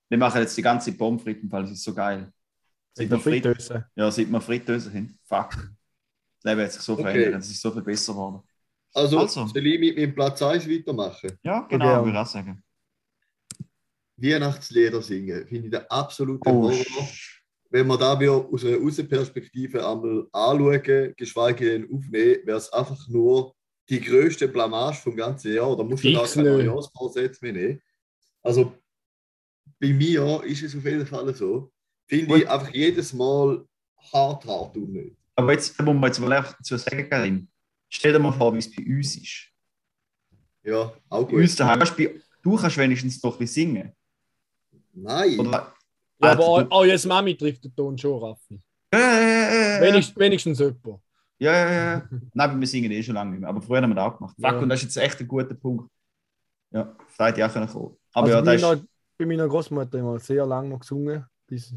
Wir 0.08 0.18
machen 0.18 0.40
jetzt 0.42 0.56
die 0.56 0.62
ganze 0.62 0.92
Pommes 0.92 1.22
frites, 1.22 1.50
weil 1.50 1.64
es 1.64 1.70
ist 1.72 1.82
so 1.82 1.94
geil. 1.94 2.30
Seit 2.92 3.08
Mit 3.08 3.10
wir, 3.10 3.16
der 3.16 3.20
Frit 3.20 3.42
Fritteuse. 3.44 3.86
ja, 3.96 4.10
seit 4.10 4.30
wir 4.30 4.40
Fritteuse 4.40 4.92
haben, 4.92 5.18
fuck. 5.24 5.50
Das 6.42 6.44
Leben 6.44 6.60
hat 6.62 6.72
sich 6.72 6.82
so 6.82 6.92
Okay. 6.92 7.02
verändert, 7.02 7.42
es 7.42 7.50
ist 7.50 7.60
so 7.60 7.70
viel 7.72 7.82
besser 7.82 8.12
geworden. 8.12 8.42
Also, 8.92 9.18
Also. 9.18 9.46
soll 9.46 9.66
ich 9.66 9.80
mit 9.80 9.96
meinem 9.96 10.14
Platz 10.14 10.42
1 10.42 10.68
weitermachen? 10.68 11.30
Ja, 11.42 11.60
genau, 11.62 11.84
gerne. 11.86 12.04
würde 12.04 12.10
ich 12.18 12.22
auch 12.22 12.26
sagen. 12.26 12.62
Weihnachtslieder 14.16 15.00
singen, 15.02 15.46
finde 15.48 15.64
ich 15.66 15.70
der 15.70 15.90
absolute 15.90 16.40
Oh, 16.50 16.70
Horror. 16.70 17.08
Wenn 17.70 17.86
wir 17.86 17.96
da 17.96 18.18
wieder 18.18 18.32
aus 18.32 18.64
einer 18.64 18.78
Außenperspektive 18.84 19.88
einmal 19.88 20.26
anschauen, 20.32 21.14
geschweige 21.16 21.70
denn 21.70 21.84
aufnehmen, 21.84 22.40
wäre 22.44 22.58
es 22.58 22.72
einfach 22.72 23.08
nur 23.08 23.54
die 23.88 24.00
größte 24.00 24.48
Blamage 24.48 24.96
vom 24.96 25.16
ganzen 25.16 25.54
Jahr. 25.54 25.76
Da 25.76 25.84
musst 25.84 26.04
du 26.04 26.12
gar 26.12 26.22
Fix 26.22 26.34
keine 26.34 26.56
nicht. 26.56 26.66
Neujahrsvorsätze 26.66 27.38
mehr 27.44 27.52
nehmen. 27.52 27.82
Also 28.42 28.76
bei 29.78 29.88
mir 29.88 30.42
ist 30.44 30.62
es 30.62 30.76
auf 30.76 30.84
jeden 30.84 31.06
Fall 31.06 31.34
so. 31.34 31.72
Finde 32.06 32.26
Gut. 32.26 32.38
ich 32.38 32.48
einfach 32.50 32.74
jedes 32.74 33.12
Mal 33.12 33.64
hart, 34.12 34.44
hart 34.46 34.76
unnötig. 34.76 35.16
Aber 35.36 35.52
jetzt 35.52 35.78
da 35.78 35.84
muss 35.84 35.94
man 35.94 36.04
jetzt 36.04 36.18
mal 36.18 36.32
einfach 36.32 36.56
dazu 36.56 36.76
sagen, 36.76 37.08
Karin. 37.08 37.48
Stell 37.88 38.12
dir 38.12 38.18
mal 38.18 38.32
vor, 38.32 38.52
wie 38.54 38.58
es 38.58 38.70
bei 38.70 38.84
uns 38.84 39.16
ist. 39.16 39.48
Ja, 40.62 40.92
auch 41.08 41.28
Bei 41.28 41.36
uns 41.36 41.52
gut. 41.52 41.60
daheim, 41.60 42.20
du, 42.42 42.56
kannst 42.56 42.76
wenigstens 42.76 43.20
doch 43.20 43.34
ein 43.34 43.38
bisschen 43.38 43.74
singen. 43.74 43.92
Nein, 44.92 45.38
Oder, 45.38 45.74
Ja, 46.22 46.32
aber 46.32 46.40
Also, 46.40 46.42
auch, 46.66 46.70
auch 46.70 46.84
jetzt 46.84 47.06
Mami 47.06 47.36
trifft 47.36 47.64
den 47.64 47.74
Ton 47.74 47.96
schon, 47.98 48.22
Raffi. 48.22 48.60
äh, 48.92 49.80
Wenigstens, 49.80 50.16
wenigstens 50.16 50.58
jemand. 50.58 51.00
Ja, 51.38 51.52
ja, 51.52 51.72
ja. 51.94 52.08
Nein, 52.34 52.60
wir 52.60 52.66
singen 52.66 52.90
eh 52.90 53.02
schon 53.02 53.14
lange 53.14 53.30
nicht 53.30 53.40
mehr. 53.40 53.48
Aber 53.48 53.62
früher 53.62 53.80
haben 53.80 53.90
wir 53.90 53.94
das 53.94 54.04
auch 54.12 54.18
gemacht. 54.18 54.36
Fuck, 54.38 54.52
Ja. 54.52 54.58
und 54.58 54.68
das 54.68 54.80
ist 54.80 54.94
jetzt 54.94 54.96
echt 54.98 55.20
ein 55.20 55.28
guter 55.28 55.54
Punkt. 55.54 55.90
Ja, 56.70 56.94
da 57.16 57.26
hätte 57.26 57.40
ich 57.40 57.44
auch 57.44 57.52
können 57.52 57.66
kommen. 57.68 57.96
Aber 58.12 58.26
also 58.26 58.36
ja, 58.38 58.42
bei, 58.42 58.54
meiner, 58.58 58.72
ist. 58.74 58.84
bei 59.16 59.26
meiner 59.26 59.48
Großmutter 59.48 59.98
immer 59.98 60.18
sehr 60.18 60.44
lange 60.44 60.68
noch 60.68 60.80
gesungen, 60.80 61.24
bis, 61.46 61.74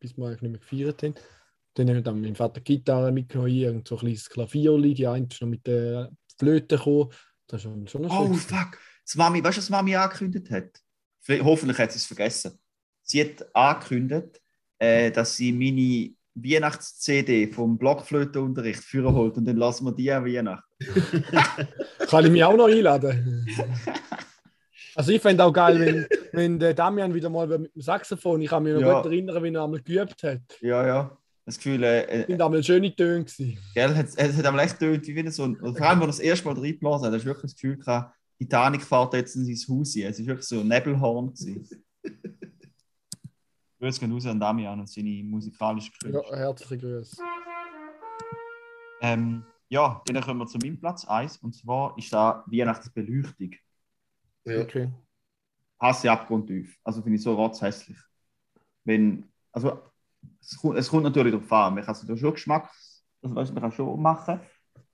bis 0.00 0.16
wir 0.16 0.26
eigentlich 0.26 0.42
nicht 0.42 0.50
mehr 0.52 0.60
gefeiert 0.60 1.02
haben. 1.02 1.14
Dann 1.74 1.88
haben 1.90 2.02
dann 2.04 2.20
mein 2.20 2.34
Vater 2.36 2.60
Gitarre 2.62 3.12
mitgenommen, 3.12 3.50
irgend 3.50 3.86
so 3.88 3.96
ein 3.96 3.98
kleines 4.00 4.30
Klavierli, 4.30 4.94
die 4.94 5.06
eine 5.06 5.26
ist 5.30 5.40
noch 5.42 5.48
mit 5.48 5.66
der 5.66 6.10
Flöte 6.38 6.76
gekommen. 6.78 7.10
Das 7.46 7.58
ist 7.60 7.62
schon 7.64 7.86
schon 7.88 8.02
noch 8.02 8.20
Oh, 8.20 8.26
schön. 8.28 8.34
fuck. 8.36 8.78
Das 9.04 9.16
Mami, 9.16 9.44
weißt 9.44 9.58
du, 9.58 9.60
was 9.60 9.70
Mami 9.70 9.94
angekündigt 9.96 10.50
hat? 10.50 10.70
Vielleicht- 11.20 11.44
Hoffentlich 11.44 11.76
hat 11.78 11.92
sie 11.92 11.98
es 11.98 12.06
vergessen. 12.06 12.58
Sie 13.04 13.20
hat 13.20 13.46
angekündigt, 13.54 14.40
äh, 14.78 15.10
dass 15.12 15.36
sie 15.36 15.52
meine 15.52 16.10
Weihnachts-CD 16.34 17.52
vom 17.52 17.78
Blockflötenunterricht 17.78 18.82
führen 18.82 19.14
holt 19.14 19.36
und 19.36 19.44
dann 19.44 19.56
lassen 19.56 19.84
wir 19.84 19.92
die 19.92 20.10
an 20.10 20.24
Weihnachten. 20.24 20.64
Kann 22.08 22.24
ich 22.26 22.32
mich 22.32 22.42
auch 22.44 22.56
noch 22.56 22.66
einladen? 22.68 23.46
Also 24.96 25.10
ich 25.10 25.20
fände 25.20 25.42
auch 25.42 25.52
geil, 25.52 25.80
wenn, 25.80 26.06
wenn 26.32 26.58
der 26.60 26.72
Damian 26.72 27.12
wieder 27.12 27.28
mal 27.28 27.48
mit 27.48 27.74
dem 27.74 27.82
Saxophon, 27.82 28.40
ich 28.42 28.48
kann 28.48 28.62
mich 28.62 28.74
noch 28.74 28.80
Ja. 28.80 29.02
gut 29.02 29.06
erinnern, 29.10 29.42
wie 29.42 29.52
er 29.52 29.64
einmal 29.64 29.82
geübt 29.82 30.22
hat. 30.22 30.40
Ja, 30.60 30.86
ja. 30.86 31.18
Das 31.44 31.56
Gefühl, 31.56 31.82
äh, 31.82 32.02
äh, 32.04 32.26
sind 32.28 32.40
einmal 32.40 32.62
schöne 32.62 32.94
Töne 32.94 33.24
gewesen. 33.24 33.58
gell, 33.74 33.90
es, 33.90 34.14
es 34.14 34.36
hat 34.36 34.46
aber 34.46 34.62
echt 34.62 34.78
getönt, 34.78 35.04
wie 35.08 35.16
wenn 35.16 35.32
so 35.32 35.42
ein, 35.46 35.56
vor 35.56 35.80
allem, 35.80 36.00
als 36.02 36.02
er 36.02 36.06
das 36.06 36.18
erste 36.20 36.46
Mal 36.46 36.60
reingeblasen 36.60 37.06
hat, 37.08 37.12
hast 37.12 37.22
du 37.22 37.26
wirklich 37.26 37.42
das 37.50 37.54
Gefühl 37.56 37.76
gehabt, 37.76 38.14
Titanic 38.38 38.82
fährt 38.82 39.14
jetzt 39.14 39.34
in 39.34 39.44
sein 39.44 39.76
Haus 39.78 39.96
ein. 39.96 40.02
Es 40.02 40.20
war 40.20 40.26
wirklich 40.26 40.46
so 40.46 40.60
ein 40.60 40.68
Nebelhorn. 40.68 41.34
gewesen. 41.34 41.84
Grüße 43.84 44.00
gehen 44.00 44.12
raus 44.12 44.24
an 44.26 44.40
Damian 44.40 44.80
und 44.80 44.88
seine 44.88 45.22
musikalische 45.22 45.92
Künste. 45.92 46.22
Ja, 46.30 46.36
herzliche 46.36 46.78
Grüße. 46.78 47.22
Ähm, 49.02 49.44
ja, 49.68 50.00
dann 50.06 50.22
kommen 50.22 50.40
wir 50.40 50.46
zu 50.46 50.56
meinem 50.56 50.80
Platz 50.80 51.04
1. 51.04 51.36
Und 51.38 51.54
zwar 51.54 51.96
ist 51.98 52.10
da 52.10 52.42
Weihnachtsbeleuchtung. 52.46 53.50
Ja. 54.46 54.62
Okay. 54.62 54.90
Hasse 55.78 56.10
abgrundtief. 56.10 56.78
Also 56.82 57.02
finde 57.02 57.16
ich 57.16 57.22
so 57.22 57.34
rotzhässlich. 57.34 57.98
Wenn, 58.84 59.30
also, 59.52 59.82
es 60.40 60.56
kommt, 60.56 60.78
es 60.78 60.88
kommt 60.88 61.02
natürlich 61.02 61.32
darauf 61.34 61.52
an. 61.52 61.74
Man 61.74 61.84
kann 61.84 61.94
es 61.94 62.18
schon 62.20 62.32
Geschmack, 62.32 62.70
also, 63.20 63.34
weißt, 63.34 63.52
man 63.52 63.62
kann 63.64 63.72
schon 63.72 64.00
machen, 64.00 64.40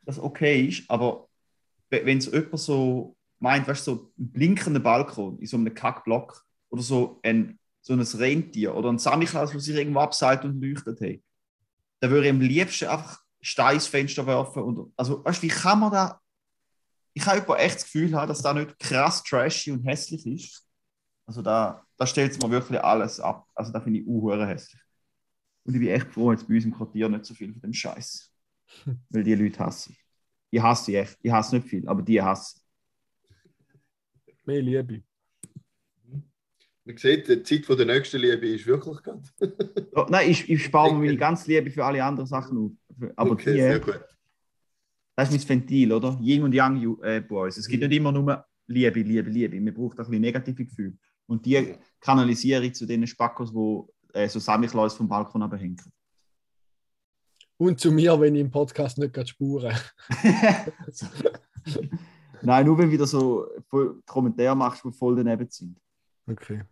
dass 0.03 0.17
es 0.17 0.23
okay 0.23 0.67
ist, 0.67 0.91
aber 0.91 1.29
we- 1.91 2.05
wenn 2.05 2.19
es 2.19 2.27
jemand 2.27 2.59
so 2.59 3.17
meint, 3.39 3.69
weißt 3.69 3.87
du, 3.87 3.95
so 3.95 4.13
ein 4.19 4.33
blinkender 4.33 4.81
Balkon 4.81 5.39
in 5.39 5.47
so 5.47 5.57
einem 5.57 5.73
Kackblock 5.75 6.45
oder 6.71 6.83
so 6.83 7.21
ein, 7.23 7.60
so 7.83 7.93
ein 7.93 8.01
Rentier 8.01 8.75
oder 8.75 8.91
ein 8.91 8.99
Samichlaus, 8.99 9.53
der 9.53 9.61
sich 9.61 9.75
irgendwo 9.75 10.01
abseilt 10.01 10.45
und 10.45 10.61
leuchtet, 10.61 11.01
hey, 11.01 11.23
dann 12.01 12.11
würde 12.11 12.27
ich 12.27 12.33
am 12.33 12.41
liebsten 12.41 12.89
einfach 12.89 13.21
Stein 13.41 13.77
ins 13.77 13.87
Fenster 13.87 14.27
werfen. 14.27 14.63
Und, 14.63 14.93
also, 14.97 15.25
weißt 15.25 15.43
du, 15.43 15.47
wie 15.47 15.51
kann 15.51 15.81
man 15.81 15.93
da 15.93 16.21
ich 17.13 17.27
habe 17.27 17.59
echt 17.59 17.77
das 17.77 17.85
Gefühl, 17.85 18.15
haben, 18.15 18.29
dass 18.29 18.43
da 18.43 18.55
nicht 18.55 18.79
krass 18.79 19.23
trashy 19.23 19.73
und 19.73 19.85
hässlich 19.85 20.27
ist. 20.27 20.67
Also 21.27 21.43
da, 21.43 21.85
da 21.97 22.07
stellt 22.07 22.33
es 22.33 22.39
mir 22.39 22.51
wirklich 22.51 22.81
alles 22.81 23.21
ab. 23.21 23.47
Also 23.55 23.73
da 23.73 23.81
finde 23.81 24.01
ich 24.01 24.07
uhuere 24.07 24.47
hässlich. 24.47 24.81
Und 25.65 25.75
ich 25.75 25.81
bin 25.81 25.91
echt 25.91 26.09
froh, 26.09 26.33
jetzt 26.33 26.49
bei 26.49 26.55
uns 26.55 26.65
im 26.65 26.75
Quartier 26.75 27.09
nicht 27.09 27.25
so 27.25 27.35
viel 27.35 27.53
von 27.53 27.63
dem 27.63 27.73
Scheiß. 27.73 28.33
Weil 29.11 29.25
die 29.25 29.35
Leute 29.35 29.59
hasse 29.59 29.93
ich. 29.93 30.05
Ich 30.51 30.61
hasse 30.61 30.85
sie 30.87 30.97
echt. 30.97 31.19
Ich 31.23 31.31
hasse 31.31 31.57
nicht 31.57 31.69
viel, 31.69 31.87
aber 31.89 32.03
die 32.03 32.21
hasse 32.21 32.61
ich. 34.27 34.47
Mehr 34.47 34.63
Liebe. 34.63 35.03
Man 36.91 36.99
sieht, 36.99 37.29
die 37.29 37.43
Zeit 37.43 37.67
von 37.67 37.77
der 37.77 37.87
nächsten 37.87 38.21
Liebe 38.21 38.49
ist 38.49 38.67
wirklich 38.67 39.01
gerade. 39.03 39.23
Oh, 39.95 40.07
nein, 40.11 40.29
ich, 40.31 40.51
ich 40.51 40.65
spare 40.65 40.93
mir 40.93 41.07
meine 41.07 41.17
ganze 41.17 41.49
Liebe 41.51 41.71
für 41.71 41.85
alle 41.85 42.03
anderen 42.03 42.27
Sachen 42.27 42.59
auf. 42.59 42.73
Aber 43.17 43.31
okay, 43.31 43.53
die, 43.53 43.61
sehr 43.61 43.79
gut. 43.79 44.01
das 45.17 45.33
ist 45.33 45.49
mein 45.49 45.61
Ventil, 45.61 45.93
oder? 45.93 46.19
Yin 46.21 46.43
und 46.43 46.53
Yang 46.53 46.99
äh, 47.03 47.21
Boys. 47.21 47.57
Es 47.57 47.69
gibt 47.69 47.83
nicht 47.83 47.97
immer 47.97 48.11
nur 48.11 48.45
Liebe, 48.67 49.01
Liebe, 49.01 49.31
Liebe. 49.31 49.61
Man 49.61 49.73
braucht 49.73 50.01
auch 50.01 50.05
ein 50.05 50.11
bisschen 50.11 50.23
negative 50.23 50.65
Gefühle. 50.65 50.97
Und 51.27 51.47
die 51.47 51.77
kanalisiere 52.01 52.65
ich 52.65 52.75
zu 52.75 52.87
den 52.87 53.07
Spackos, 53.07 53.53
die 53.53 54.19
äh, 54.19 54.29
so 54.29 54.41
Samichlaus 54.41 54.95
vom 54.95 55.09
Balkon 55.09 55.43
abhängen. 55.43 55.81
Und 57.57 57.79
zu 57.79 57.93
mir, 57.93 58.19
wenn 58.21 58.35
ich 58.35 58.41
im 58.41 58.51
Podcast 58.51 58.99
nicht 58.99 59.15
gerade 59.15 59.29
spuren. 59.29 59.77
Nein, 62.43 62.67
nur 62.67 62.79
wenn 62.79 62.87
du 62.87 62.93
wieder 62.93 63.07
so 63.07 63.47
Kommentare 64.07 64.57
machst, 64.57 64.83
die 64.85 64.93
voll 64.93 65.15
daneben 65.17 65.49
sind. 65.51 65.79
Okay. 66.27 66.63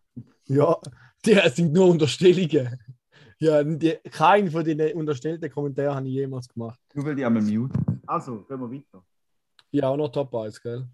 Ja, 0.46 0.76
die 1.24 1.34
sind 1.54 1.72
nur 1.72 1.88
Unterstellungen. 1.88 2.78
Ja, 3.40 3.62
die, 3.62 3.94
keinen 4.10 4.50
von 4.50 4.64
den 4.64 4.80
unterstellten 4.96 5.50
Kommentaren 5.50 5.96
habe 5.96 6.06
ich 6.08 6.14
jemals 6.14 6.48
gemacht. 6.48 6.80
Nur 6.94 7.04
weil 7.06 7.14
die 7.14 7.24
einmal 7.24 7.42
mute. 7.42 7.78
Also, 8.06 8.42
gehen 8.44 8.60
wir 8.60 8.70
weiter. 8.72 9.04
Ja, 9.70 9.88
auch 9.90 9.96
noch 9.96 10.08
Top 10.08 10.34
1, 10.34 10.60
gell? 10.60 10.86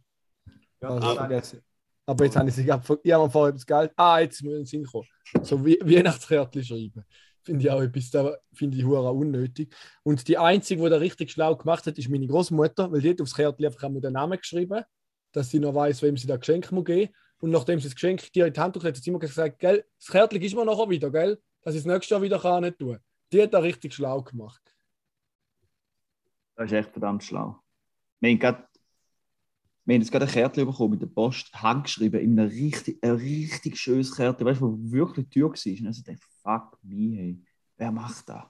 Ja, 0.82 0.88
Also, 0.90 1.06
aber- 1.08 1.16
vergessen. 1.16 1.60
Aber 2.06 2.24
jetzt 2.26 2.37
habe 2.37 2.48
ich 2.50 2.54
sie 2.54 2.64
gerade 2.64 2.82
ver- 2.84 2.98
Ich 3.02 3.12
habe 3.12 3.24
mir 3.24 3.30
vorher 3.30 3.48
etwas 3.54 3.64
Geld. 3.64 3.92
Ah, 3.96 4.18
jetzt 4.18 4.42
muss 4.42 4.52
ich 4.52 4.56
in 4.58 4.60
den 4.62 4.66
Sinn 4.66 4.84
kommen. 4.84 5.08
So 5.42 5.64
wie 5.64 5.78
Weihnachtskärtchen 5.80 6.62
schreiben. 6.62 7.02
Finde 7.42 7.64
ich 7.64 7.70
auch 7.70 7.80
etwas, 7.80 8.10
da 8.10 8.37
finde 8.52 8.76
ich 8.76 8.84
hure 8.84 9.10
unnötig. 9.10 9.74
Und 10.02 10.28
die 10.28 10.37
einzige, 10.37 10.82
die 10.82 10.90
da 10.90 10.96
richtig 10.96 11.30
schlau 11.30 11.56
gemacht 11.56 11.87
hat, 11.87 11.96
ist 11.96 12.10
meine 12.10 12.26
Großmutter, 12.26 12.92
weil 12.92 13.00
die 13.00 13.10
hat 13.10 13.22
aufs 13.22 13.34
Kärtchen 13.34 13.64
einfach 13.64 13.84
einmal 13.84 14.02
den 14.02 14.12
Namen 14.12 14.37
geschrieben, 14.38 14.82
dass 15.32 15.48
sie 15.48 15.58
noch 15.60 15.74
weiß, 15.74 16.02
wem 16.02 16.18
sie 16.18 16.26
das 16.26 16.40
Geschenk 16.40 16.70
muss 16.72 16.84
geben. 16.84 17.10
Und 17.44 17.50
nachdem 17.50 17.78
sie 17.78 17.88
das 17.88 17.94
Geschenk 17.94 18.33
dir 18.33 18.46
in 18.46 18.54
die 18.54 18.59
Hand 18.59 18.74
drückt, 18.74 18.87
hat 18.87 18.96
sie 18.96 19.11
immer 19.11 19.18
gesagt, 19.18 19.59
gell, 19.59 19.85
das 19.98 20.09
Kärtchen 20.09 20.40
ist 20.40 20.54
mir 20.54 20.64
nachher 20.64 20.88
wieder, 20.88 21.11
gell? 21.11 21.38
Dass 21.61 21.74
ich 21.74 21.80
es 21.80 21.85
nächstes 21.85 22.09
Jahr 22.09 22.22
wieder 22.22 22.38
kann 22.38 22.62
nicht 22.62 22.78
tun. 22.78 22.98
Die 23.30 23.42
hat 23.42 23.52
da 23.52 23.59
richtig 23.59 23.92
schlau 23.92 24.22
gemacht. 24.22 24.62
Das 26.57 26.64
ist 26.64 26.72
echt 26.72 26.90
verdammt 26.90 27.22
schlau. 27.22 27.61
Wir 28.18 28.30
haben, 28.30 28.38
grad, 28.38 28.66
wir 29.85 29.94
haben 29.94 30.00
jetzt 30.00 30.11
gerade 30.11 30.24
ein 30.24 30.30
Kärtchen 30.30 30.64
bekommen 30.64 30.92
mit 30.92 31.02
der 31.02 31.07
Post, 31.09 31.52
handgeschrieben, 31.52 32.18
in 32.18 32.40
einem 32.40 32.48
richtig, 32.48 33.04
ein 33.04 33.11
richtig 33.11 33.78
schönes 33.78 34.16
Kärtchen, 34.16 34.46
weißt 34.46 34.62
du, 34.62 34.78
das 34.78 34.92
wirklich 34.92 35.28
teuer 35.28 35.50
war. 35.50 35.80
Und 35.80 35.87
also 35.87 36.02
dachte 36.02 36.20
fuck 36.42 36.78
me, 36.83 37.14
hey, 37.14 37.42
wer 37.76 37.92
macht 37.92 38.26
das? 38.26 38.44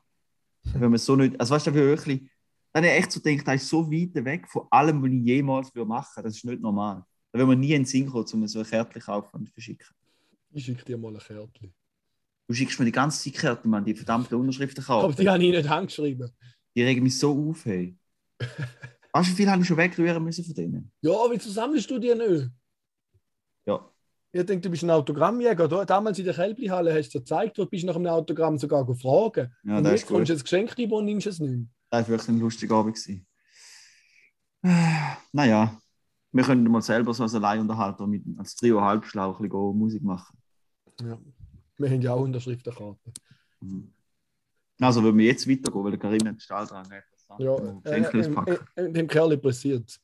Wenn 0.72 0.90
man 0.92 0.98
so 0.98 1.16
nicht, 1.16 1.40
also 1.40 1.52
weißt 1.52 1.66
du, 1.66 1.74
wirklich, 1.74 2.30
dann 2.72 2.84
habe 2.84 2.94
ich 2.94 3.00
echt 3.00 3.10
so 3.10 3.20
gedacht, 3.20 3.48
das 3.48 3.60
ist 3.60 3.68
so 3.68 3.90
weit 3.90 4.24
weg 4.24 4.48
von 4.48 4.68
allem, 4.70 5.02
was 5.02 5.10
ich 5.10 5.24
jemals 5.24 5.74
würde 5.74 5.88
machen 5.88 6.22
Das 6.22 6.36
ist 6.36 6.44
nicht 6.44 6.62
normal. 6.62 7.04
Da 7.34 7.40
will 7.40 7.46
man 7.46 7.58
nie 7.58 7.72
in 7.72 7.80
den 7.82 7.84
Sinn 7.84 8.06
kommen, 8.08 8.24
um 8.32 8.46
so 8.46 8.60
ein 8.60 8.64
Kärtchen 8.64 9.02
kaufen 9.02 9.28
und 9.32 9.50
verschicken. 9.50 9.88
Ich 10.52 10.64
schicke 10.64 10.84
dir 10.84 10.96
mal 10.96 11.12
ein 11.12 11.18
Kärtchen. 11.18 11.74
Du 12.46 12.54
schickst 12.54 12.78
mir 12.78 12.84
die 12.84 12.92
ganze 12.92 13.24
Zeit 13.24 13.40
Kärtchen, 13.40 13.72
man, 13.72 13.84
die 13.84 13.92
verdammten 13.92 14.38
Unterschriften 14.38 14.84
kaufen. 14.84 15.04
Aber 15.06 15.14
die 15.20 15.28
habe 15.28 15.42
ich 15.42 15.50
nicht 15.50 15.68
handgeschrieben. 15.68 16.30
Die 16.76 16.82
regen 16.84 17.02
mich 17.02 17.18
so 17.18 17.50
auf, 17.50 17.64
hey. 17.64 17.98
Weißt 19.12 19.28
du, 19.28 19.32
wie 19.32 19.36
viel 19.36 19.50
habe 19.50 19.62
ich 19.62 19.66
schon 19.66 19.76
wegrühren 19.76 20.22
müssen 20.22 20.44
von 20.44 20.54
denen? 20.54 20.92
Ja, 21.00 21.10
wieso 21.28 21.50
sammelst 21.50 21.90
du 21.90 21.98
die 21.98 22.14
nicht? 22.14 22.50
Ja. 23.66 23.90
Ich 24.30 24.46
denke, 24.46 24.60
du 24.60 24.70
bist 24.70 24.84
ein 24.84 24.90
Autogrammjäger. 24.90 25.66
Du, 25.66 25.84
damals 25.84 26.20
in 26.20 26.26
der 26.26 26.34
Kälblihalle 26.34 26.94
hast 26.94 27.12
du 27.16 27.18
gezeigt, 27.18 27.58
du 27.58 27.66
bist 27.66 27.84
nach 27.84 27.96
einem 27.96 28.06
Autogramm 28.06 28.58
sogar 28.58 28.86
gefragt. 28.86 29.50
Ja, 29.64 29.78
und 29.78 29.86
jetzt 29.86 30.06
kommst 30.06 30.28
du 30.30 30.34
ein 30.34 30.38
Geschenk 30.38 30.78
rein 30.78 30.92
und 30.92 31.04
nimmst 31.06 31.26
es 31.26 31.40
nicht. 31.40 31.68
Das 31.90 32.02
war 32.02 32.10
wirklich 32.10 32.28
ein 32.28 32.38
lustiger 32.38 32.76
Abend. 32.76 32.94
gewesen. 32.94 33.26
Äh, 34.62 34.68
Naja, 35.32 35.80
wir 36.34 36.42
können 36.42 36.70
mal 36.70 36.82
selber 36.82 37.14
so 37.14 37.22
als 37.22 37.34
Alleinunterhalter 37.34 38.06
mit, 38.06 38.22
als 38.36 38.56
Trio 38.56 38.80
halbschlau 38.80 39.36
ein 39.36 39.48
bisschen 39.48 39.78
Musik 39.78 40.02
machen. 40.02 40.36
Ja. 41.00 41.18
Wir 41.78 41.90
haben 41.90 42.02
ja 42.02 42.12
auch 42.12 42.20
Unterschriftenkarten. 42.20 43.12
Mhm. 43.60 43.92
Also, 44.80 45.02
würden 45.02 45.18
wir 45.18 45.26
jetzt 45.26 45.48
weitergehen, 45.48 45.84
weil 45.84 45.92
der 45.92 46.00
Karim 46.00 46.20
hat 46.20 46.34
den 46.34 46.40
Stahl 46.40 46.66
dran 46.66 46.86
hat. 46.90 47.04
Ja, 47.38 47.56
äh, 47.84 48.00
äh, 48.00 48.58
äh, 48.76 48.92
dem 48.92 49.08
Kerl 49.08 49.36
passiert 49.38 49.98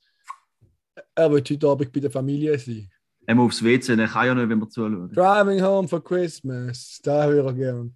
Er 1.14 1.30
wird 1.30 1.50
heute 1.50 1.68
Abend 1.68 1.92
bei 1.92 2.00
der 2.00 2.10
Familie 2.10 2.58
sein. 2.58 2.90
Er 3.26 3.34
muss 3.34 3.46
aufs 3.46 3.64
WC, 3.64 3.94
er 3.94 4.08
kann 4.08 4.26
ja 4.26 4.34
nicht, 4.34 4.48
wenn 4.48 4.58
wir 4.58 4.68
zuschauen. 4.68 5.12
Driving 5.12 5.62
home 5.62 5.86
for 5.86 6.02
Christmas. 6.02 7.00
Da 7.02 7.26
höre 7.26 7.50
ich 7.50 7.56
gern. 7.56 7.94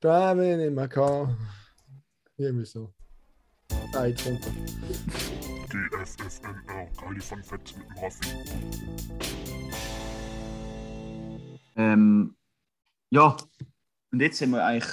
Driving 0.00 0.60
in 0.60 0.74
my 0.74 0.88
car. 0.88 1.36
Irgendwie 2.36 2.64
so. 2.64 2.92
Ah, 3.94 4.06
jetzt 4.06 4.24
kommt 4.24 4.46
er. 4.46 5.49
GFFNR, 5.70 6.90
Kali 6.98 7.20
von 7.20 7.42
Fett 7.44 7.76
mit 7.78 7.86
dem 7.88 7.98
Raffi. 8.02 8.28
Ähm, 11.76 12.36
ja, 13.10 13.36
und 14.10 14.20
jetzt 14.20 14.40
haben 14.42 14.50
wir 14.50 14.64
eigentlich 14.66 14.92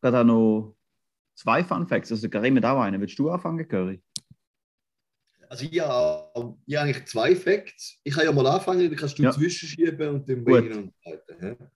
gerade 0.00 0.20
auch 0.20 0.24
noch 0.24 0.76
zwei 1.34 1.64
Fun 1.64 1.88
Facts. 1.88 2.12
Also, 2.12 2.28
Karim 2.28 2.56
hat 2.56 2.64
auch 2.66 2.80
einen. 2.80 3.00
Willst 3.00 3.18
du 3.18 3.28
anfangen, 3.30 3.66
Curry? 3.66 4.00
Also 5.48 5.64
ich 5.68 5.80
habe, 5.80 6.56
ich 6.66 6.76
habe 6.76 6.88
eigentlich 6.88 7.06
zwei 7.06 7.34
Facts. 7.34 7.98
Ich 8.04 8.14
kann 8.14 8.24
ja 8.24 8.32
mal 8.32 8.46
anfangen, 8.46 8.88
dann 8.88 8.96
kannst 8.96 9.18
du 9.18 9.24
Ja. 9.24 9.32
zwischenschieben 9.32 10.08
und 10.08 10.28
dann 10.28 10.44
bringen 10.44 10.72
uns 10.72 10.94
weiter. 11.04 11.70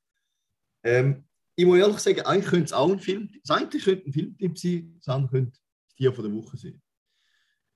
Ähm, 0.85 1.25
ich 1.57 1.67
muss 1.67 1.79
ehrlich 1.79 1.99
sagen, 1.99 2.21
eigentlich 2.23 2.47
könnte 2.47 2.65
es 2.67 2.73
auch 2.73 2.91
ein 2.91 2.99
Film, 3.01 3.29
das 3.45 3.57
eine 3.57 3.69
könnte 3.69 4.09
ein 4.09 4.13
Filmtipp 4.13 4.59
sein, 4.59 4.95
das 4.99 5.09
andere 5.09 5.31
könnte 5.31 5.61
Tier 5.97 6.13
von 6.13 6.25
der 6.25 6.33
Woche 6.33 6.57
sein. 6.57 6.81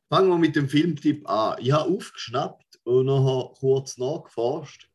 Fangen 0.08 0.28
wir 0.28 0.38
mit 0.38 0.56
dem 0.56 0.68
Filmtipp 0.68 1.28
an. 1.28 1.56
Ich 1.60 1.72
habe 1.72 1.90
aufgeschnappt 1.90 2.80
und 2.84 3.06
nachher 3.06 3.52
kurz 3.58 3.96
nachgeforscht. 3.96 4.88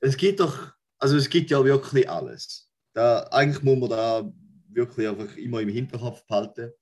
Es 0.00 0.16
gibt 0.16 0.40
doch, 0.40 0.72
also 0.98 1.16
es 1.16 1.28
gibt 1.28 1.50
ja 1.50 1.64
wirklich 1.64 2.08
alles. 2.08 2.70
Da, 2.92 3.24
eigentlich 3.30 3.62
muss 3.62 3.78
man 3.78 3.90
da 3.90 4.32
wirklich 4.68 5.08
einfach 5.08 5.36
immer 5.36 5.60
im 5.60 5.68
Hinterkopf 5.68 6.24
behalten. 6.26 6.72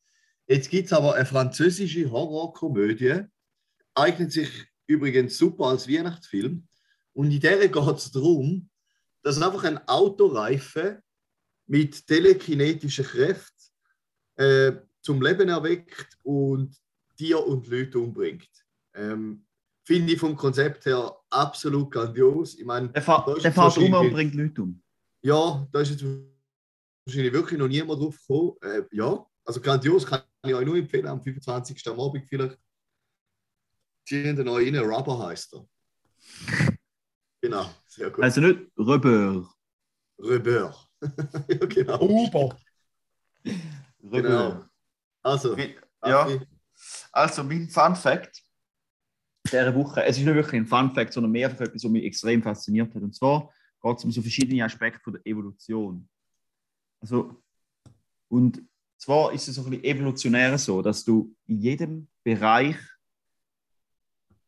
Jetzt 0.46 0.70
gibt 0.70 0.86
es 0.86 0.92
aber 0.92 1.14
eine 1.14 1.24
französische 1.24 2.10
Horrorkomödie, 2.10 3.22
eignet 3.94 4.32
sich 4.32 4.50
übrigens 4.86 5.38
super 5.38 5.66
als 5.66 5.88
Weihnachtsfilm. 5.88 6.66
Und 7.14 7.30
in 7.30 7.40
der 7.40 7.68
geht 7.68 7.76
es 7.76 8.10
darum, 8.10 8.68
dass 9.22 9.40
einfach 9.40 9.64
ein 9.64 9.86
Autoreife 9.88 11.02
mit 11.66 12.06
telekinetischen 12.06 13.04
Kräften 13.04 13.62
äh, 14.36 14.72
zum 15.00 15.22
Leben 15.22 15.48
erweckt 15.48 16.18
und 16.22 16.76
Tier 17.22 17.46
und 17.46 17.68
Leute 17.68 18.00
umbringt. 18.00 18.50
Ähm, 18.94 19.46
Finde 19.84 20.12
ich 20.12 20.18
vom 20.18 20.34
Konzept 20.34 20.86
her 20.86 21.16
absolut 21.30 21.92
grandios. 21.92 22.58
Ich 22.58 22.64
meine, 22.64 22.88
Der, 22.88 23.00
fa 23.02 23.24
der 23.40 23.52
fährt 23.52 23.78
um 23.78 23.94
und 23.94 24.12
bringt 24.12 24.34
Leute 24.34 24.62
um. 24.62 24.82
Ja, 25.22 25.64
da 25.70 25.80
ist 25.80 25.90
jetzt 25.90 26.04
wahrscheinlich 27.06 27.32
wirklich 27.32 27.60
noch 27.60 27.68
niemand 27.68 28.00
drauf 28.00 28.18
gekommen. 28.18 28.56
Äh, 28.60 28.82
ja, 28.90 29.24
also 29.44 29.60
grandios 29.60 30.04
kann 30.04 30.22
ich 30.44 30.52
euch 30.52 30.66
nur 30.66 30.76
empfehlen, 30.76 31.06
am 31.06 31.22
25. 31.22 31.86
am 31.86 32.00
Abend 32.00 32.26
vielleicht. 32.28 32.58
Ziehen 34.04 34.34
den 34.34 34.48
euch 34.48 34.66
rein, 34.66 34.84
Rubber 34.84 35.26
heißt 35.26 35.54
er. 35.54 35.68
Genau, 37.44 37.68
sehr 37.88 38.10
gut. 38.10 38.22
Also 38.22 38.40
nicht 38.40 38.70
Röber. 38.78 39.48
Rebeur. 40.18 40.76
ja, 41.48 41.66
genau. 41.66 42.00
Uber. 42.00 42.56
genau. 44.00 44.64
Also, 45.24 45.56
Ja. 45.56 46.22
Raffi, 46.22 46.46
Also 47.12 47.44
mein 47.44 47.68
Fun 47.68 47.94
Fact 47.94 48.42
dieser 49.46 49.74
Woche, 49.74 50.04
es 50.04 50.16
ist 50.16 50.24
nicht 50.24 50.34
wirklich 50.34 50.60
ein 50.60 50.66
Fun 50.66 50.94
Fact, 50.94 51.12
sondern 51.12 51.32
mehr 51.32 51.48
einfach 51.48 51.66
etwas, 51.66 51.84
was 51.84 51.90
mich 51.90 52.04
extrem 52.04 52.42
fasziniert 52.42 52.94
hat. 52.94 53.02
Und 53.02 53.14
zwar 53.14 53.52
geht 53.82 53.98
es 53.98 54.04
um 54.04 54.10
so 54.10 54.22
verschiedene 54.22 54.64
Aspekte 54.64 55.00
von 55.00 55.14
der 55.14 55.26
Evolution. 55.26 56.08
Also, 57.00 57.42
und 58.28 58.62
zwar 58.96 59.32
ist 59.32 59.48
es 59.48 59.56
so 59.56 59.64
ein 59.64 59.70
bisschen 59.70 59.84
evolutionär 59.84 60.56
so, 60.56 60.80
dass 60.80 61.04
du 61.04 61.34
in 61.46 61.60
jedem 61.60 62.08
Bereich, 62.22 62.76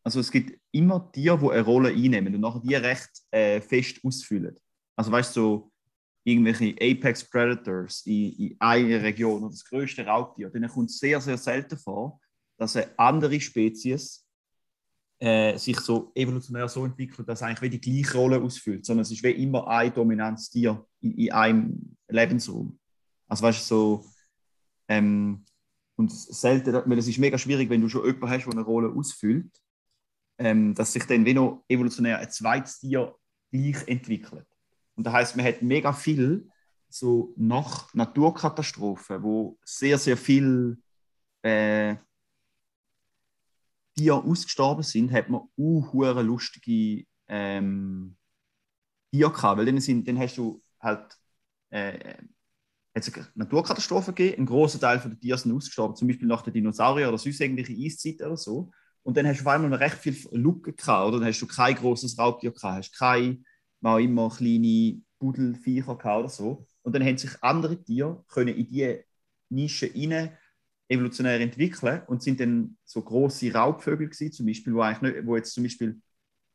also 0.05 0.21
es 0.21 0.31
gibt 0.31 0.59
immer 0.71 1.11
Tiere, 1.11 1.39
die 1.39 1.51
eine 1.51 1.63
Rolle 1.63 1.89
einnehmen 1.91 2.35
und 2.35 2.41
nachher 2.41 2.61
die 2.61 2.75
recht 2.75 3.11
äh, 3.31 3.61
fest 3.61 4.01
ausfüllen. 4.05 4.57
Also 4.97 5.11
weißt 5.11 5.37
du, 5.37 5.41
so 5.41 5.73
irgendwelche 6.23 6.75
Apex 6.81 7.29
Predators 7.29 8.07
in, 8.07 8.33
in 8.33 8.57
einer 8.61 9.03
Region 9.03 9.43
oder 9.43 9.51
das 9.51 9.65
größte 9.65 10.07
Raubtier, 10.07 10.51
denen 10.51 10.71
kommt 10.71 10.91
es 10.91 10.99
sehr, 10.99 11.21
sehr 11.21 11.37
selten 11.37 11.77
vor, 11.77 12.21
dass 12.57 12.77
eine 12.77 12.99
andere 12.99 13.41
Spezies 13.41 14.27
äh, 15.19 15.57
sich 15.57 15.79
so 15.81 16.13
evolutionär 16.15 16.69
so 16.69 16.85
entwickelt, 16.85 17.29
dass 17.29 17.43
eigentlich 17.43 17.63
wie 17.63 17.79
die 17.79 17.81
gleiche 17.81 18.19
Rolle 18.19 18.41
ausfüllt, 18.41 18.85
sondern 18.85 19.03
es 19.03 19.11
ist 19.11 19.23
wie 19.23 19.31
immer 19.31 19.67
ein 19.69 19.93
dominantes 19.93 20.51
Tier 20.51 20.87
in, 21.01 21.13
in 21.13 21.33
einem 21.33 21.97
Lebensraum. 22.09 22.79
Also 23.29 23.43
weißt 23.45 23.61
du, 23.61 23.65
so 23.65 24.07
ähm, 24.89 25.45
und 25.97 26.11
selten, 26.13 26.75
weil 26.75 26.99
es 26.99 27.09
ist 27.09 27.19
mega 27.19 27.39
schwierig, 27.39 27.71
wenn 27.71 27.81
du 27.81 27.89
schon 27.89 28.05
jemanden 28.05 28.31
hast, 28.31 28.45
der 28.45 28.53
eine 28.53 28.63
Rolle 28.63 28.93
ausfüllt, 28.93 29.53
ähm, 30.39 30.75
dass 30.75 30.93
sich 30.93 31.05
dann 31.05 31.25
wie 31.25 31.35
noch 31.35 31.65
evolutionär 31.69 32.19
ein 32.19 32.31
zweites 32.31 32.81
Tier 32.81 33.15
gleich 33.53 33.87
entwickelt. 33.87 34.47
Und 34.97 35.07
das 35.07 35.13
heißt, 35.13 35.37
man 35.37 35.47
hat 35.47 35.63
mega 35.63 35.93
viel 35.93 36.49
so 36.89 37.33
nach 37.37 37.93
Naturkatastrophen, 37.95 39.23
wo 39.23 39.59
sehr, 39.65 39.99
sehr 39.99 40.17
viel 40.17 40.79
äh, 41.43 41.97
Tiere 43.97 44.23
ausgestorben 44.23 44.83
sind, 44.83 45.13
hat 45.13 45.29
man 45.29 45.43
auch 45.43 46.23
lustige 46.23 47.07
ähm, 47.29 48.17
Tiere 49.13 49.33
gehabt, 49.33 49.59
weil 49.59 49.67
dann, 49.67 49.81
sind, 49.81 50.07
dann 50.09 50.19
hast 50.19 50.37
du 50.37 50.63
halt 50.81 51.17
äh, 51.71 52.15
hat 52.95 53.09
es 53.09 53.15
eine 53.15 53.27
Naturkatastrophe 53.35 54.13
gegeben, 54.13 54.43
ein 54.43 54.47
großer 54.47 54.79
Teil 54.79 54.99
der 55.01 55.19
Tiere 55.19 55.39
sind 55.39 55.53
ausgestorben, 55.53 55.97
zum 55.97 56.09
Beispiel 56.09 56.29
nach 56.29 56.43
den 56.43 56.53
Dinosauriern 56.53 57.09
oder 57.09 57.19
sonst 57.19 57.41
irgendwelche 57.41 57.75
Eiszeit 57.75 58.23
oder 58.23 58.37
so. 58.37 58.71
Und 59.03 59.17
dann 59.17 59.27
hast 59.27 59.41
du 59.41 59.43
auf 59.43 59.49
einmal 59.49 59.75
recht 59.75 59.97
viel 59.97 60.17
Lücken 60.31 60.77
gehabt, 60.77 61.09
oder? 61.09 61.19
Dann 61.19 61.29
hast 61.29 61.41
du 61.41 61.47
kein 61.47 61.75
großes 61.75 62.19
Raubtier 62.19 62.53
gehabt, 62.53 62.79
hast 62.79 62.97
keine, 62.97 63.43
mal 63.81 64.01
immer 64.01 64.31
kleine 64.31 65.03
Budelviecher 65.19 65.97
gehabt 65.97 66.21
oder 66.21 66.29
so. 66.29 66.67
Und 66.83 66.95
dann 66.95 67.05
haben 67.05 67.19
sich 67.19 67.31
andere 67.43 67.83
Tiere 67.83 68.25
können 68.29 68.55
in 68.55 68.69
diese 68.69 69.05
Nische 69.51 69.91
rein 69.95 70.37
evolutionär 70.89 71.41
entwickeln 71.41 72.03
und 72.07 72.23
sind 72.23 72.41
dann 72.41 72.77
so 72.85 73.03
große 73.03 73.53
Raubvögel 73.53 74.09
gewesen, 74.09 74.33
zum 74.33 74.47
Beispiel, 74.47 74.75
wo, 74.75 74.81
eigentlich 74.81 75.15
nicht, 75.15 75.27
wo 75.27 75.37
jetzt 75.37 75.55
zum 75.55 75.65
Beispiel, 75.65 76.01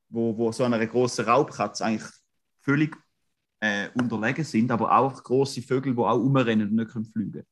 wo, 0.10 0.38
wo 0.38 0.52
so 0.52 0.64
einer 0.64 0.86
großen 0.86 1.26
Raubkatze 1.26 1.86
eigentlich 1.86 2.10
völlig 2.62 2.96
äh, 3.62 3.90
unterlegen 3.96 4.44
sind, 4.44 4.72
aber 4.72 4.96
auch 4.98 5.24
große 5.24 5.62
Vögel, 5.62 5.94
die 5.94 6.02
auch 6.02 6.20
umrennen 6.20 6.70
und 6.70 6.76
nicht 6.76 6.92
können 6.92 7.06
fliegen 7.06 7.44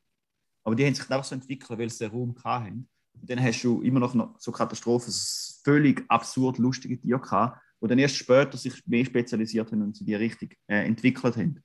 Aber 0.64 0.76
die 0.76 0.86
haben 0.86 0.94
sich 0.94 1.06
dann 1.06 1.20
auch 1.20 1.24
so 1.24 1.36
entwickelt, 1.36 1.80
weil 1.80 1.90
sie 1.90 2.06
den 2.06 2.12
Raum 2.12 2.36
hatten. 2.44 2.88
Und 3.14 3.30
dann 3.30 3.42
hast 3.42 3.64
du 3.64 3.82
immer 3.82 4.00
noch 4.00 4.40
so 4.40 4.52
Katastrophen, 4.52 5.12
so 5.12 5.62
völlig 5.64 6.06
absurd 6.08 6.60
lustige 6.60 7.00
Tiere 7.00 7.20
gehabt, 7.20 7.60
die 7.82 7.88
dann 7.88 8.00
erst 8.00 8.16
später 8.16 8.58
sich 8.58 8.86
mehr 8.86 9.06
spezialisiert 9.06 9.72
haben 9.72 9.82
und 9.82 9.96
sie 9.96 10.06
die 10.06 10.16
richtig 10.16 10.58
äh, 10.68 10.86
entwickelt 10.86 11.36
haben. 11.36 11.64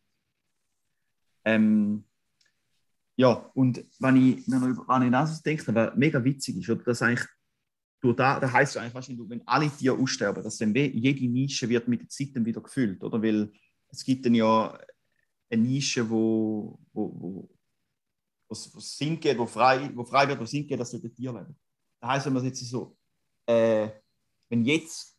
Ähm, 1.45 2.05
ja, 3.17 3.51
und 3.55 3.85
wenn 3.99 4.17
ich, 4.17 4.49
wenn 4.49 5.05
ich, 5.05 5.11
das 5.11 5.43
denke, 5.43 5.75
was 5.75 5.97
mega 5.97 6.23
witzig 6.23 6.57
ist, 6.57 6.71
oder, 6.71 6.83
dass 6.83 7.03
eigentlich 7.03 7.27
durch 8.01 8.17
da, 8.17 8.41
da 8.41 8.51
heißt 8.51 8.75
es 8.75 8.77
eigentlich 8.77 8.95
wahrscheinlich, 8.95 9.29
wenn 9.29 9.47
alle 9.47 9.71
Tiere 9.71 9.97
aussterben, 9.97 10.43
dass 10.43 10.59
dann 10.59 10.75
jede 10.75 11.29
Nische 11.29 11.69
wird 11.69 11.87
mit 11.87 12.01
der 12.01 12.09
Zeit 12.09 12.31
dann 12.35 12.45
wieder 12.45 12.61
gefüllt, 12.61 13.03
oder? 13.05 13.23
Weil 13.23 13.53
es 13.89 14.05
gibt 14.05 14.27
dann 14.27 14.35
ja 14.35 14.77
eine 15.51 15.63
Nische, 15.63 16.09
wo, 16.09 16.81
wo, 16.93 17.21
wo 17.21 17.51
was 18.49 18.97
Sinn 18.97 19.19
geht, 19.21 19.39
wo 19.39 19.47
frei, 19.47 19.91
wo 19.95 20.05
frei 20.05 20.29
wird, 20.29 20.41
wo 20.41 20.45
Sinn 20.45 20.67
geht, 20.67 20.81
dass 20.81 20.91
dort 20.91 21.05
ein 21.05 21.15
Tier 21.15 21.33
leben. 21.33 21.57
Das 22.01 22.11
heißt, 22.11 22.27
wenn 22.27 22.33
man 22.33 22.45
jetzt 22.45 22.65
so, 22.69 22.97
äh, 23.47 23.89
wenn 24.49 24.65
jetzt 24.65 25.17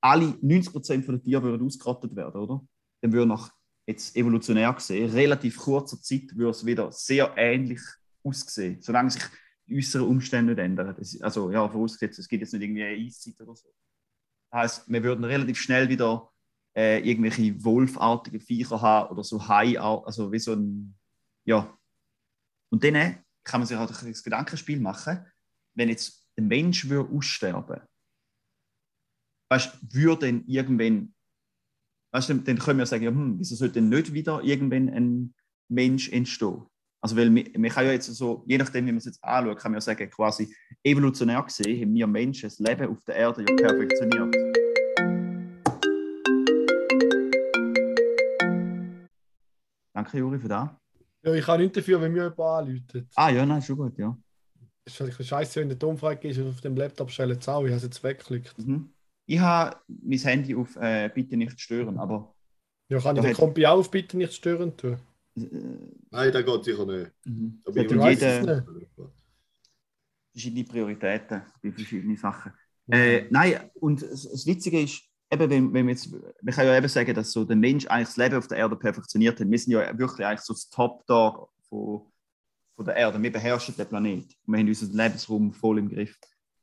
alle 0.00 0.26
90% 0.26 1.02
von 1.02 1.16
den 1.16 1.22
Tieren 1.22 1.42
würden 1.42 1.66
ausgerottet 1.66 2.14
werden, 2.14 2.40
oder? 2.40 2.64
Dann 3.00 3.12
würde 3.12 3.26
nach 3.26 3.50
jetzt 3.90 4.16
evolutionär 4.16 4.72
gesehen, 4.72 5.10
relativ 5.10 5.56
kurzer 5.56 6.00
Zeit 6.00 6.34
würde 6.36 6.50
es 6.50 6.64
wieder 6.64 6.90
sehr 6.92 7.32
ähnlich 7.36 7.80
aussehen, 8.22 8.80
solange 8.80 9.10
sich 9.10 9.22
die 9.66 9.78
äußeren 9.78 10.06
Umstände 10.06 10.54
nicht 10.54 10.62
ändern. 10.62 10.96
Also 11.20 11.50
ja, 11.50 11.68
vorausgesetzt, 11.68 12.18
es 12.18 12.28
gibt 12.28 12.42
jetzt 12.42 12.52
nicht 12.52 12.62
irgendwie 12.62 12.84
eine 12.84 12.96
Eiszeit 12.96 13.40
oder 13.40 13.54
so. 13.54 13.68
Das 14.50 14.60
heißt, 14.60 14.92
wir 14.92 15.02
würden 15.02 15.24
relativ 15.24 15.58
schnell 15.60 15.88
wieder 15.88 16.30
äh, 16.76 16.98
irgendwelche 16.98 17.62
wolfartige 17.64 18.40
Viecher 18.40 18.80
haben 18.80 19.10
oder 19.10 19.24
so 19.24 19.46
Hai, 19.46 19.78
also 19.78 20.32
wie 20.32 20.38
so 20.38 20.54
ein, 20.54 20.96
ja. 21.44 21.76
Und 22.70 22.84
dann 22.84 23.24
kann 23.44 23.60
man 23.60 23.66
sich 23.66 23.76
auch 23.76 23.86
das 23.86 24.22
Gedankenspiel 24.22 24.80
machen, 24.80 25.26
wenn 25.74 25.88
jetzt 25.88 26.28
ein 26.36 26.46
Mensch 26.46 26.88
würde 26.88 27.10
aussterben, 27.12 27.80
weißt, 29.50 29.78
würde 29.94 30.26
dann 30.26 30.44
irgendwann 30.46 31.14
weißt 32.12 32.28
du, 32.28 32.34
dann 32.34 32.58
können 32.58 32.78
wir 32.78 32.86
sagen, 32.86 33.04
ja, 33.04 33.10
hm, 33.10 33.38
wieso 33.38 33.54
sollte 33.54 33.74
denn 33.74 33.88
nicht 33.88 34.12
wieder 34.12 34.42
irgendwann 34.42 34.88
ein 34.88 35.34
Mensch 35.68 36.10
entstehen? 36.10 36.62
Also, 37.02 37.16
weil 37.16 37.30
man, 37.30 37.44
man 37.56 37.70
kann 37.70 37.86
ja 37.86 37.92
jetzt 37.92 38.06
so, 38.06 38.44
je 38.46 38.58
nachdem, 38.58 38.86
wie 38.86 38.92
man 38.92 38.98
es 38.98 39.06
jetzt 39.06 39.24
anschaut, 39.24 39.58
kann 39.58 39.72
man 39.72 39.76
ja 39.76 39.80
sagen, 39.80 40.10
quasi 40.10 40.54
evolutionär 40.82 41.42
gesehen 41.42 41.80
haben 41.80 41.94
wir 41.94 42.06
Menschen 42.06 42.48
das 42.48 42.58
Leben 42.58 42.90
auf 42.90 43.02
der 43.04 43.16
Erde 43.16 43.44
ja 43.48 43.56
perfektioniert. 43.56 44.34
Danke, 49.94 50.18
Juri, 50.18 50.38
für 50.38 50.48
das. 50.48 50.68
Ja, 51.22 51.34
ich 51.34 51.44
kann 51.44 51.60
nichts 51.60 51.76
dafür, 51.76 52.00
wenn 52.00 52.12
mir 52.12 52.24
jemand 52.24 52.40
anläutet. 52.40 53.08
Ah, 53.14 53.30
ja, 53.30 53.46
nein, 53.46 53.62
schon 53.62 53.76
gut, 53.76 53.96
ja. 53.98 54.16
Es 54.84 54.94
ist 54.94 55.00
halt 55.00 55.26
scheiße, 55.26 55.60
wenn 55.60 55.68
der 55.68 55.78
Ton 55.78 55.96
frei 55.96 56.14
ist 56.14 56.38
und 56.38 56.48
auf 56.48 56.60
dem 56.60 56.76
Laptop 56.76 57.08
es 57.08 57.18
auch. 57.20 57.64
Ich 57.64 57.70
habe 57.70 57.76
es 57.76 57.82
jetzt 57.82 58.02
weggeklickt. 58.02 58.58
Mhm. 58.58 58.90
Ich 59.30 59.38
habe 59.38 59.76
mein 59.86 60.18
Handy 60.18 60.56
auf 60.56 60.74
äh, 60.74 61.08
Bitte 61.14 61.36
nicht 61.36 61.60
stören, 61.60 61.98
aber. 61.98 62.34
Ja, 62.88 62.98
kann 62.98 63.16
ich 63.16 63.22
den 63.22 63.34
Kompi 63.34 63.64
auch 63.64 63.78
auf 63.78 63.88
bitte 63.88 64.16
nicht 64.16 64.34
stören 64.34 64.76
tun? 64.76 64.98
Äh, 65.36 65.42
Nein, 66.10 66.32
das 66.32 66.44
geht 66.44 66.64
sicher 66.64 66.84
nicht. 66.84 67.12
mhm. 67.24 67.60
Ja, 67.72 67.82
ich 67.82 67.86
du 67.88 67.94
mir 67.94 68.00
weißt 68.00 68.22
es 68.22 68.40
jeder- 68.40 68.56
nicht. 68.72 68.88
verschiedene 70.32 70.64
Prioritäten 70.64 71.42
bei 71.62 71.70
verschiedenen 71.70 72.16
Sachen. 72.16 72.52
Äh, 72.90 73.26
nein, 73.30 73.70
und 73.74 74.02
das, 74.02 74.28
das 74.28 74.44
Witzige 74.46 74.80
ist, 74.80 75.02
eben, 75.30 75.48
wenn, 75.48 75.72
wenn 75.72 75.86
wir 75.86 75.92
jetzt, 75.94 76.10
man 76.10 76.52
kann 76.54 76.66
ja 76.66 76.76
eben 76.76 76.88
sagen, 76.88 77.14
dass 77.14 77.30
so 77.30 77.44
der 77.44 77.54
Mensch 77.56 77.86
eigentlich 77.86 78.08
das 78.08 78.16
Leben 78.16 78.34
auf 78.36 78.48
der 78.48 78.58
Erde 78.58 78.74
perfektioniert 78.74 79.38
hat. 79.38 79.48
Wir 79.48 79.58
sind 79.60 79.72
ja 79.72 79.96
wirklich 79.96 80.26
eigentlich 80.26 80.40
so 80.40 80.54
das 80.54 80.68
Top-Dog 80.70 81.50
von, 81.68 82.02
von 82.74 82.84
der 82.84 82.96
Erde. 82.96 83.22
Wir 83.22 83.30
beherrschen 83.30 83.76
den 83.76 83.86
Planeten. 83.86 84.34
Wir 84.46 84.58
haben 84.58 84.66
unseren 84.66 84.92
Lebensraum 84.92 85.52
voll 85.52 85.78
im 85.78 85.88
Griff. 85.88 86.18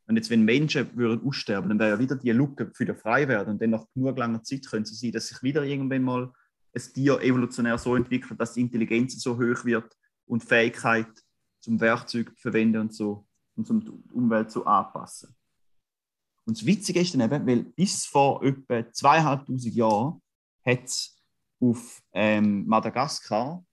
Und 0.07 0.15
jetzt, 0.15 0.29
wenn 0.29 0.43
Menschen 0.43 0.95
würden 0.95 1.25
aussterben, 1.27 1.69
dann 1.69 1.79
wäre 1.79 1.91
ja 1.91 1.99
wieder 1.99 2.15
die 2.15 2.31
Lücke 2.31 2.71
wieder 2.77 2.95
frei 2.95 3.27
werden. 3.27 3.51
Und 3.51 3.61
dann 3.61 3.71
nach 3.71 3.85
genug 3.93 4.17
langer 4.17 4.41
Zeit 4.41 4.65
könnte 4.65 4.91
es 4.91 4.99
sein, 4.99 5.11
dass 5.11 5.27
sich 5.27 5.43
wieder 5.43 5.63
irgendwann 5.63 6.03
mal 6.03 6.31
ein 6.73 6.93
Tier 6.93 7.19
evolutionär 7.21 7.77
so 7.77 7.95
entwickelt, 7.95 8.39
dass 8.39 8.53
die 8.53 8.61
Intelligenz 8.61 9.21
so 9.21 9.35
hoch 9.35 9.65
wird 9.65 9.97
und 10.25 10.43
die 10.43 10.47
Fähigkeit 10.47 11.09
zum 11.59 11.79
Werkzeug 11.81 12.31
verwenden 12.37 12.81
und 12.81 12.93
so 12.93 13.27
und 13.55 13.67
die 13.69 14.13
Umwelt 14.13 14.51
so 14.51 14.63
anpassen. 14.65 15.35
Und 16.45 16.57
das 16.57 16.65
Witzige 16.65 17.01
ist 17.01 17.13
dann 17.13 17.21
eben, 17.21 17.45
weil 17.45 17.63
bis 17.63 18.05
vor 18.05 18.41
etwa 18.43 18.89
zweieinhalbtausend 18.89 19.75
Jahren 19.75 20.21
hat 20.65 20.85
es 20.85 21.21
auf 21.59 22.01
ähm, 22.13 22.65
Madagaskar 22.65 23.65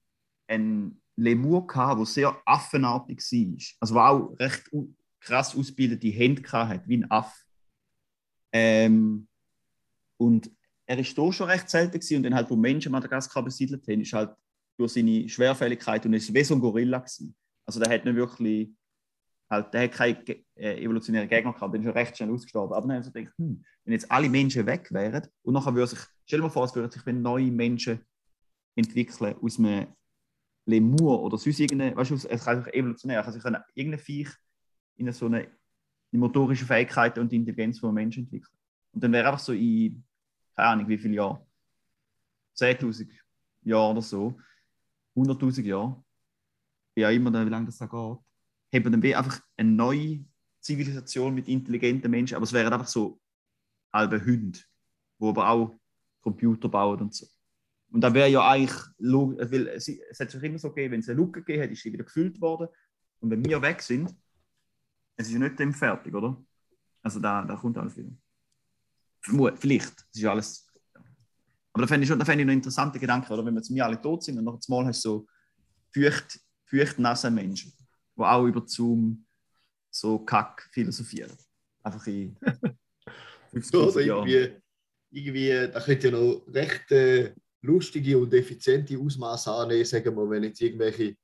einen 0.49 1.01
Lemur, 1.17 1.67
gehabt, 1.67 2.01
der 2.01 2.07
sehr 2.07 2.43
affenartig 2.45 3.19
war. 3.19 3.77
Also, 3.81 3.95
der 3.95 4.11
auch 4.11 4.39
recht 4.41 4.73
krass 5.25 5.57
ausgebildete 5.57 6.09
Hände 6.09 6.43
hatte, 6.51 6.87
wie 6.87 6.99
ein 6.99 7.11
Aff. 7.11 7.45
Ähm, 8.53 9.27
und 10.19 10.51
er 10.87 10.99
ist 10.99 11.17
da 11.17 11.33
schon 11.33 11.49
recht 11.49 11.69
selten 11.69 11.99
gewesen. 11.99 12.19
und 12.19 12.23
dann 12.25 12.35
halt, 12.35 12.51
wo 12.51 12.57
Menschen 12.57 12.93
Madagaskar 12.93 13.43
besiedelt 13.43 13.87
haben, 13.89 14.03
ist 14.03 14.13
halt 14.13 14.35
durch 14.77 14.93
seine 14.93 15.29
Schwerfälligkeit 15.29 16.05
und 16.05 16.13
war 16.13 16.35
wie 16.35 16.45
so 16.45 16.55
ein 16.55 16.61
Gorilla. 16.61 16.99
Gewesen. 16.99 17.35
Also 17.67 17.81
der 17.81 17.93
hat 17.93 18.05
nicht 18.05 18.17
wirklich, 18.17 18.71
halt, 19.51 19.73
der 19.73 19.85
hat 19.85 19.93
keine 19.93 20.19
äh, 20.57 20.83
evolutionären 20.83 21.29
Gegner 21.29 21.53
gehabt, 21.53 21.73
der 21.73 21.81
ist 21.81 21.87
schon 21.87 21.95
recht 21.95 22.17
schnell 22.17 22.31
ausgestorben. 22.31 22.77
Aber 22.77 22.87
dann 22.87 22.97
haben 22.97 23.03
sie 23.03 23.13
gedacht, 23.13 23.35
hm, 23.39 23.65
wenn 23.85 23.93
jetzt 23.93 24.11
alle 24.11 24.29
Menschen 24.29 24.67
weg 24.67 24.93
wären 24.93 25.27
und 25.43 25.55
nachher 25.55 25.75
würde 25.75 25.89
sich, 25.89 26.01
stell 26.27 26.41
dir 26.41 26.45
mal 26.45 26.51
vor, 26.51 26.65
es 26.65 26.75
würden 26.75 26.91
sich 26.91 27.05
wenn 27.07 27.23
neue 27.23 27.51
Menschen 27.51 28.05
entwickeln 28.77 29.37
aus 29.41 29.59
einem 29.59 29.87
Lemur 30.67 31.23
oder 31.23 31.39
sonst 31.39 31.61
irgendeine, 31.61 31.97
weißt 31.97 32.11
du, 32.11 32.15
es 32.15 32.45
kann 32.45 32.63
sich 32.63 32.75
evolutionär, 32.75 33.23
kann 33.23 33.33
sich 33.33 33.45
irgendein 33.75 34.01
Viech 34.01 34.31
in 34.97 35.13
so 35.13 35.27
eine 35.27 35.49
die 36.13 36.19
motorische 36.19 36.65
Fähigkeit 36.65 37.19
und 37.19 37.33
Intelligenz 37.33 37.81
von 37.81 37.93
Menschen 37.93 38.23
entwickeln. 38.23 38.57
Und 38.93 39.03
dann 39.03 39.13
wäre 39.13 39.27
einfach 39.27 39.41
so 39.41 39.53
in, 39.53 40.05
keine 40.55 40.69
Ahnung, 40.69 40.89
wie 40.89 40.97
viele 40.97 41.15
Jahre, 41.15 41.45
10.000 42.57 43.09
Jahre 43.65 43.91
oder 43.91 44.03
so, 44.03 44.39
100.000 45.17 45.63
Jahre, 45.63 46.05
wie 46.95 47.05
auch 47.05 47.11
immer, 47.11 47.33
dann, 47.33 47.47
wie 47.47 47.51
lange 47.51 47.67
das 47.67 47.79
da 47.79 47.87
geht, 47.87 48.85
wir 48.85 48.91
dann 48.91 49.03
einfach 49.03 49.41
eine 49.57 49.71
neue 49.71 50.25
Zivilisation 50.61 51.35
mit 51.35 51.49
intelligenten 51.49 52.11
Menschen, 52.11 52.37
aber 52.37 52.45
es 52.45 52.53
wären 52.53 52.73
einfach 52.73 52.87
so 52.87 53.21
halbe 53.93 54.25
Hunde, 54.25 54.61
die 55.21 55.27
aber 55.27 55.49
auch 55.49 55.81
Computer 56.21 56.69
bauen 56.69 57.01
und 57.01 57.15
so. 57.15 57.27
Und 57.91 58.01
da 58.01 58.15
wäre 58.15 58.29
ja 58.29 58.49
eigentlich, 58.49 58.81
log- 58.99 59.37
weil 59.39 59.69
es, 59.69 59.89
es 59.89 60.21
hat 60.21 60.31
sich 60.31 60.43
immer 60.43 60.59
so 60.59 60.69
gegeben, 60.71 60.93
wenn 60.93 61.01
es 61.01 61.09
eine 61.09 61.21
Lücke 61.21 61.41
gegeben 61.43 61.65
hat, 61.65 61.71
ist 61.71 61.83
sie 61.83 61.93
wieder 61.93 62.05
gefüllt 62.05 62.41
worden. 62.41 62.69
Und 63.21 63.31
wenn 63.31 63.45
wir 63.45 63.61
weg 63.63 63.83
sind, 63.83 64.15
es 65.17 65.27
ist 65.29 65.33
ja 65.33 65.39
nicht 65.39 65.59
dem 65.59 65.73
fertig, 65.73 66.15
oder? 66.15 66.43
Also 67.03 67.21
da, 67.21 67.45
da 67.45 67.57
kommt 67.57 67.77
alles 67.79 67.97
wieder. 67.97 68.11
Vermut, 69.21 69.59
vielleicht, 69.59 69.97
das 69.99 70.07
ist 70.15 70.21
ja 70.23 70.31
alles. 70.33 70.67
Aber 71.73 71.83
da 71.83 71.87
fände 71.87 72.05
ich, 72.05 72.09
schon- 72.09 72.19
da 72.19 72.25
fände 72.25 72.43
ich 72.43 72.47
noch 72.47 72.53
interessante 72.55 72.99
Gedanken, 72.99 73.33
oder? 73.33 73.45
Wenn 73.45 73.55
wir 73.55 73.61
jetzt 73.61 73.73
wir 73.75 73.85
alle 73.85 74.01
tot 74.01 74.23
sind 74.23 74.39
und 74.39 74.45
noch 74.45 74.61
mal 74.69 74.87
hast 74.87 75.05
du 75.05 75.09
so 75.09 75.27
feucht, 75.93 76.41
feucht 76.67 76.99
nasse 76.99 77.31
Menschen, 77.31 77.73
die 78.17 78.23
auch 78.23 78.45
über 78.47 78.63
Zoom 78.67 79.27
so 79.91 80.19
Kack 80.21 80.69
philosophieren. 80.73 81.33
Einfach 81.83 82.07
in 82.07 82.37
50 83.51 83.75
Oder 83.75 84.01
Jahren. 84.03 84.29
irgendwie, 84.29 84.63
irgendwie, 85.11 85.49
da 85.73 85.81
könnte 85.81 86.09
ja 86.09 86.19
noch 86.19 86.45
recht 86.49 86.91
äh, 86.93 87.35
lustige 87.63 88.19
und 88.19 88.33
effiziente 88.35 88.99
Ausmaße 88.99 89.51
annehmen, 89.53 89.85
sagen 89.85 90.17
wir, 90.17 90.31
wenn 90.31 90.43
jetzt 90.45 90.61
irgendwelche 90.61 91.17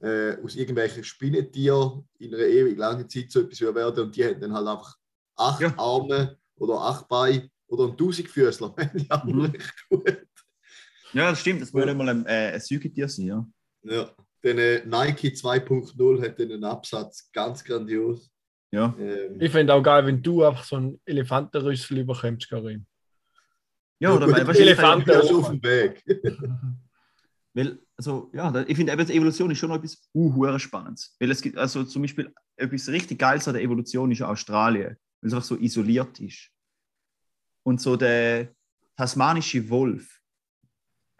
äh, 0.00 0.36
aus 0.42 0.56
irgendwelchen 0.56 1.04
Spinnentieren 1.04 2.08
in 2.18 2.34
einer 2.34 2.44
ewig 2.44 2.78
langen 2.78 3.08
Zeit 3.08 3.30
so 3.30 3.40
etwas 3.40 3.60
werden 3.60 4.04
und 4.04 4.16
die 4.16 4.24
hätten 4.24 4.40
dann 4.40 4.52
halt 4.54 4.66
einfach 4.66 4.96
acht 5.36 5.60
Ja. 5.60 5.74
Arme 5.78 6.38
oder 6.56 6.74
acht 6.80 7.08
Beine 7.08 7.50
oder 7.68 7.84
ein 7.88 7.96
Tausendfüßler, 7.96 8.72
wenn 8.76 8.90
die 8.94 9.10
auch 9.10 9.24
Mhm. 9.24 9.52
gut. 9.88 10.26
Ja, 11.12 11.30
das 11.30 11.40
stimmt, 11.40 11.62
das 11.62 11.74
würde 11.74 11.94
mal 11.94 12.08
ein, 12.08 12.24
äh, 12.26 12.52
ein 12.54 12.60
Säugetier 12.60 13.08
sein, 13.08 13.26
ja. 13.26 13.46
Ja. 13.82 14.10
Dann 14.42 14.58
äh, 14.58 14.84
Nike 14.86 15.28
2.0 15.34 16.22
hat 16.24 16.40
einen 16.40 16.64
Absatz, 16.64 17.30
ganz 17.32 17.62
grandios. 17.64 18.30
Ja, 18.72 18.94
Ähm, 18.98 19.36
Ich 19.40 19.50
finde 19.52 19.74
auch 19.74 19.82
geil, 19.82 20.06
wenn 20.06 20.22
du 20.22 20.44
einfach 20.44 20.64
so 20.64 20.76
einen 20.76 21.00
Elefantenrüssel 21.04 21.98
überkommst, 21.98 22.48
Karim. 22.48 22.86
ja 23.98 24.14
oder 24.14 24.26
gut, 24.26 24.36
ja 24.36 25.26
schon 25.26 25.36
auf 25.36 25.48
dem 25.50 25.62
Weg. 25.62 26.02
Weil, 27.52 27.80
also, 27.96 28.30
ja, 28.32 28.54
ich 28.66 28.76
finde 28.76 28.92
Evolution 28.92 29.50
ist 29.50 29.58
schon 29.58 29.70
noch 29.70 29.76
etwas 29.76 30.08
uh, 30.14 30.58
Spannendes. 30.58 31.16
Weil 31.18 31.30
es 31.30 31.42
gibt, 31.42 31.58
also 31.58 31.84
zum 31.84 32.02
Beispiel, 32.02 32.32
etwas 32.56 32.88
richtig 32.88 33.18
Geiles 33.18 33.48
an 33.48 33.54
der 33.54 33.62
Evolution 33.62 34.12
ist 34.12 34.22
Australien, 34.22 34.96
weil 35.20 35.28
es 35.28 35.34
einfach 35.34 35.46
so 35.46 35.56
isoliert 35.56 36.20
ist. 36.20 36.50
Und 37.64 37.80
so 37.80 37.96
der 37.96 38.54
tasmanische 38.96 39.68
Wolf, 39.68 40.20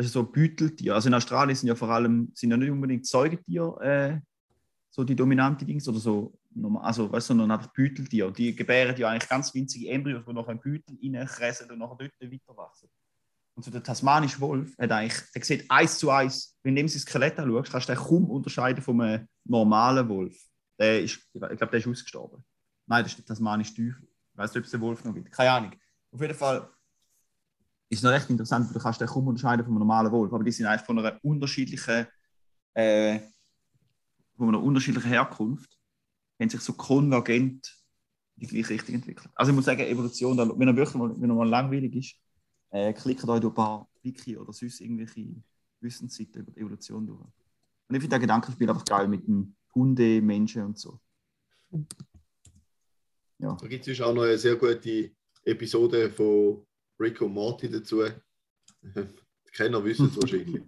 ist 0.07 0.13
so 0.13 0.21
ein 0.21 0.33
Beuteltier. 0.33 0.95
Also 0.95 1.09
in 1.09 1.15
Australien 1.15 1.57
sind 1.57 1.69
ja 1.69 1.75
vor 1.75 1.91
allem, 1.91 2.31
sind 2.35 2.51
ja 2.51 2.57
nicht 2.57 2.71
unbedingt 2.71 3.07
Säugetiere 3.07 3.81
äh, 3.83 4.21
so 4.91 5.05
die 5.05 5.15
dominante 5.15 5.65
Dings 5.65 5.87
oder 5.89 5.99
so, 5.99 6.37
also 6.81 7.13
weißt 7.13 7.31
du, 7.31 7.35
sondern 7.35 7.51
einfach 7.53 7.73
Beuteltiere. 7.73 8.29
Und 8.29 8.39
die 8.39 8.55
gebären 8.55 8.97
ja 8.97 9.09
eigentlich 9.09 9.29
ganz 9.29 9.55
winzige 9.55 9.89
Embryos, 9.89 10.25
die 10.27 10.33
noch 10.33 10.49
ein 10.49 10.61
Beutel 10.61 10.99
reinfressen 11.03 11.71
und 11.71 11.79
nachher 11.79 11.97
dort 11.97 12.33
weiter 12.33 12.57
wachsen. 12.57 12.89
Und 13.55 13.65
so 13.65 13.71
der 13.71 13.83
tasmanische 13.83 14.41
Wolf 14.41 14.77
hat 14.79 14.93
eigentlich, 14.93 15.21
der 15.35 15.45
sieht 15.45 15.71
eins 15.71 15.99
zu 15.99 16.11
eins, 16.11 16.57
wenn 16.63 16.75
du 16.75 16.81
ihm 16.81 16.89
sein 16.89 17.01
Skelett 17.01 17.39
anschaust, 17.39 17.71
kannst 17.71 17.89
du 17.89 17.95
den 17.95 18.03
kaum 18.03 18.31
unterscheiden 18.31 18.83
vom 18.83 19.01
einem 19.01 19.29
normalen 19.45 20.09
Wolf. 20.09 20.37
Der 20.79 21.03
ist, 21.03 21.21
ich 21.33 21.41
glaube, 21.41 21.57
der 21.57 21.75
ist 21.75 21.87
ausgestorben. 21.87 22.45
Nein, 22.87 23.03
das 23.03 23.13
ist 23.13 23.19
der 23.19 23.27
tasmanische 23.27 23.75
Teufel. 23.75 24.09
Ich 24.33 24.39
weiß 24.39 24.51
nicht, 24.51 24.59
ob 24.61 24.65
es 24.65 24.71
den 24.71 24.81
Wolf 24.81 25.05
noch 25.05 25.15
gibt. 25.15 25.31
Keine 25.31 25.51
Ahnung. 25.51 25.73
Auf 26.13 26.21
jeden 26.21 26.35
Fall 26.35 26.69
ist 27.89 27.99
es 27.99 28.03
noch 28.03 28.13
recht 28.13 28.31
interessant, 28.31 28.67
weil 28.67 28.75
du 28.75 28.81
kannst 28.81 29.01
den 29.01 29.09
kaum 29.09 29.27
unterscheiden 29.29 29.65
vom 29.65 29.75
normalen 29.75 30.11
Wolf. 30.13 30.33
Aber 30.33 30.45
die 30.45 30.53
sind 30.53 30.67
eigentlich 30.67 30.87
von 30.87 30.99
einer 30.99 31.19
unterschiedlichen, 31.23 32.07
äh, 32.75 33.21
von 34.37 34.49
einer 34.49 34.63
unterschiedlichen 34.63 35.09
Herkunft, 35.09 35.77
haben 36.41 36.49
sich 36.49 36.61
so 36.61 36.73
konvergent 36.73 37.77
in 38.37 38.41
die 38.41 38.47
gleiche 38.47 38.71
Richtung 38.71 38.95
entwickelt. 38.95 39.29
Also 39.35 39.51
ich 39.51 39.57
muss 39.57 39.67
sagen, 39.67 39.81
Evolution, 39.81 40.39
wenn 40.39 40.69
er 40.69 40.77
wirklich 40.77 40.95
mal, 40.95 41.11
wenn 41.21 41.29
er 41.29 41.37
mal 41.37 41.49
langweilig 41.49 41.95
ist, 41.95 42.17
äh, 42.71 42.93
klickt 42.93 43.25
euch 43.29 43.41
durch 43.41 43.53
ein 43.53 43.55
paar 43.55 43.89
Wiki 44.03 44.37
oder 44.37 44.53
sonst 44.53 44.81
irgendwelche 44.81 45.35
Wissensseiten 45.81 46.43
über 46.43 46.53
die 46.53 46.61
Evolution 46.61 47.07
durch. 47.07 47.21
Und 47.21 47.97
ich 47.97 48.01
finde 48.01 48.17
das 48.17 48.21
Gedankenspiel 48.21 48.69
einfach 48.69 48.85
geil 48.85 49.09
mit 49.09 49.27
dem 49.27 49.57
Hunde, 49.75 50.23
Menschen 50.23 50.65
und 50.65 50.79
so. 50.79 51.01
Ja. 53.39 53.57
Da 53.61 53.67
gibt 53.67 53.87
es 53.89 54.01
auch 54.01 54.15
noch 54.15 54.23
eine 54.23 54.39
sehr 54.39 54.57
gute 54.57 55.13
Episode 55.45 56.11
von 56.11 56.67
Rick 56.99 57.21
und 57.23 57.33
Morty 57.33 57.71
dazu. 57.71 58.03
Die 58.83 59.53
Kenner 59.53 59.83
wissen 59.85 60.07
es 60.07 60.17
wahrscheinlich. 60.21 60.63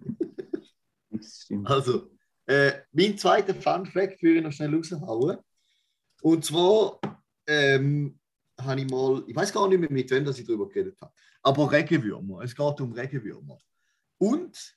Also, 1.65 2.09
äh, 2.45 2.73
mein 2.91 3.17
zweiter 3.17 3.55
Fun 3.55 3.85
Fact 3.85 4.21
würde 4.21 4.39
ich 4.39 4.43
noch 4.43 4.51
schnell 4.51 4.75
raushauen. 4.75 5.37
Und 6.21 6.45
zwar 6.45 6.99
ähm, 7.47 8.19
habe 8.59 8.81
ich 8.81 8.89
mal, 8.89 9.23
ich 9.27 9.35
weiß 9.35 9.51
gar 9.51 9.67
nicht 9.67 9.79
mehr, 9.79 9.91
mit 9.91 10.09
wem 10.11 10.25
dass 10.25 10.39
ich 10.39 10.45
darüber 10.45 10.67
geredet 10.67 10.97
habe, 11.01 11.13
aber 11.41 11.71
Regenwürmer. 11.71 12.41
Es 12.41 12.55
geht 12.55 12.81
um 12.81 12.91
Regenwürmer. 12.93 13.57
Und 14.17 14.75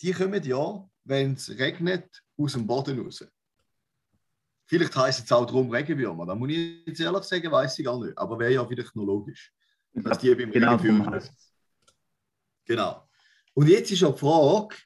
die 0.00 0.12
kommen 0.12 0.42
ja, 0.42 0.88
wenn 1.04 1.34
es 1.34 1.50
regnet, 1.50 2.22
aus 2.36 2.52
dem 2.52 2.66
Boden 2.66 2.98
raus. 3.00 3.24
Vielleicht 4.66 4.94
heisst 4.96 5.24
es 5.24 5.32
auch 5.32 5.44
darum 5.44 5.70
Regenwürmer. 5.70 6.26
Da 6.26 6.34
muss 6.34 6.50
ich 6.50 6.86
jetzt 6.86 7.00
ehrlich 7.00 7.24
sagen, 7.24 7.50
weiß 7.50 7.78
ich 7.78 7.84
gar 7.84 7.98
nicht. 8.02 8.16
Aber 8.16 8.38
wäre 8.38 8.52
ja 8.52 8.64
vielleicht 8.64 8.94
noch 8.94 9.04
logisch. 9.04 9.52
Dass 9.92 10.18
die 10.18 10.34
beim 10.34 10.50
Genau, 10.50 10.76
Regenwürmer. 10.76 11.20
Genau. 12.64 13.08
Und 13.54 13.68
jetzt 13.68 13.90
ist 13.90 14.00
ja 14.00 14.10
die 14.10 14.18
Frage, 14.18 14.76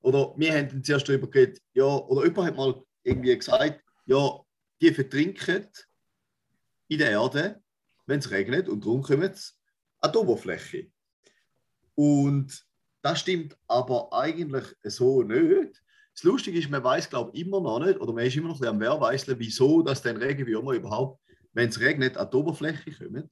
oder 0.00 0.34
wir 0.36 0.52
haben 0.54 0.82
zuerst 0.82 1.08
darüber 1.08 1.28
geredet, 1.30 1.62
ja, 1.74 1.84
oder 1.84 2.24
jemand 2.26 2.48
hat 2.48 2.56
mal 2.56 2.82
irgendwie 3.02 3.36
gesagt, 3.36 3.82
ja, 4.06 4.40
die 4.80 4.92
vertrinken 4.92 5.68
in 6.88 6.98
der 6.98 7.10
Erde, 7.10 7.62
wenn 8.06 8.18
es 8.18 8.30
regnet, 8.30 8.68
und 8.68 8.84
darum 8.84 9.02
kommen 9.02 9.32
sie 9.34 9.52
an 10.00 10.12
die 10.12 10.18
Oberfläche. 10.18 10.90
Und 11.94 12.64
das 13.02 13.20
stimmt 13.20 13.56
aber 13.68 14.12
eigentlich 14.12 14.64
so 14.82 15.22
nicht. 15.22 15.82
Das 16.14 16.22
Lustige 16.22 16.58
ist, 16.58 16.70
man 16.70 16.84
weiß, 16.84 17.10
glaube 17.10 17.32
ich, 17.34 17.44
immer 17.44 17.60
noch 17.60 17.80
nicht, 17.80 18.00
oder 18.00 18.12
man 18.12 18.24
ist 18.24 18.36
immer 18.36 18.48
noch 18.48 18.62
am 18.62 18.80
Werweiseln, 18.80 19.38
wieso 19.38 19.82
dass 19.82 20.02
dann 20.02 20.16
Regenwürmer 20.16 20.72
überhaupt, 20.72 21.20
wenn 21.52 21.68
es 21.68 21.80
regnet, 21.80 22.16
an 22.16 22.30
die 22.30 22.36
Oberfläche 22.36 22.92
kommen. 22.92 23.30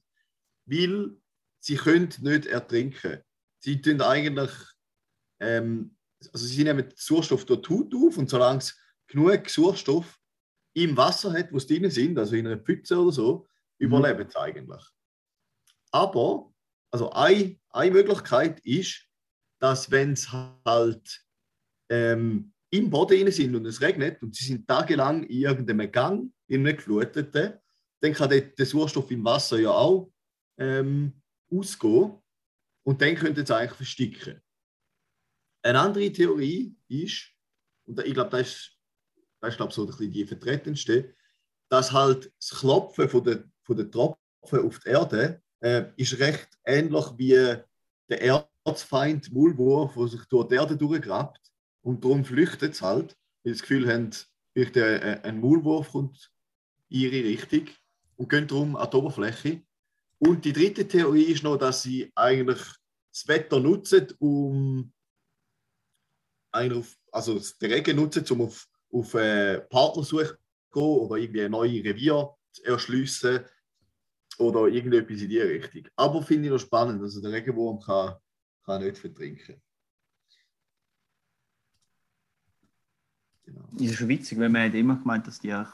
Weil 0.65 1.15
sie 1.59 1.75
können 1.75 2.09
nicht 2.21 2.45
ertrinken. 2.45 3.21
Sie 3.59 3.81
tun 3.81 4.01
eigentlich, 4.01 4.51
ähm, 5.39 5.95
also 6.31 6.45
sie 6.45 6.63
nehmen 6.63 6.91
Sauerstoff 6.95 7.45
durch 7.45 7.61
die 7.61 7.73
Haut 7.73 7.93
auf 7.95 8.17
und 8.17 8.29
solange 8.29 8.59
es 8.59 8.77
genug 9.07 9.49
Sauerstoff 9.49 10.19
im 10.73 10.97
Wasser 10.97 11.31
hat, 11.33 11.51
wo 11.51 11.59
sie 11.59 11.79
drin 11.79 11.89
sind, 11.89 12.17
also 12.17 12.35
in 12.35 12.47
einer 12.47 12.57
Pfütze 12.57 12.99
oder 12.99 13.11
so, 13.11 13.47
überleben 13.83 14.29
sie 14.29 14.39
eigentlich. 14.39 14.83
Aber, 15.91 16.51
also 16.91 17.11
eine, 17.11 17.59
eine 17.69 17.91
Möglichkeit 17.91 18.59
ist, 18.61 19.07
dass 19.59 19.91
wenn 19.91 20.13
es 20.13 20.31
halt 20.31 21.25
ähm, 21.89 22.53
im 22.71 22.89
Boden 22.89 23.31
sind 23.31 23.55
und 23.55 23.65
es 23.65 23.81
regnet 23.81 24.21
und 24.21 24.35
sie 24.35 24.45
sind 24.45 24.67
tagelang 24.67 25.23
in 25.23 25.41
irgendeinem 25.41 25.91
Gang, 25.91 26.33
in 26.47 26.65
einem 26.65 26.75
gefluteten, 26.75 27.59
dann 28.01 28.13
kann 28.13 28.29
der, 28.29 28.41
der 28.41 28.65
Sauerstoff 28.65 29.09
im 29.11 29.23
Wasser 29.23 29.59
ja 29.59 29.71
auch 29.71 30.11
ähm, 30.57 31.21
ausgehen 31.51 32.19
und 32.83 33.01
dann 33.01 33.15
könnte 33.15 33.41
es 33.41 33.51
eigentlich 33.51 33.77
versticken. 33.77 34.41
Eine 35.61 35.79
andere 35.79 36.11
Theorie 36.11 36.75
ist, 36.87 37.29
und 37.85 37.99
ich 38.03 38.13
glaube, 38.13 38.31
das 38.31 38.47
ist, 38.47 38.79
das 39.39 39.51
ist 39.51 39.57
glaube 39.57 39.73
so 39.73 39.85
die 39.85 40.25
vertretendste, 40.25 41.15
dass 41.69 41.91
halt 41.91 42.31
das 42.39 42.59
Klopfen 42.59 43.09
von 43.09 43.23
der, 43.23 43.43
von 43.63 43.77
der 43.77 43.89
Tropfen 43.89 44.65
auf 44.65 44.79
die 44.79 44.89
Erde 44.89 45.41
äh, 45.61 45.85
ist 45.95 46.19
recht 46.19 46.49
ähnlich 46.65 47.05
wie 47.17 47.57
der 48.09 48.47
Erzfeind 48.65 49.33
Maulwurf, 49.33 49.95
der 49.95 50.07
sich 50.07 50.25
durch 50.25 50.47
die 50.47 50.55
Erde 50.55 50.77
durchgrabt 50.77 51.51
und 51.81 52.03
darum 52.03 52.23
flüchtet 52.23 52.73
es 52.73 52.81
halt. 52.81 53.17
weil 53.43 53.53
sie 53.53 53.59
das 53.59 53.61
Gefühl 53.61 53.91
haben, 53.91 54.11
vielleicht 54.53 54.77
ein, 54.77 55.23
ein 55.23 55.39
Maulwurf 55.39 55.91
kommt 55.91 56.31
in 56.89 56.99
ihre 57.01 57.23
Richtung 57.23 57.67
und 58.15 58.29
gehen 58.29 58.47
darum 58.47 58.75
an 58.75 58.89
die 58.89 58.97
Oberfläche. 58.97 59.61
Und 60.19 60.45
die 60.45 60.53
dritte 60.53 60.87
Theorie 60.87 61.23
ist 61.23 61.43
noch, 61.43 61.57
dass 61.57 61.83
sie 61.83 62.11
eigentlich 62.15 62.61
das 63.11 63.27
Wetter 63.27 63.59
nutzen, 63.59 64.07
um 64.19 64.93
auf, 66.51 66.97
also 67.11 67.41
den 67.61 67.71
Regen 67.71 67.97
nutzen, 67.97 68.25
um 68.29 68.41
auf, 68.41 68.67
auf 68.91 69.13
äh, 69.15 69.59
Partnersuche 69.61 70.37
zu 70.71 70.79
gehen 70.79 70.83
oder 70.83 71.15
irgendwie 71.15 71.43
ein 71.43 71.51
neues 71.51 71.83
Revier 71.83 72.33
zu 72.51 72.63
erschliessen 72.63 73.43
oder 74.39 74.67
irgendetwas 74.67 75.21
in 75.21 75.29
die 75.29 75.39
Richtung. 75.39 75.83
Aber 75.95 76.21
finde 76.21 76.45
ich 76.45 76.51
noch 76.51 76.59
spannend, 76.59 77.01
also 77.01 77.21
der 77.21 77.31
Regenwurm 77.31 77.79
kann, 77.79 78.15
kann 78.65 78.83
nicht 78.83 78.97
vertrinken. 78.97 79.61
Genau. 83.45 83.67
Das 83.73 83.81
ist 83.81 83.95
schon 83.95 84.07
witzig, 84.07 84.39
weil 84.39 84.49
man 84.49 84.67
hat 84.67 84.73
immer 84.75 84.95
gemeint, 84.95 85.27
dass 85.27 85.39
die, 85.39 85.53
auch, 85.53 85.67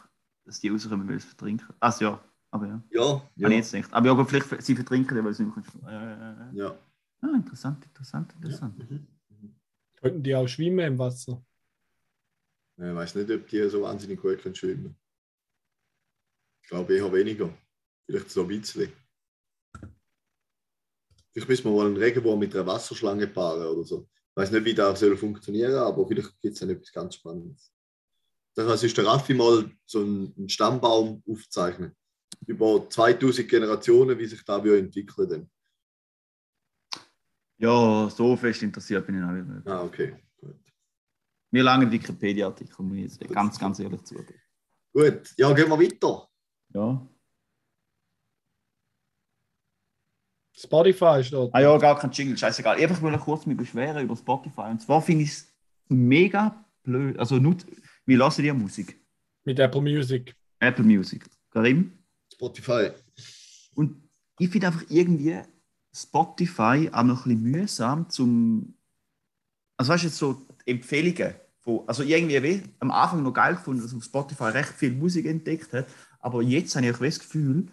dass 0.46 0.60
die 0.60 0.70
rauskommen, 0.70 1.08
weil 1.08 1.20
sie 1.20 1.28
vertrinken. 1.28 1.74
Also 1.80 2.06
ja, 2.06 2.24
aber 2.52 2.68
ja. 2.68 2.84
Ja, 2.90 3.02
Ja. 3.02 3.30
ja, 3.36 3.50
ich 3.50 3.56
jetzt 3.56 3.74
nicht. 3.74 3.94
Aber 3.94 4.08
ja, 4.08 4.14
gut, 4.14 4.30
vielleicht 4.30 4.62
sie 4.64 4.76
vertrinken, 4.76 5.16
ja, 5.18 5.24
weil 5.24 5.34
sie 5.34 5.44
nicht 5.44 5.54
können. 5.54 5.88
Äh, 5.88 6.58
ja. 6.58 6.78
ah, 7.22 7.36
interessant, 7.36 7.86
interessant, 7.86 8.34
interessant. 8.34 8.90
Mhm. 8.90 9.08
Mhm. 9.30 9.56
Könnten 9.96 10.24
die 10.24 10.36
auch 10.36 10.48
schwimmen 10.48 10.80
im 10.80 10.98
Wasser? 10.98 11.44
Ich 12.78 12.84
weiß 12.84 13.16
nicht, 13.16 13.30
ob 13.30 13.48
die 13.48 13.70
so 13.70 13.82
wahnsinnig 13.82 14.22
gut 14.22 14.42
können 14.42 14.56
schwimmen 14.56 14.96
Ich 16.64 16.70
glaube 16.70 16.96
eher 16.96 17.12
weniger. 17.12 17.54
Vielleicht 18.10 18.32
so 18.32 18.42
ein 18.42 18.48
bisschen. 18.48 18.92
Vielleicht 21.32 21.48
müssen 21.48 21.66
wir 21.66 21.72
mal 21.72 21.86
einen 21.86 21.98
Regenwurm 21.98 22.40
mit 22.40 22.56
einer 22.56 22.66
Wasserschlange 22.66 23.28
paaren 23.28 23.68
oder 23.68 23.84
so. 23.84 24.10
Ich 24.32 24.36
weiß 24.36 24.50
nicht, 24.50 24.66
wie 24.66 24.74
das 24.74 25.00
soll 25.00 25.16
funktionieren 25.16 25.76
aber 25.76 26.08
vielleicht 26.08 26.42
gibt 26.42 26.56
es 26.56 26.60
dann 26.60 26.72
etwas 26.72 26.92
ganz 26.92 27.16
Spannendes. 27.16 27.72
Da 28.56 28.66
kann 28.66 28.80
sich 28.80 28.96
der 28.96 29.06
Raffi 29.06 29.36
mal 29.36 29.70
so 29.86 30.00
einen 30.00 30.50
Stammbaum 30.50 31.22
aufzeichnen. 31.30 31.96
Über 32.48 32.90
2000 32.90 33.48
Generationen, 33.48 34.18
wie 34.18 34.26
sich 34.26 34.44
da 34.44 34.64
wieder 34.64 34.80
entwickeln 34.80 35.30
dann. 35.30 35.52
Ja, 37.60 38.10
so 38.10 38.36
fest 38.36 38.64
interessiert 38.64 39.06
bin 39.06 39.20
ich 39.20 39.24
auch 39.24 39.32
nicht. 39.32 39.68
Ah, 39.68 39.84
okay. 39.84 40.16
Gut. 40.36 40.56
Mir 41.52 41.62
lange 41.62 41.92
Wikipedia-Artikel, 41.92 42.84
muss 42.84 42.98
ich 42.98 43.04
jetzt 43.04 43.20
ganz, 43.30 43.60
ganz 43.60 43.78
ehrlich 43.78 44.04
zugeben. 44.04 44.42
Gut, 44.94 45.32
ja, 45.38 45.54
gehen 45.54 45.70
wir 45.70 45.80
weiter. 45.80 46.28
Ja. 46.74 47.08
Spotify 50.62 51.22
ist 51.22 51.32
dort. 51.32 51.56
Ah 51.56 51.62
ja, 51.62 51.78
gar 51.78 51.98
kein 51.98 52.12
Jingle, 52.12 52.38
scheißegal. 52.38 52.78
Einfach 52.78 53.02
will 53.02 53.14
ich 53.14 53.20
kurz 53.22 53.46
mich 53.46 53.56
beschweren 53.56 54.04
über 54.04 54.16
Spotify. 54.18 54.72
Und 54.72 54.82
zwar 54.82 55.02
finde 55.02 55.24
ich 55.24 55.30
es 55.30 55.48
mega 55.88 56.66
blöd. 56.84 57.18
Also, 57.18 57.38
nicht, 57.38 57.66
wie 58.06 58.16
lassen 58.16 58.44
die 58.44 58.52
Musik? 58.52 59.00
Mit 59.46 59.58
Apple 59.58 59.82
Music. 59.82 60.36
Apple 60.60 60.84
Music. 60.84 61.26
Karim? 61.52 61.94
Spotify. 62.34 62.90
Und 63.74 64.04
ich 64.38 64.50
finde 64.50 64.68
einfach 64.68 64.84
irgendwie 64.90 65.40
Spotify 65.96 66.90
auch 66.92 67.04
noch 67.04 67.26
ein 67.26 67.42
bisschen 67.42 67.44
mühsam 67.44 68.10
zum. 68.10 68.74
Also, 69.78 69.94
weißt 69.94 70.04
du, 70.04 70.08
jetzt 70.08 70.18
so 70.18 70.46
die 70.66 70.72
Empfehlungen. 70.72 71.36
Von, 71.62 71.88
also, 71.88 72.04
irgendwie 72.04 72.44
wie, 72.44 72.64
am 72.80 72.92
Anfang 72.92 73.24
noch 73.24 73.32
geil 73.32 73.56
gefunden, 73.56 73.82
dass 73.82 73.94
man 73.94 74.00
auf 74.00 74.06
Spotify 74.06 74.44
recht 74.50 74.74
viel 74.74 74.92
Musik 74.92 75.26
entdeckt 75.26 75.72
hat. 75.72 75.88
Aber 76.20 76.42
jetzt 76.42 76.76
habe 76.76 76.86
ich 76.86 76.94
auch 76.94 77.00
das 77.00 77.20
Gefühl, 77.20 77.68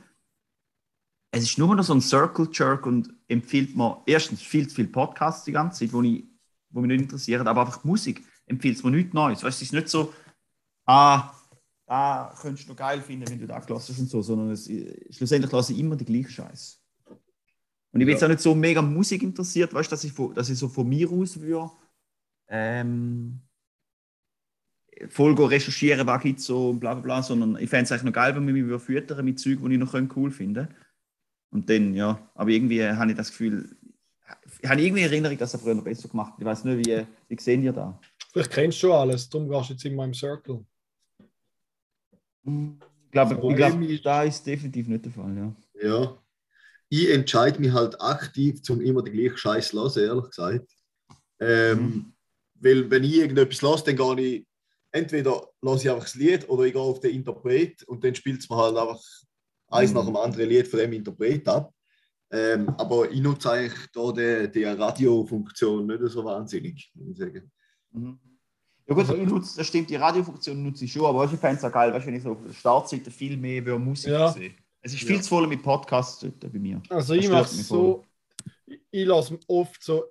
es 1.37 1.45
ist 1.45 1.59
nur 1.59 1.75
noch 1.75 1.85
so 1.85 1.95
ein 1.95 2.01
Circle 2.01 2.49
Jerk 2.53 2.87
und 2.87 3.13
empfiehlt 3.29 3.77
mir 3.77 4.03
erstens 4.07 4.43
viel 4.43 4.69
zu 4.69 4.77
viele 4.77 4.89
Podcasts 4.89 5.45
die 5.45 5.53
ganze 5.53 5.81
Zeit, 5.81 5.93
wo, 5.93 6.03
ich, 6.03 6.25
wo 6.71 6.81
mich 6.81 6.89
nicht 6.89 7.03
interessieren, 7.03 7.47
aber 7.47 7.63
einfach 7.63 7.85
Musik 7.85 8.25
empfiehlt 8.47 8.83
mir 8.85 8.91
nichts 8.91 9.15
Neues. 9.15 9.43
Weißt 9.43 9.59
es 9.61 9.69
ist 9.69 9.73
nicht 9.73 9.89
so, 9.89 10.13
ah, 10.87 11.33
da 11.87 12.35
könntest 12.41 12.67
du 12.67 12.73
noch 12.73 12.79
geil 12.79 13.01
finden, 13.01 13.29
wenn 13.29 13.39
du 13.39 13.47
da 13.47 13.61
hast 13.69 13.91
und 13.91 14.09
so, 14.09 14.23
sondern 14.23 14.51
es, 14.51 14.71
schlussendlich 15.11 15.53
lasse 15.53 15.73
ich 15.73 15.79
immer 15.79 15.97
die 15.97 16.05
gleiche 16.05 16.31
Scheiß. 16.31 16.83
Und 17.93 18.01
ich 18.01 18.07
bin 18.07 18.09
Ja. 18.09 18.15
jetzt 18.15 18.25
auch 18.25 18.29
nicht 18.29 18.41
so 18.41 18.55
mega 18.55 18.83
Musik 18.83 19.23
interessiert, 19.23 19.73
weißt 19.73 19.91
du, 19.91 19.95
dass 19.95 20.05
ich, 20.05 20.13
dass 20.35 20.51
ich 20.51 20.59
so 20.59 20.69
von 20.69 20.89
mir 20.89 21.11
aus 21.11 21.41
würde, 21.41 21.71
ähm, 22.49 23.41
voll 25.09 25.35
recherchieren, 25.35 26.07
was 26.07 26.23
gibt 26.23 26.41
so 26.41 26.71
und 26.71 26.81
bla 26.81 26.95
bla 26.95 27.03
bla, 27.03 27.23
sondern 27.23 27.57
ich 27.57 27.69
fände 27.69 27.85
es 27.85 27.93
eigentlich 27.93 28.05
noch 28.05 28.13
geil, 28.13 28.35
wenn 28.35 28.45
man 28.45 28.55
mich 28.55 28.83
füttern 28.83 29.25
mit 29.25 29.39
Zeug, 29.39 29.59
die 29.63 29.73
ich 29.73 29.79
noch 29.79 29.95
cool 30.17 30.31
finde. 30.31 30.69
Und 31.57 31.71
dann, 31.71 31.95
ja, 31.95 32.19
aber 32.35 32.51
irgendwie 32.51 32.85
habe 32.85 33.11
ich 33.13 33.17
das 33.17 33.31
Gefühl, 33.31 33.75
ich 34.61 34.69
habe 34.69 34.83
irgendwie 34.83 35.01
Erinnerung, 35.05 35.39
dass 35.39 35.55
er 35.55 35.59
früher 35.59 35.75
noch 35.75 35.85
besser 35.85 36.07
gemacht 36.07 36.33
hat. 36.35 36.39
Ich 36.41 36.45
weiß 36.45 36.65
nicht, 36.65 36.87
wie, 36.87 37.07
wie 37.29 37.41
sehen 37.41 37.63
ihr 37.63 37.73
da? 37.73 37.99
Vielleicht 38.31 38.51
kennst 38.51 38.77
du 38.83 38.89
schon 38.89 38.93
alles, 38.93 39.27
darum 39.31 39.49
gehst 39.49 39.71
du 39.71 39.73
jetzt 39.73 39.85
immer 39.87 40.05
im 40.05 40.13
Circle. 40.13 40.63
Ich 42.45 43.11
glaube, 43.11 43.35
ich 43.35 43.41
Problem 43.41 43.57
glaube 43.57 43.87
ist- 43.87 44.05
da 44.05 44.23
ist 44.25 44.47
definitiv 44.47 44.87
nicht 44.89 45.07
der 45.07 45.13
Fall, 45.13 45.35
ja. 45.35 45.57
Ja. 45.83 46.19
Ich 46.91 47.09
entscheide 47.11 47.59
mich 47.59 47.73
halt 47.73 47.99
aktiv, 48.03 48.63
zum 48.63 48.83
immer 48.83 49.03
den 49.03 49.15
gleichen 49.15 49.39
Scheiß 49.39 49.71
zu 49.71 49.79
hören, 49.83 50.09
ehrlich 50.09 50.29
gesagt. 50.31 50.71
Ähm, 51.41 51.79
Mhm. 51.81 52.13
Weil, 52.61 52.91
wenn 52.91 53.03
ich 53.05 53.15
irgendetwas 53.17 53.63
lasse, 53.63 53.85
dann 53.95 53.97
gehe 54.17 54.27
ich 54.27 54.47
entweder 54.93 55.49
lasse 55.63 55.85
ich 55.85 55.91
einfach 55.91 56.05
das 56.05 56.15
Lied 56.17 56.47
oder 56.51 56.65
ich 56.65 56.75
gehe 56.75 56.83
auf 56.83 57.01
den 57.01 57.15
Interpret 57.15 57.83
und 57.85 58.05
dann 58.05 58.15
spielt 58.15 58.41
es 58.41 58.51
mir 58.51 58.57
halt 58.57 58.77
einfach 58.77 59.01
eins 59.69 59.91
Mhm. 59.91 59.97
nach 59.97 60.05
dem 60.07 60.17
anderen 60.17 60.49
Lied 60.49 60.69
von 60.69 60.79
dem 60.81 60.93
Interpret 60.93 61.47
ab. 61.49 61.73
Ähm, 62.31 62.69
aber 62.71 63.11
ich 63.11 63.21
nutze 63.21 63.51
eigentlich 63.53 63.87
da 63.93 64.11
die, 64.13 64.51
die 64.51 64.65
Radiofunktion 64.65 65.87
nicht 65.87 66.01
so 66.09 66.25
wahnsinnig, 66.25 66.91
muss 66.95 67.11
ich 67.11 67.19
sagen. 67.19 67.51
Mhm. 67.93 68.19
Ja 68.89 68.95
gut, 68.95 69.09
ich 69.11 69.29
nutze, 69.29 69.57
das 69.57 69.67
stimmt, 69.67 69.91
die 69.91 69.97
Radiofunktion 69.97 70.63
nutze 70.63 70.85
ich 70.85 70.93
schon, 70.93 71.05
aber 71.07 71.25
ich 71.25 71.31
fände 71.39 71.57
es 71.57 71.65
auch 71.65 71.73
geil, 71.73 71.93
weißt, 71.93 72.05
du, 72.05 72.09
wenn 72.09 72.17
ich 72.17 72.23
so 72.23 72.33
auf 72.33 72.43
der 72.45 72.53
Startseite 72.53 73.11
viel 73.11 73.37
mehr 73.37 73.59
über 73.59 73.79
Musik 73.79 74.11
Ja. 74.13 74.29
sehe. 74.33 74.55
Es 74.83 74.93
ist 74.93 75.03
viel 75.03 75.17
Ja. 75.17 75.23
zu 75.23 75.29
voll 75.29 75.47
mit 75.49 75.63
Podcasts 75.63 76.21
dort 76.21 76.39
bei 76.53 76.59
mir. 76.59 76.81
Also 76.89 77.15
Das 77.15 77.25
ich 77.25 77.31
mache 77.31 77.49
so, 77.49 78.05
ich, 78.67 78.81
ich 78.91 79.07
lasse 79.07 79.39
oft 79.49 79.83
so, 79.83 80.05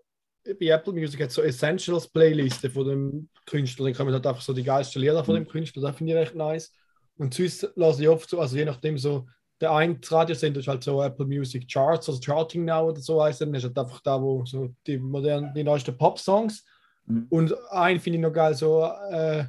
bei 0.43 0.67
Apple 0.67 0.93
Music 0.93 1.21
hat 1.21 1.31
so 1.31 1.41
Essentials 1.41 2.07
Playlisten 2.07 2.69
von 2.71 2.87
dem 2.87 3.29
Künstler, 3.45 3.85
dann 3.85 3.93
kommen 3.93 4.13
halt 4.13 4.27
einfach 4.27 4.41
so 4.41 4.53
die 4.53 4.63
geilsten 4.63 5.01
Lieder 5.01 5.23
von 5.23 5.35
dem 5.35 5.47
Künstler, 5.47 5.81
das 5.81 5.95
finde 5.95 6.13
ich 6.13 6.17
recht 6.19 6.35
nice. 6.35 6.71
Und 7.17 7.33
sonst 7.33 7.69
lasse 7.75 8.03
ich 8.03 8.09
oft 8.09 8.29
so, 8.29 8.39
also 8.39 8.57
je 8.57 8.65
nachdem 8.65 8.97
so, 8.97 9.27
der 9.61 9.71
eine 9.71 9.97
Radiosender 10.05 10.59
ist 10.59 10.67
halt 10.67 10.83
so 10.83 11.01
Apple 11.01 11.25
Music 11.25 11.67
Charts, 11.71 12.09
also 12.09 12.19
Charting 12.21 12.65
Now 12.65 12.89
oder 12.89 12.99
so 13.01 13.23
heißt 13.23 13.41
dann 13.41 13.53
ist 13.53 13.63
halt 13.63 13.77
einfach 13.77 14.01
da, 14.01 14.21
wo 14.21 14.45
so 14.45 14.69
die 14.85 14.97
modernen, 14.97 15.53
die 15.53 15.63
neuesten 15.63 15.97
Pop-Songs. 15.97 16.65
Mhm. 17.05 17.27
Und 17.29 17.53
einen 17.71 17.99
finde 17.99 18.17
ich 18.17 18.21
noch 18.23 18.33
geil, 18.33 18.53
so 18.53 18.83
äh, 18.83 19.45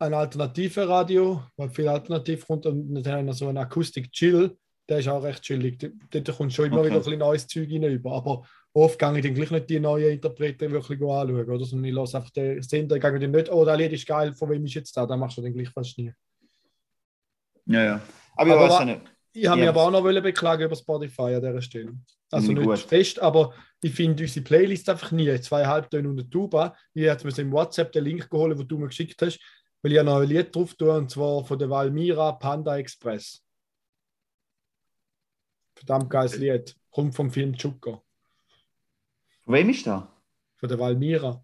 ein 0.00 0.14
alternativer 0.14 0.88
Radio, 0.88 1.42
weil 1.56 1.70
viel 1.70 1.86
alternativ 1.88 2.46
kommt 2.46 2.66
und 2.66 2.94
dann 2.94 3.04
haben 3.12 3.18
wir 3.18 3.32
noch 3.32 3.34
so 3.34 3.48
einen 3.48 3.58
Akustik-Chill, 3.58 4.56
der 4.88 4.98
ist 4.98 5.06
auch 5.08 5.22
recht 5.22 5.42
chillig. 5.42 5.78
Dort 6.10 6.36
kommt 6.36 6.52
schon 6.52 6.64
immer 6.66 6.78
Okay. 6.78 6.86
wieder 6.86 6.96
ein 6.96 7.02
bisschen 7.02 7.18
neues 7.20 7.46
Zeug 7.46 7.68
rein 7.70 7.84
über. 7.84 8.12
Aber 8.12 8.42
oft 8.72 8.98
gehe 8.98 9.16
ich 9.18 9.22
dann 9.24 9.34
gleich 9.34 9.50
nicht 9.52 9.70
die 9.70 9.78
neuen 9.78 10.10
Interpreten 10.14 10.72
wirklich 10.72 11.00
anschauen, 11.00 11.48
oder? 11.48 11.64
Sondern 11.64 11.84
ich 11.84 11.94
lasse 11.94 12.16
einfach 12.16 12.30
den 12.30 12.60
Sender, 12.62 12.96
ich 12.96 13.02
gehe 13.02 13.18
dann 13.20 13.30
nicht, 13.30 13.52
oh, 13.52 13.64
das 13.64 13.78
Lied 13.78 13.92
ist 13.92 14.06
geil, 14.08 14.32
von 14.32 14.50
wem 14.50 14.64
ist 14.64 14.74
jetzt 14.74 14.96
da? 14.96 15.06
Dann 15.06 15.20
machst 15.20 15.36
du 15.38 15.42
dann 15.42 15.52
gleich 15.52 15.68
fast 15.68 15.96
nie. 15.96 16.12
Ja, 17.66 17.84
ja. 17.84 18.00
Aber 18.36 18.48
ich 18.48 18.52
Aber 18.54 18.62
weiß 18.64 18.70
wa- 18.72 18.78
ja 18.80 18.84
nicht. 18.86 19.02
Ich 19.32 19.46
habe 19.46 19.60
Ja, 19.60 19.66
mich 19.66 19.68
aber 19.68 19.90
das- 19.90 20.02
auch 20.04 20.14
noch 20.14 20.22
beklagen 20.22 20.64
über 20.64 20.76
Spotify 20.76 21.34
an 21.34 21.40
dieser 21.42 21.62
Stelle. 21.62 21.94
Also 22.32 22.50
ich 22.50 22.58
nicht 22.58 22.66
gut. 22.66 22.78
fest, 22.78 23.20
aber 23.20 23.54
ich 23.82 23.94
finde 23.94 24.22
unsere 24.24 24.44
Playlist 24.44 24.88
einfach 24.88 25.12
nie. 25.12 25.40
Zwei 25.40 25.66
Halbtöne 25.66 26.08
und 26.08 26.18
eine 26.18 26.28
Tuba. 26.28 26.76
Ich 26.94 27.08
habe 27.08 27.24
mir 27.26 27.38
im 27.38 27.52
WhatsApp 27.52 27.92
den 27.92 28.04
Link 28.04 28.28
geholt, 28.30 28.58
den 28.58 28.66
du 28.68 28.78
mir 28.78 28.88
geschickt 28.88 29.20
hast, 29.22 29.38
weil 29.82 29.92
ich 29.92 29.96
ja 29.96 30.02
noch 30.02 30.18
ein 30.20 30.28
Lied 30.28 30.54
drauf 30.54 30.74
tue, 30.74 30.92
und 30.96 31.10
zwar 31.10 31.44
von 31.44 31.58
der 31.58 31.70
Valmira 31.70 32.32
Panda 32.32 32.76
Express. 32.76 33.42
Verdammt 35.74 36.10
geiles 36.10 36.36
Lied. 36.36 36.76
Kommt 36.90 37.14
vom 37.14 37.30
Film 37.30 37.56
Chuka. 37.56 38.02
Von 39.44 39.54
wem 39.54 39.70
ist 39.70 39.86
da? 39.86 40.12
Von 40.56 40.68
der 40.68 40.78
Valmira. 40.78 41.42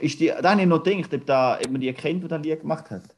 Ist 0.00 0.18
die, 0.18 0.26
da 0.26 0.50
habe 0.50 0.60
ich 0.62 0.66
noch 0.66 0.82
gedacht, 0.82 1.14
ob, 1.14 1.24
da, 1.26 1.58
ob 1.58 1.70
man 1.70 1.80
die 1.80 1.92
kennt, 1.92 2.24
die 2.24 2.28
das 2.28 2.42
Lied 2.42 2.60
gemacht 2.60 2.90
hat. 2.90 3.14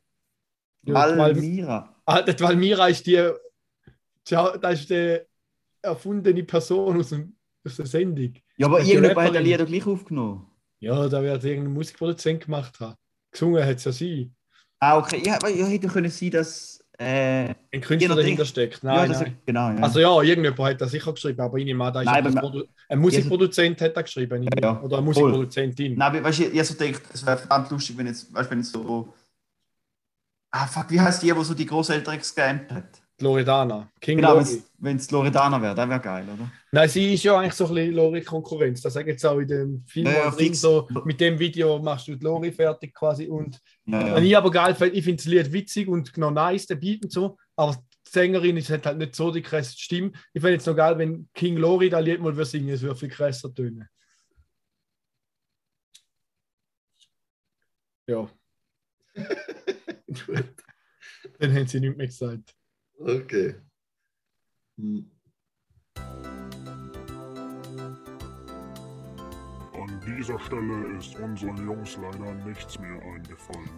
Ja, 0.83 1.17
Valmira. 1.17 1.97
Ah, 2.05 2.23
Valmira 2.39 2.89
ist 2.89 3.07
die. 3.07 3.31
Tja, 4.25 4.57
das 4.59 4.81
ist 4.81 4.91
die 4.91 5.19
erfundene 5.83 6.43
Person 6.45 6.99
aus, 6.99 7.09
dem, 7.11 7.35
aus 7.65 7.77
der 7.77 7.87
Sendung. 7.87 8.35
Ja, 8.57 8.67
aber 8.67 8.81
ist 8.81 8.87
die 8.89 8.93
irgendjemand 8.93 9.29
hat 9.29 9.35
das 9.35 9.41
Rapperin. 9.41 9.51
Lied 9.51 9.61
doch 9.61 9.67
gleich 9.67 9.87
aufgenommen. 9.87 10.47
Ja, 10.81 11.09
da 11.09 11.23
wird 11.23 11.45
irgendein 11.45 11.73
Musikproduzent 11.75 12.45
gemacht 12.45 12.79
haben. 12.81 12.95
Gesungen 13.33 13.65
hat 13.65 13.77
es 13.77 13.85
ja 13.85 13.93
sie. 13.93 14.33
Ah, 14.79 14.97
okay. 14.99 15.23
Ja, 15.25 15.35
aber 15.37 15.49
ja, 15.51 15.67
hätte 15.67 15.89
können 15.89 16.11
sein, 16.11 16.31
dass. 16.31 16.83
Äh, 16.99 17.55
Ein 17.73 17.81
Künstler 17.81 18.15
dahinter 18.15 18.45
steckt. 18.45 18.83
ja, 18.83 18.95
Nein, 18.95 19.09
das, 19.11 19.21
nein. 19.23 19.39
genau. 19.47 19.71
Ja. 19.71 19.77
Also 19.77 20.01
ja, 20.01 20.21
irgendjemand 20.23 20.61
hat 20.61 20.81
das 20.83 20.91
sicher 20.91 21.13
geschrieben, 21.13 21.41
aber 21.41 21.57
ich 21.57 21.65
nehme 21.65 21.83
an, 21.85 21.95
da 21.95 22.01
ist 22.03 22.07
Nein, 22.07 22.27
ein, 22.27 22.35
Produ 22.35 22.65
ein 22.91 22.99
Musikproduzent 22.99 23.81
hat 23.81 23.97
das 23.97 24.05
geschrieben. 24.05 24.47
Ja, 24.61 24.81
Oder 24.83 24.99
eine. 24.99 25.07
Musikproduzentin. 25.07 25.95
Nein, 25.97 26.17
aber 26.17 26.25
weißt 26.25 26.41
du, 26.41 26.45
ich 26.45 26.65
so 26.65 26.75
gedacht, 26.75 27.03
es 27.13 27.25
wäre 27.25 27.39
verdammt 27.39 27.71
lustig, 27.71 27.97
wenn 27.97 28.07
jetzt, 28.07 28.33
weißt, 28.35 28.51
wenn 28.51 28.59
jetzt 28.59 28.73
so. 28.73 29.15
Ah, 30.51 30.67
fuck, 30.67 30.91
wie 30.91 31.01
heißt 31.01 31.23
die, 31.23 31.33
die 31.33 31.45
so 31.45 31.55
die 31.55 31.65
Großeltern 31.67 32.19
gescampt 32.19 32.73
hat? 32.73 33.01
Loredana. 33.21 33.91
King 34.01 34.19
Genau, 34.19 34.43
wenn 34.79 34.97
es 34.97 35.11
Loredana 35.11 35.61
wäre, 35.61 35.75
das 35.75 35.89
wäre 35.89 36.01
geil, 36.01 36.25
oder? 36.25 36.51
Nein, 36.73 36.89
sie 36.89 37.15
ist 37.15 37.25
ja 37.25 37.39
eigentlich 37.39 37.55
so 37.55 37.67
ein 37.67 37.75
bisschen 37.75 37.95
Lori-Konkurrenz. 37.95 38.81
Das 38.81 38.95
sagen 38.95 39.09
jetzt 39.09 39.25
auch 39.27 39.39
in 39.39 39.49
dem 39.49 39.85
Film. 39.87 40.07
Ja, 40.07 40.13
ja, 40.13 40.25
mal 40.25 40.31
drin, 40.31 40.47
fix. 40.47 40.61
so, 40.61 40.89
mit 41.05 41.21
dem 41.21 41.39
Video 41.39 41.79
machst 41.79 42.09
du 42.09 42.17
die 42.17 42.25
Lori 42.25 42.53
fertig 42.53 42.95
quasi. 42.95 43.27
Und 43.27 43.61
Ja, 43.87 44.01
Was 44.13 44.21
ja. 44.21 44.27
ich 44.27 44.37
aber 44.37 44.51
geil 44.51 44.75
finde, 44.75 44.95
ich 44.95 45.05
finde 45.05 45.17
das 45.17 45.27
Lied 45.27 45.53
witzig 45.53 45.89
und 45.89 46.13
genau 46.13 46.31
nice, 46.31 46.67
der 46.67 46.77
Beat 46.77 47.05
und 47.05 47.13
so, 47.13 47.37
aber 47.57 47.75
die 47.75 48.11
Sängerin 48.11 48.57
ist, 48.57 48.71
halt 48.71 48.99
nicht 48.99 49.15
so 49.15 49.31
die 49.31 49.43
krasse 49.43 49.79
Stimme. 49.79 50.13
Ich 50.33 50.41
finde 50.41 50.55
jetzt 50.55 50.67
noch 50.67 50.77
geil, 50.77 50.97
wenn 50.99 51.29
King 51.35 51.57
Lori 51.57 51.91
das 51.91 52.05
Lied 52.05 52.21
mal 52.21 52.35
würde 52.35 52.49
singen, 52.49 52.71
es 52.71 52.83
würde 52.83 52.97
viel 52.97 53.09
krasser 53.09 53.55
tönen. 53.55 53.89
Ja, 58.07 58.29
dann 61.39 61.55
haben 61.55 61.67
sie 61.67 61.81
nichts 61.81 61.97
mehr 61.97 62.07
gesagt. 62.07 62.55
Okay. 63.01 63.55
Hm. 64.79 65.11
An 69.73 70.01
dieser 70.07 70.39
Stelle 70.41 70.99
ist 70.99 71.19
unseren 71.19 71.57
Jungs 71.67 71.97
leider 71.97 72.35
nichts 72.47 72.79
mehr 72.79 73.01
eingefallen. 73.03 73.71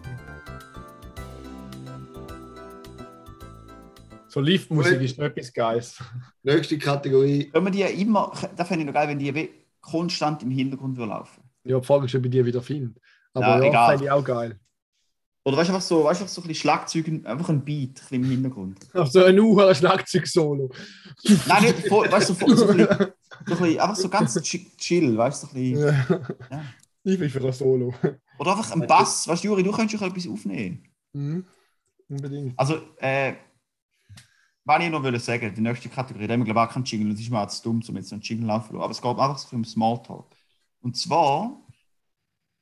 So 4.27 4.41
Liftmusik 4.41 4.99
ist 5.01 5.17
noch 5.17 5.25
etwas 5.25 5.53
Geiles. 5.53 6.03
Nächste 6.41 6.77
Kategorie. 6.77 7.49
Können 7.49 7.67
wir 7.67 7.71
die 7.71 7.79
ja 7.79 7.87
immer, 7.87 8.33
das 8.55 8.67
fände 8.67 8.81
ich 8.81 8.87
noch 8.87 8.93
geil, 8.93 9.07
wenn 9.07 9.19
die 9.19 9.33
wie 9.33 9.49
konstant 9.79 10.43
im 10.43 10.51
Hintergrund 10.51 10.97
laufen. 10.97 11.43
Ja, 11.63 11.79
die 11.79 11.85
Frage 11.85 12.05
ist, 12.05 12.15
ob 12.15 12.25
ich 12.25 12.31
die 12.31 12.45
wieder 12.45 12.61
finde. 12.61 12.99
Aber 13.33 13.47
Ja, 13.47 13.59
ja, 13.61 13.69
egal. 13.69 13.89
finde 13.91 14.05
ich 14.05 14.11
auch 14.11 14.23
geil. 14.23 14.59
Oder 15.45 15.57
weißt 15.57 15.69
du, 15.69 15.73
einfach 15.73 15.85
so, 15.85 16.03
weißt 16.05 16.21
du, 16.21 16.23
einfach 16.23 16.33
so 16.33 16.41
ein 16.41 16.47
bisschen 16.47 16.61
Schlagzeug, 16.61 17.07
einfach 17.25 17.49
ein 17.49 17.65
Beat 17.65 17.89
ein 17.89 17.93
bisschen 17.93 18.23
im 18.23 18.29
Hintergrund. 18.29 18.79
Ach, 18.93 19.07
so 19.07 19.23
ein 19.23 19.37
uhr 19.37 19.75
Schlagzeug-Solo. 19.75 20.69
Nein, 21.47 21.63
nicht 21.63 21.87
voll, 21.87 22.09
weißt 22.09 22.29
du, 22.29 22.33
so, 22.33 22.55
so, 22.55 22.67
ein 22.69 22.77
bisschen, 22.77 22.87
so 22.97 23.53
ein 23.53 23.59
bisschen, 23.59 23.79
einfach 23.79 23.95
so 23.95 24.09
ganz 24.09 24.41
chi- 24.41 24.71
chill, 24.77 25.17
weißt 25.17 25.43
du, 25.43 25.47
so 25.47 25.53
ein 25.53 25.71
bisschen. 25.71 26.39
Ja. 26.49 26.63
Ich 27.03 27.19
bin 27.19 27.29
für 27.29 27.45
ein 27.45 27.51
Solo. 27.51 27.93
Oder 28.39 28.51
einfach 28.51 28.71
ein 28.71 28.87
Bass, 28.87 29.27
weißt 29.27 29.43
du, 29.43 29.49
Juri, 29.49 29.63
du 29.63 29.71
könntest 29.73 30.01
auch 30.01 30.07
etwas 30.07 30.27
aufnehmen. 30.27 30.87
Mhm. 31.11 31.45
Unbedingt. 32.07 32.57
Also, 32.57 32.79
äh, 32.97 33.33
was 34.65 34.81
ich 34.81 34.89
noch 34.89 35.03
will 35.03 35.19
sagen, 35.19 35.53
die 35.53 35.61
nächste 35.61 35.89
Kategorie, 35.89 36.27
da 36.27 36.33
haben 36.33 36.39
wir 36.41 36.45
glaube 36.45 36.61
ich 36.61 36.67
auch 36.67 36.73
keinen 36.73 36.85
Jingle, 36.85 37.11
das 37.11 37.19
ist 37.19 37.29
mir 37.29 37.41
auch 37.41 37.47
zu 37.49 37.63
dumm, 37.63 37.83
um 37.85 37.95
jetzt 37.97 38.07
so 38.09 38.15
einen 38.15 38.21
Jingle 38.21 38.47
laufen. 38.47 38.77
Aber 38.77 38.91
es 38.91 39.01
geht 39.01 39.11
einfach 39.11 39.37
so 39.37 39.55
um 39.57 39.65
Smalltalk. 39.65 40.27
Und 40.81 40.95
zwar 40.95 41.61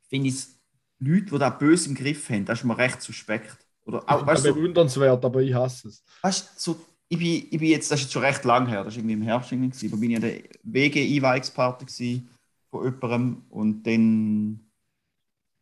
finde 0.10 0.30
ich 0.30 0.36
es 0.36 0.61
Leute, 1.02 1.26
die 1.26 1.40
das 1.40 1.58
böse 1.58 1.90
im 1.90 1.96
Griff 1.96 2.30
haben, 2.30 2.46
das 2.46 2.60
ist 2.60 2.66
mir 2.66 2.78
recht 2.78 3.02
suspekt. 3.02 3.58
Oder 3.86 4.04
auch, 4.08 4.26
weißt 4.26 4.44
so, 4.44 4.54
bewundernswert, 4.54 5.26
aber 5.26 5.42
ich 5.42 5.54
hasse 5.54 5.88
es. 5.88 6.04
weißt, 6.22 6.60
so, 6.60 6.80
ich, 7.10 7.18
bin, 7.18 7.48
ich 7.50 7.60
bin 7.60 7.70
jetzt, 7.70 7.92
das 7.92 8.00
ist 8.00 8.06
jetzt 8.06 8.14
schon 8.14 8.24
recht 8.24 8.44
lang 8.46 8.68
her, 8.68 8.84
das 8.84 8.94
war 8.94 9.00
irgendwie 9.00 9.14
im 9.14 9.22
Herbst, 9.24 9.52
irgendwie, 9.52 9.90
da 9.90 9.96
bin 9.96 10.12
ich 10.12 10.16
an 10.16 10.22
der 10.22 10.44
WG-Einweihungsparty 10.64 12.24
von 12.70 12.84
jemandem 12.84 13.44
und 13.50 13.84
dann 13.84 14.72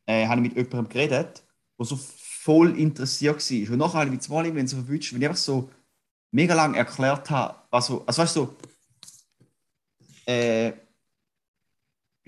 äh, 0.05 0.27
habe 0.27 0.41
ich 0.41 0.53
mit 0.53 0.57
jemandem 0.57 0.89
geredet, 0.89 1.43
der 1.79 1.85
so 1.85 1.95
voll 1.95 2.77
interessiert 2.77 3.37
war. 3.37 3.73
Und 3.73 3.77
nachher 3.79 3.99
habe 3.99 4.05
ich 4.07 4.11
mich 4.11 4.21
zweimal 4.21 4.47
irgendwie 4.47 4.67
so 4.67 4.77
verwünscht, 4.77 5.13
wenn 5.13 5.21
ich 5.21 5.27
einfach 5.27 5.41
so 5.41 5.69
mega 6.31 6.53
lang 6.53 6.73
erklärt 6.75 7.29
habe, 7.29 7.55
also, 7.71 8.05
also 8.05 8.21
weißt 8.21 8.35
du, 8.35 8.39
so, 8.41 8.55
äh, 10.25 10.73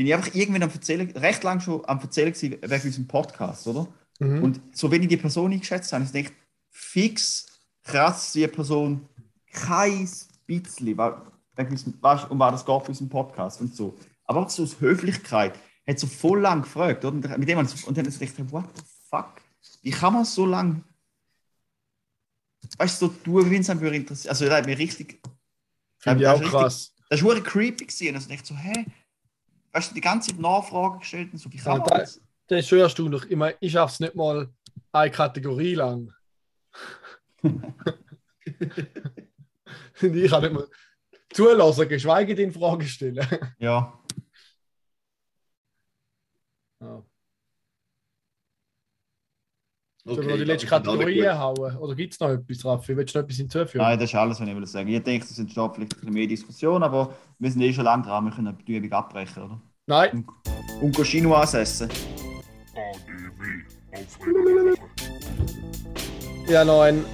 bin 0.02 0.08
ich 0.08 0.16
einfach 0.16 0.34
irgendwann 0.34 0.64
am 0.64 0.72
Erzählen, 0.72 1.08
recht 1.12 1.44
lang 1.44 1.60
schon 1.60 1.86
am 1.86 2.00
Erzählen 2.00 2.34
gewesen, 2.34 2.58
wegen 2.60 2.84
unserem 2.88 3.08
Podcast, 3.08 3.68
oder? 3.68 3.88
Mhm. 4.18 4.44
Und 4.44 4.62
so 4.74 4.90
wenn 4.90 5.04
ich 5.04 5.10
die 5.10 5.18
Person 5.18 5.52
eingeschätzt 5.52 5.94
habe, 5.94 6.04
ich 6.04 6.12
denke, 6.12 6.32
fix 6.72 7.46
krass 7.84 8.32
die 8.34 8.48
Person 8.48 9.08
kein 9.52 10.10
bisschen, 10.48 10.98
weißt, 10.98 12.32
um 12.32 12.40
was 12.40 12.52
das 12.52 12.66
geht 12.66 12.82
für 12.82 12.88
unseren 12.90 13.10
Podcast 13.10 13.62
und 13.62 13.76
so. 13.76 13.96
Aber 14.26 14.42
auch 14.42 14.50
so 14.50 14.64
aus 14.64 14.80
Höflichkeit, 14.82 15.54
hat 15.88 16.00
so 16.00 16.08
voll 16.08 16.40
lang 16.42 16.64
gefragt, 16.64 17.06
oder? 17.06 17.14
Und 17.16 17.38
mit 17.38 17.48
dem, 17.48 17.60
und 17.60 17.70
dann 17.70 17.98
hat 17.98 18.06
er 18.06 18.12
sich 18.12 18.36
gedacht, 18.36 18.52
what 18.52 18.66
the 18.76 18.82
fuck? 19.08 19.40
Wie 19.84 19.92
kann 19.92 20.14
man 20.14 20.26
so 20.26 20.48
lang, 20.48 20.84
weißt 22.76 23.00
du, 23.04 23.06
so 23.06 23.14
tun, 23.24 23.52
wie 23.52 23.58
es 23.58 23.70
einem 23.70 23.82
würde 23.82 23.98
interessieren? 23.98 24.32
Also, 24.32 24.46
das 24.46 24.54
hat 24.56 24.66
mich 24.66 24.80
richtig, 24.80 25.22
Finde 26.00 26.24
ich 26.24 26.24
das 26.24 26.32
auch 26.32 26.36
ist 26.38 26.42
richtig- 26.46 26.60
krass. 26.60 26.96
das 27.08 27.24
war 27.24 27.40
creepy 27.40 27.86
gewesen. 27.86 28.16
Und 28.16 28.22
ich 28.22 28.28
dachte 28.40 28.48
so, 28.48 28.58
hä? 28.58 28.86
Weißt 29.74 29.92
du, 29.92 29.96
die 29.96 30.02
ganze 30.02 30.32
Zeit 30.32 30.40
Nachfragen 30.40 31.00
gestellt 31.00 31.32
und 31.34 31.40
so, 31.40 31.52
wie 31.52 31.58
kann 31.58 31.74
Ja, 31.74 31.80
man 31.80 31.88
da- 31.88 31.98
das? 32.00 32.22
Das 32.48 32.60
ist 32.60 32.68
schon 32.68 32.80
erstaunlich. 32.80 33.24
Ich 33.30 33.38
meine, 33.38 33.56
ich 33.62 33.72
schaffe 33.72 33.94
es 33.94 34.00
nicht 34.02 34.16
mal 34.16 34.50
eine 34.92 35.12
Kategorie 35.12 35.76
lang. 35.76 36.14
Ich 40.04 40.32
kann 40.32 40.42
nicht 40.42 40.54
mal 40.54 40.68
zulassen, 41.32 41.88
geschweige 41.88 42.34
denn 42.36 42.52
Fragen 42.52 42.88
stellen. 42.88 43.20
Ja. 43.60 43.94
Ja. 46.82 46.88
Okay, 46.88 46.90
Sollen 46.90 46.90
wir 46.90 46.90
die 46.90 46.90
ich 46.90 46.92
letzte 46.92 46.98
glaub, 46.98 47.06
ich 49.91 49.91
bin 50.04 50.52
auch 50.52 50.66
Kategorie 50.66 51.22
nicht 51.22 51.30
hauen? 51.30 51.78
Oder 51.78 51.96
gibt 51.96 52.14
es 52.14 52.20
noch 52.20 52.30
etwas, 52.30 52.66
Raffi? 52.66 52.98
Willst 52.98 53.14
du 53.14 53.20
noch 53.20 53.26
etwas 53.26 53.38
hinzufügen? 53.38 53.84
Nein, 53.84 54.00
das 54.00 54.10
ist 54.10 54.16
alles, 54.16 54.40
was 54.40 54.48
ich 54.48 54.56
will 54.56 54.66
sagen. 54.66 54.88
Ich 54.88 55.04
denke, 55.04 55.26
es 55.26 55.38
entsteht 55.38 55.72
vielleicht 55.76 55.78
ein 55.78 56.00
bisschen 56.00 56.14
mehr 56.14 56.28
Diskussion, 56.28 56.84
aber 56.84 57.14
wir 57.38 57.52
sind 57.52 57.62
eh 57.62 57.72
schon 57.72 57.86
lange 57.86 58.04
dran, 58.04 58.26
wir 58.26 58.32
können 58.32 58.58
die 58.66 58.78
Übung 58.78 58.92
abbrechen, 58.94 59.44
oder? 59.44 59.62
Nein. 59.88 60.26
Und 60.82 60.96
gehen 60.96 61.06
Chinois 61.06 61.54
essen. 61.54 61.90
Ich 66.48 66.56
habe 66.56 66.66
noch 66.66 66.82
einen, 66.82 67.06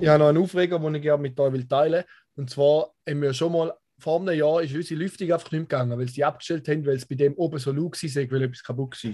ich 0.00 0.08
habe 0.08 0.18
noch 0.18 0.28
einen 0.28 0.38
Aufreger, 0.38 0.78
den 0.78 0.94
ich 0.94 1.02
gerne 1.02 1.22
mit 1.22 1.38
euch 1.38 1.52
will 1.52 1.68
teilen 1.68 2.04
Und 2.34 2.50
zwar 2.50 2.92
haben 3.08 3.22
wir 3.22 3.32
schon 3.32 3.52
mal 3.52 3.72
vor 4.02 4.20
einem 4.20 4.36
Jahr 4.36 4.62
ist 4.62 4.74
unsere 4.74 5.00
Lüftung 5.00 5.32
einfach 5.32 5.52
nicht 5.52 5.68
gegangen, 5.68 5.96
weil 5.96 6.08
sie 6.08 6.14
die 6.14 6.24
abgestellt 6.24 6.66
haben, 6.66 6.84
weil 6.84 6.96
es 6.96 7.06
bei 7.06 7.14
dem 7.14 7.34
oben 7.34 7.58
so 7.58 7.70
laut 7.70 8.02
war, 8.02 8.30
weil 8.30 8.42
etwas 8.42 8.64
kaputt 8.64 9.04
war. 9.04 9.12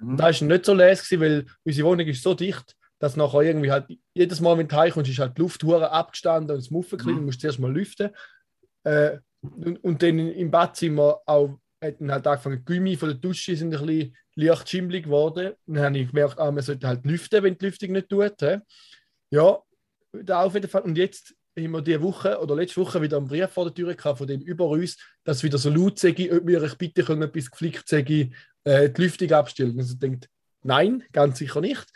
Mhm. 0.00 0.10
Und 0.10 0.16
da 0.18 0.24
war 0.24 0.30
nicht 0.30 0.64
so 0.64 0.74
gewesen, 0.74 1.20
weil 1.20 1.46
unsere 1.64 1.88
Wohnung 1.88 2.06
ist 2.06 2.22
so 2.22 2.34
dicht, 2.34 2.76
dass 2.98 3.16
nachher 3.16 3.42
irgendwie 3.42 3.70
halt 3.70 3.86
jedes 4.14 4.40
Mal, 4.40 4.56
wenn 4.56 4.68
du 4.68 4.76
heimkommst, 4.76 5.10
ist 5.10 5.18
halt 5.18 5.36
die 5.36 5.42
Lufthure 5.42 5.90
abgestanden 5.90 6.56
und 6.56 6.62
das 6.62 6.70
Muffen 6.70 6.98
Mhm. 7.04 7.12
mhm. 7.12 7.24
musst 7.26 7.40
zuerst 7.40 7.58
mal 7.58 7.72
lüften. 7.72 8.10
Äh, 8.84 9.18
und, 9.42 9.82
und 9.84 10.02
dann 10.02 10.18
im 10.18 10.50
Badzimmer 10.50 11.20
auch, 11.26 11.58
hatten 11.82 12.10
halt 12.10 12.26
angefangen, 12.26 12.64
die 12.64 12.74
Gummi 12.74 12.96
von 12.96 13.10
der 13.10 13.18
Dusche 13.18 13.54
sind 13.54 13.74
ein 13.74 13.86
bisschen 13.86 14.16
leicht 14.34 14.68
schimmelig 14.68 15.04
geworden. 15.04 15.52
Dann 15.66 15.84
habe 15.84 15.98
ich 15.98 16.08
gemerkt, 16.08 16.38
ah, 16.38 16.50
man 16.50 16.62
sollte 16.62 16.86
halt 16.86 17.04
lüften, 17.04 17.42
wenn 17.42 17.56
die 17.56 17.64
Lüftung 17.66 17.92
nicht 17.92 18.08
tut. 18.08 18.34
hä? 18.40 18.60
Ja, 19.30 19.58
da 20.12 20.42
auf 20.42 20.54
jeden 20.54 20.68
Fall. 20.68 20.82
Und 20.82 20.96
jetzt 20.96 21.34
haben 21.58 21.70
wir 21.70 21.82
diese 21.82 22.02
Woche 22.02 22.38
oder 22.38 22.54
letzte 22.54 22.80
Woche 22.80 23.00
wieder 23.02 23.18
einen 23.18 23.28
Brief 23.28 23.50
vor 23.50 23.64
der 23.64 23.74
Tür 23.74 23.94
gehabt, 23.94 24.18
von 24.18 24.26
dem 24.26 24.40
über 24.40 24.66
uns, 24.68 24.96
dass 25.24 25.42
wieder 25.42 25.58
so 25.58 25.70
laut 25.70 25.98
sei, 25.98 26.10
ob 26.32 26.46
wir 26.46 26.62
euch 26.62 26.76
bitte 26.76 27.02
können, 27.02 27.22
etwas 27.22 27.50
geflickt 27.50 27.88
sei, 27.88 28.30
äh, 28.66 28.90
die 28.90 29.02
Lüftung 29.02 29.32
abstellen. 29.32 29.78
Also 29.78 29.94
denkt, 29.94 30.28
nein, 30.62 31.04
ganz 31.12 31.38
sicher 31.38 31.60
nicht. 31.60 31.86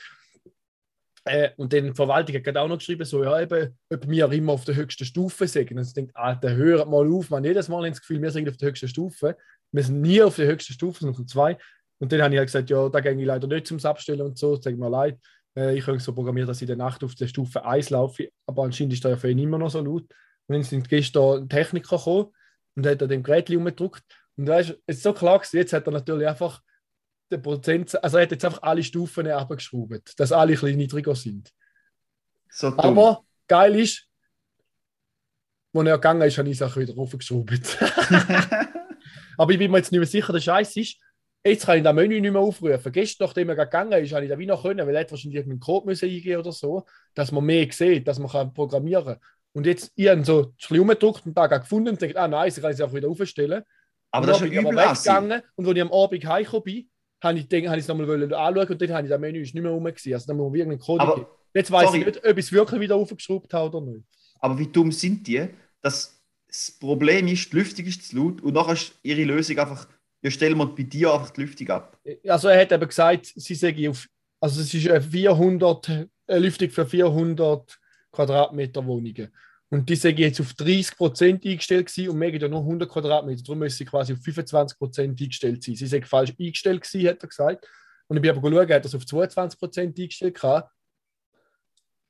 Äh, 1.25 1.51
und 1.57 1.73
dann 1.73 1.87
die 1.87 1.95
Verwaltung 1.95 2.37
hat 2.37 2.57
auch 2.57 2.69
noch 2.69 2.79
geschrieben, 2.79 3.05
so, 3.05 3.23
ja, 3.23 3.41
eben, 3.41 3.77
ob 3.93 4.09
wir 4.09 4.33
immer 4.33 4.53
auf 4.53 4.65
der 4.65 4.77
höchsten 4.77 5.05
Stufe 5.05 5.47
sind. 5.47 5.71
Und 5.73 5.83
ich 5.87 5.93
denkt, 5.93 6.17
Alter, 6.17 6.55
hört 6.55 6.89
mal 6.89 7.13
auf, 7.13 7.29
man, 7.31 7.45
jedes 7.45 7.69
Mal 7.69 7.83
sie 7.83 7.91
das 7.91 8.01
Gefühl, 8.01 8.23
wir 8.23 8.31
sind 8.31 8.49
auf 8.49 8.57
der 8.57 8.69
höchsten 8.69 8.89
Stufe. 8.89 9.37
Wir 9.73 9.83
sind 9.83 10.01
nie 10.01 10.23
auf 10.23 10.37
der 10.37 10.47
höchsten 10.47 10.73
Stufe, 10.73 11.01
sondern 11.01 11.21
auf 11.21 11.27
zwei. 11.27 11.59
Und 11.99 12.13
dann 12.13 12.23
habe 12.23 12.35
ich 12.35 12.39
halt 12.39 12.49
gesagt, 12.49 12.71
ja, 12.71 12.89
da 12.89 13.01
gehe 13.01 13.13
ich 13.13 13.27
leider 13.27 13.47
nicht 13.47 13.67
zum 13.67 13.79
Abstellen 13.81 14.23
und 14.23 14.39
so, 14.39 14.57
tut 14.57 14.79
mir 14.79 14.89
leid. 14.89 15.19
Äh, 15.57 15.77
ich 15.77 15.87
habe 15.87 16.01
so 16.01 16.15
programmiert, 16.15 16.49
dass 16.49 16.59
ich 16.59 16.63
in 16.63 16.69
der 16.69 16.77
Nacht 16.77 17.05
auf 17.05 17.15
der 17.15 17.27
Stufe 17.27 17.65
1 17.65 17.91
laufe, 17.91 18.31
aber 18.47 18.63
anscheinend 18.63 18.95
ist 18.95 19.05
da 19.05 19.11
ja 19.11 19.17
für 19.17 19.31
ihn 19.31 19.39
immer 19.39 19.59
noch 19.59 19.71
so 19.71 19.81
laut. 19.81 20.05
Und 20.47 20.55
dann 20.55 20.63
sind 20.63 20.89
gestern 20.89 21.43
ein 21.43 21.49
Techniker 21.49 21.99
gekommen 21.99 22.29
und 22.77 22.87
hat 22.87 23.03
an 23.03 23.09
dem 23.09 23.23
Gerät 23.23 23.51
umgedrückt. 23.51 24.05
Und 24.41 24.49
ist 24.49 24.71
es 24.87 24.97
ist 24.97 25.03
so 25.03 25.13
klar 25.13 25.39
gewesen, 25.39 25.59
jetzt 25.59 25.75
hat 25.75 25.87
er 25.87 25.93
natürlich 25.93 26.27
einfach 26.27 26.63
den 27.31 27.43
Prozent, 27.43 28.03
also 28.03 28.17
er 28.17 28.23
hat 28.23 28.31
jetzt 28.31 28.45
einfach 28.47 28.63
alle 28.63 28.83
Stufen 28.83 29.27
abgeschraubt, 29.27 30.19
dass 30.19 30.33
alle 30.33 30.53
ein 30.53 30.61
bisschen 30.61 30.79
niedriger 30.79 31.15
sind. 31.15 31.53
So. 32.49 32.69
Aber 32.69 33.23
geil 33.47 33.79
ist, 33.79 34.09
als 35.75 35.87
er 35.87 35.99
gegangen 35.99 36.23
ist, 36.23 36.39
habe 36.39 36.49
ich 36.49 36.55
die 36.55 36.59
Sache 36.59 36.81
wieder 36.81 36.95
raufgeschraubt. 36.95 37.79
Aber 39.37 39.53
ich 39.53 39.59
bin 39.59 39.71
mir 39.71 39.77
jetzt 39.77 39.93
nicht 39.93 40.01
mehr 40.01 40.07
sicher, 40.07 40.33
der 40.33 40.41
Scheiß 40.41 40.75
ist, 40.77 40.97
jetzt 41.45 41.67
kann 41.67 41.77
ich 41.77 41.85
das 41.85 41.95
Menü 41.95 42.19
nicht 42.19 42.33
mehr 42.33 42.41
aufrufen. 42.41 42.93
Gestern, 42.93 43.27
nachdem 43.27 43.51
er 43.51 43.57
gegangen 43.57 44.03
ist, 44.03 44.13
habe 44.15 44.25
ich 44.25 44.31
da 44.31 44.39
wie 44.39 44.47
noch 44.47 44.63
können, 44.63 44.87
weil 44.87 44.97
er 44.97 45.11
wahrscheinlich 45.11 45.45
einen 45.45 45.61
Code 45.61 45.85
müssen 45.85 46.09
eingeben 46.09 46.41
oder 46.41 46.53
so, 46.53 46.87
dass 47.15 47.31
man 47.31 47.45
mehr 47.45 47.71
sieht, 47.71 48.09
dass 48.09 48.19
man 48.19 48.31
kann 48.31 48.55
programmieren 48.55 49.05
kann. 49.05 49.21
Und 49.53 49.67
jetzt, 49.67 49.93
ich 49.97 50.09
habe 50.09 50.25
so 50.25 50.45
ein 50.45 50.55
bisschen 50.55 50.81
umgedruckt 50.81 51.27
und 51.27 51.37
da 51.37 51.47
gefunden 51.47 51.91
und 51.91 52.01
denke, 52.01 52.19
ah 52.19 52.27
nice, 52.27 52.57
ich 52.57 52.63
kann 52.63 52.73
es 52.73 52.81
auch 52.81 52.95
wieder 52.95 53.09
aufstellen. 53.09 53.65
Aber 54.11 54.25
und 54.25 54.29
das 54.29 54.37
ist 54.41 54.41
ja 54.43 54.47
ich 54.53 54.67
übel 54.67 54.77
weggegangen 54.77 55.43
und 55.57 55.67
als 55.67 55.77
ich 55.77 55.83
am 55.83 55.93
Abend 55.93 56.25
heimgekommen 56.27 56.65
bin, 56.65 56.91
habe 57.23 57.39
ich, 57.39 57.49
denk- 57.49 57.67
habe 57.69 57.77
ich 57.79 57.83
es 57.85 57.89
nochmal 57.89 58.09
wollen 58.09 58.33
anschauen 58.33 58.69
und 58.69 58.81
dann 58.83 58.93
habe 58.93 59.03
ich 59.07 59.11
das 59.11 59.21
Menü 59.21 59.41
ist 59.43 59.55
nicht 59.55 59.63
mehr 59.63 59.73
rum. 59.73 59.85
gewesen. 59.85 60.15
Also 60.15 60.27
dann 60.27 60.37
muss 60.37 60.45
man 60.47 60.53
wirklich 60.55 60.69
einen 60.73 60.79
Code 60.81 61.03
Aber- 61.03 61.13
eingeben. 61.15 61.31
Jetzt 61.53 61.71
weiß 61.71 61.95
ich 61.95 62.07
nicht, 62.07 62.19
ob 62.25 62.39
ich 62.39 62.45
es 62.47 62.53
wirklich 62.53 62.81
wieder 62.81 62.95
aufgeschraubt 62.97 63.53
habe 63.53 63.77
oder 63.77 63.87
nicht. 63.87 64.05
Aber 64.39 64.59
wie 64.59 64.67
dumm 64.69 64.93
sind 64.93 65.27
die, 65.27 65.49
dass 65.83 66.23
das 66.47 66.71
Problem 66.79 67.27
ist, 67.29 67.53
die 67.53 67.57
Lüftung 67.57 67.85
ist 67.87 68.09
zu 68.09 68.17
laut 68.17 68.41
und 68.41 68.55
nachher 68.55 68.73
ist 68.75 68.93
ihre 69.03 69.25
Lösung 69.25 69.59
einfach, 69.59 69.89
ja, 70.23 70.31
stellen 70.31 70.57
wir 70.59 70.67
bei 70.67 70.83
dir 70.85 71.13
einfach 71.13 71.31
die 71.31 71.41
Lüftung 71.43 71.69
ab. 71.71 71.99
Also 72.29 72.49
er 72.49 72.61
hat 72.61 72.73
eben 72.73 72.87
gesagt, 72.87 73.33
sie 73.35 73.55
sei 73.55 73.89
auf, 73.91 74.07
also 74.41 74.61
es 74.61 74.73
ist 74.73 74.89
eine 74.89 75.03
400, 75.03 75.89
eine 75.89 76.39
Lüftung 76.39 76.71
für 76.71 76.87
400 76.87 77.79
Quadratmeter 78.13 78.85
Wohnungen. 78.87 79.33
Und 79.73 79.89
die 79.89 79.95
sind 79.95 80.19
jetzt 80.19 80.41
auf 80.41 80.51
30% 80.51 81.49
eingestellt 81.49 81.87
gewesen 81.87 82.11
und 82.11 82.23
haben 82.23 82.35
ja 82.35 82.49
nur 82.49 82.61
100 82.61 82.89
Quadratmeter. 82.89 83.43
Darum 83.45 83.61
müssen 83.61 83.79
sie 83.79 83.85
quasi 83.85 84.15
auf 84.15 84.19
25% 84.19 85.01
eingestellt 85.01 85.63
sein. 85.63 85.77
Sie 85.77 85.87
sind 85.87 86.07
falsch 86.07 86.35
eingestellt 86.39 86.83
gewesen, 86.83 87.09
hat 87.09 87.23
er 87.23 87.29
gesagt. 87.29 87.69
Und 88.09 88.17
ich 88.17 88.23
bin 88.23 88.33
aber 88.33 88.51
geschaut, 88.51 88.69
er 88.69 88.77
hat 88.77 88.85
das 88.85 88.95
auf 88.97 89.03
22% 89.03 89.81
eingestellt 89.81 90.35
gehabt. 90.35 90.73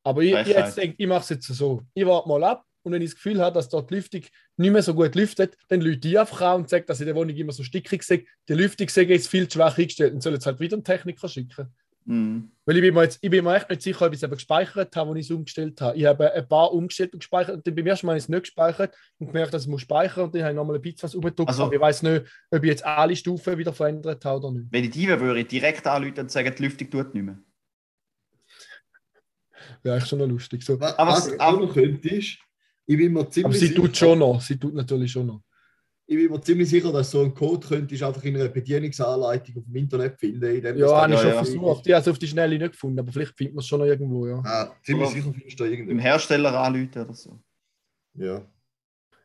Aber 0.02 0.22
ich, 0.22 0.32
ich, 0.32 0.46
jetzt 0.46 0.78
denke, 0.78 0.96
ich 0.96 1.06
mache 1.06 1.20
es 1.20 1.28
jetzt 1.28 1.46
so. 1.48 1.82
Ich 1.92 2.06
warte 2.06 2.26
mal 2.26 2.42
ab 2.44 2.64
und 2.82 2.92
wenn 2.92 3.02
ich 3.02 3.11
das 3.11 3.16
Gefühl 3.16 3.40
habe, 3.42 3.54
dass 3.54 3.68
dort 3.68 3.90
die 3.90 3.96
Lüftung 3.96 4.22
nicht 4.56 4.72
mehr 4.72 4.82
so 4.82 4.94
gut 4.94 5.14
lüftet, 5.14 5.58
dann 5.68 5.82
lüte 5.82 6.08
ich 6.08 6.18
einfach 6.18 6.40
an 6.40 6.62
und 6.62 6.70
sage, 6.70 6.86
dass 6.86 7.00
in 7.00 7.06
der 7.06 7.14
Wohnung 7.14 7.36
immer 7.36 7.52
so 7.52 7.62
stickig 7.62 8.00
ist. 8.00 8.24
Die 8.48 8.54
Lüftung 8.54 8.88
sei 8.88 9.02
jetzt 9.02 9.28
viel 9.28 9.46
zu 9.48 9.58
schwach 9.58 9.76
eingestellt 9.76 10.14
und 10.14 10.22
soll 10.22 10.32
jetzt 10.32 10.46
halt 10.46 10.61
wieder 10.61 10.76
einen 10.76 10.84
Techniker 10.84 11.28
schicken. 11.28 11.74
Mhm. 12.11 12.50
Weil 12.66 12.76
ich 12.76 12.82
bin 12.82 12.94
mir, 12.94 13.02
jetzt, 13.04 13.18
ich 13.22 13.30
bin 13.30 13.44
mir 13.44 13.54
echt 13.54 13.70
nicht 13.70 13.82
sicher, 13.82 14.04
ob 14.06 14.12
ich 14.12 14.16
es 14.18 14.22
eben 14.24 14.32
gespeichert 14.34 14.96
habe, 14.96 15.11
als 15.11 15.18
ich 15.20 15.26
es 15.26 15.30
umgestellt 15.30 15.80
habe. 15.80 15.96
Ich 15.96 16.04
habe 16.06 16.32
ein 16.32 16.48
paar 16.48 16.72
umgestellt 16.72 17.12
und 17.12 17.20
gespeichert 17.20 17.54
und 17.56 17.64
dann 17.66 17.74
beim 17.76 17.86
ersten 17.86 18.06
Mal 18.06 18.12
habe 18.12 18.18
ich 18.18 18.24
es 18.24 18.28
nicht 18.28 18.42
gespeichert 18.42 18.96
und 19.18 19.28
gemerkt, 19.28 19.54
dass 19.54 19.62
ich 19.62 19.68
muss 19.68 19.82
speichern 19.82 20.24
und 20.24 20.34
dann 20.34 20.42
habe 20.42 20.50
ich 20.52 20.56
nochmal 20.56 20.76
ein 20.76 20.82
bisschen 20.82 21.02
was 21.04 21.14
umgedruckt. 21.14 21.48
Also- 21.50 21.64
aber 21.64 21.74
ich 21.74 21.80
weiß 21.80 22.02
nicht, 22.02 22.24
ob 22.50 22.62
ich 22.64 22.68
jetzt 22.68 22.84
alle 22.84 23.14
Stufen 23.14 23.58
wieder 23.58 23.72
verändert 23.72 24.24
habe 24.24 24.38
oder 24.38 24.52
nicht. 24.58 24.66
Wenn 24.70 24.84
ich 24.84 24.90
die 24.90 25.06
wäre, 25.06 25.20
würde 25.20 25.40
ich 25.40 25.46
direkt 25.46 25.86
anrufen 25.86 26.18
und 26.18 26.30
sagen, 26.32 26.52
die 26.56 26.62
Lüftung 26.64 26.90
tut 26.90 27.14
nicht 27.14 27.24
mehr. 27.24 27.38
Wäre 29.82 29.96
echt 29.98 30.08
schon 30.08 30.18
noch 30.18 30.26
lustig. 30.26 30.62
So. 30.64 30.80
Was, 30.80 30.98
Aber 30.98 31.12
was 31.12 31.26
es- 31.28 31.32
du 31.36 31.40
auch 31.40 31.61
noch 31.61 31.72
könntest, 31.72 32.38
ich 32.86 32.96
bin 32.96 33.12
mir 33.12 33.20
Aber 33.20 33.30
ziemlich 33.30 33.58
sie 33.61 33.66
sicher, 33.68 33.82
tut 33.82 33.96
schon 33.96 34.18
noch. 34.18 34.40
Sie 34.40 34.58
tut 34.58 34.74
natürlich 34.74 35.12
schon 35.12 35.26
noch. 35.26 35.42
Ich 36.11 36.16
bin 36.16 36.28
mir 36.28 36.40
ziemlich 36.40 36.68
sicher, 36.68 36.90
dass 36.92 37.08
so 37.08 37.22
ein 37.22 37.32
Code 37.32 37.64
könntest 37.68 38.02
einfach 38.02 38.24
in 38.24 38.34
einer 38.34 38.48
Bedienungsanleitung 38.48 39.58
auf 39.58 39.64
dem 39.64 39.76
Internet 39.76 40.18
finden. 40.18 40.42
In 40.56 40.61
dem 40.61 40.76
Ja, 40.76 41.02
habe 41.02 41.12
ich 41.12 41.18
ja, 41.18 41.22
schon 41.22 41.30
ja. 41.30 41.36
versucht. 41.44 41.86
Ich 41.86 41.92
habe 41.92 42.02
es 42.02 42.08
auf 42.08 42.18
die 42.18 42.26
Schnelle 42.26 42.58
nicht 42.58 42.72
gefunden, 42.72 42.98
aber 42.98 43.12
vielleicht 43.12 43.36
findet 43.36 43.54
man 43.54 43.61
es 43.61 43.68
schon 43.68 43.78
noch 43.78 43.86
irgendwo, 43.86 44.26
ja. 44.26 44.42
Ah, 44.44 44.74
ziemlich 44.82 45.06
Oder- 45.06 45.14
sicher 45.16 45.32
findest 45.32 45.61
du 45.61 45.64
da 45.64 45.70
Im 45.70 45.78
irgendwo. 45.78 46.02
Hersteller 46.02 46.61
anrufen 46.61 47.00
oder 47.00 47.14
so. 47.14 47.40
Ja. 48.14 48.42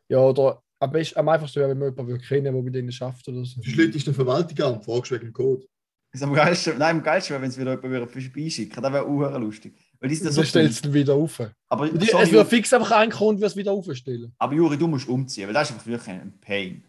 Ja, 0.08 0.18
oder 0.18 0.62
am, 0.78 0.92
besten, 0.92 1.18
am 1.18 1.28
einfachsten 1.28 1.58
wäre, 1.58 1.70
wenn 1.70 1.78
man 1.78 1.88
jemanden 1.88 2.06
würde 2.12 2.24
kennen 2.24 2.44
der 2.44 2.52
bei 2.52 2.70
denen 2.70 2.92
schafft 2.92 3.26
oder 3.26 3.44
so. 3.44 3.60
Du 3.60 3.68
schlütest 3.68 4.06
eine 4.06 4.14
Verwaltung 4.14 4.64
an 4.64 4.74
und 4.74 4.84
fragst 4.84 5.10
wegen 5.10 5.24
dem 5.24 5.32
Code. 5.32 5.66
Das 6.12 6.20
ist 6.20 6.22
am 6.22 6.34
geilsten, 6.34 6.78
nein, 6.78 6.98
am 6.98 7.02
geilsten 7.02 7.32
wäre, 7.32 7.42
wenn 7.42 7.50
es 7.50 7.58
wieder 7.58 7.72
jemand 7.72 7.90
würde 7.90 8.06
vorbeischicken. 8.06 8.80
Das 8.80 8.92
wäre 8.92 9.04
auch 9.04 9.38
lustig. 9.40 9.74
Weil 10.00 10.14
sind 10.14 10.26
Und 10.26 10.32
so 10.32 10.42
es 10.42 10.82
dann 10.82 10.92
wieder 10.92 11.14
auf. 11.14 11.40
aber, 11.68 11.88
Die, 11.88 12.06
sorry, 12.06 12.24
es 12.24 12.32
wird 12.32 12.48
fix 12.48 12.72
einfach 12.72 12.90
reinkommen 12.90 13.36
und 13.36 13.40
wird 13.40 13.50
es 13.50 13.56
wieder 13.56 13.72
aufstellen. 13.72 14.32
aber 14.38 14.54
Juri, 14.54 14.76
du 14.76 14.86
musst 14.86 15.08
umziehen, 15.08 15.46
weil 15.46 15.54
das 15.54 15.68
ist 15.70 15.74
einfach 15.74 15.86
wirklich 15.86 16.08
ein 16.08 16.38
Pain. 16.40 16.84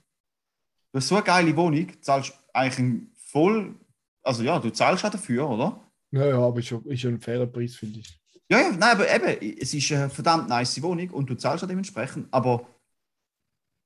Du 0.91 0.97
hast 0.99 1.07
so 1.07 1.15
eine 1.15 1.23
geile 1.23 1.55
Wohnung, 1.55 1.87
zahlst 2.01 2.33
eigentlich 2.53 2.79
ein 2.79 3.11
voll. 3.15 3.75
Also 4.23 4.43
ja, 4.43 4.59
du 4.59 4.69
zahlst 4.69 5.05
auch 5.05 5.09
dafür, 5.09 5.49
oder? 5.49 5.81
Ja, 6.11 6.25
ja, 6.27 6.39
aber 6.39 6.59
ist 6.59 6.67
schon, 6.67 6.85
ist 6.85 7.01
schon 7.01 7.15
ein 7.15 7.21
fairer 7.21 7.47
Preis, 7.47 7.75
finde 7.75 7.99
ich. 7.99 8.19
Ja, 8.49 8.61
ja, 8.61 8.71
nein, 8.71 8.95
aber 8.95 9.13
eben, 9.13 9.57
es 9.59 9.73
ist 9.73 9.91
eine 9.91 10.09
verdammt 10.09 10.47
nice 10.47 10.81
Wohnung 10.81 11.09
und 11.09 11.29
du 11.29 11.35
zahlst 11.35 11.63
auch 11.63 11.67
dementsprechend, 11.67 12.27
aber 12.31 12.65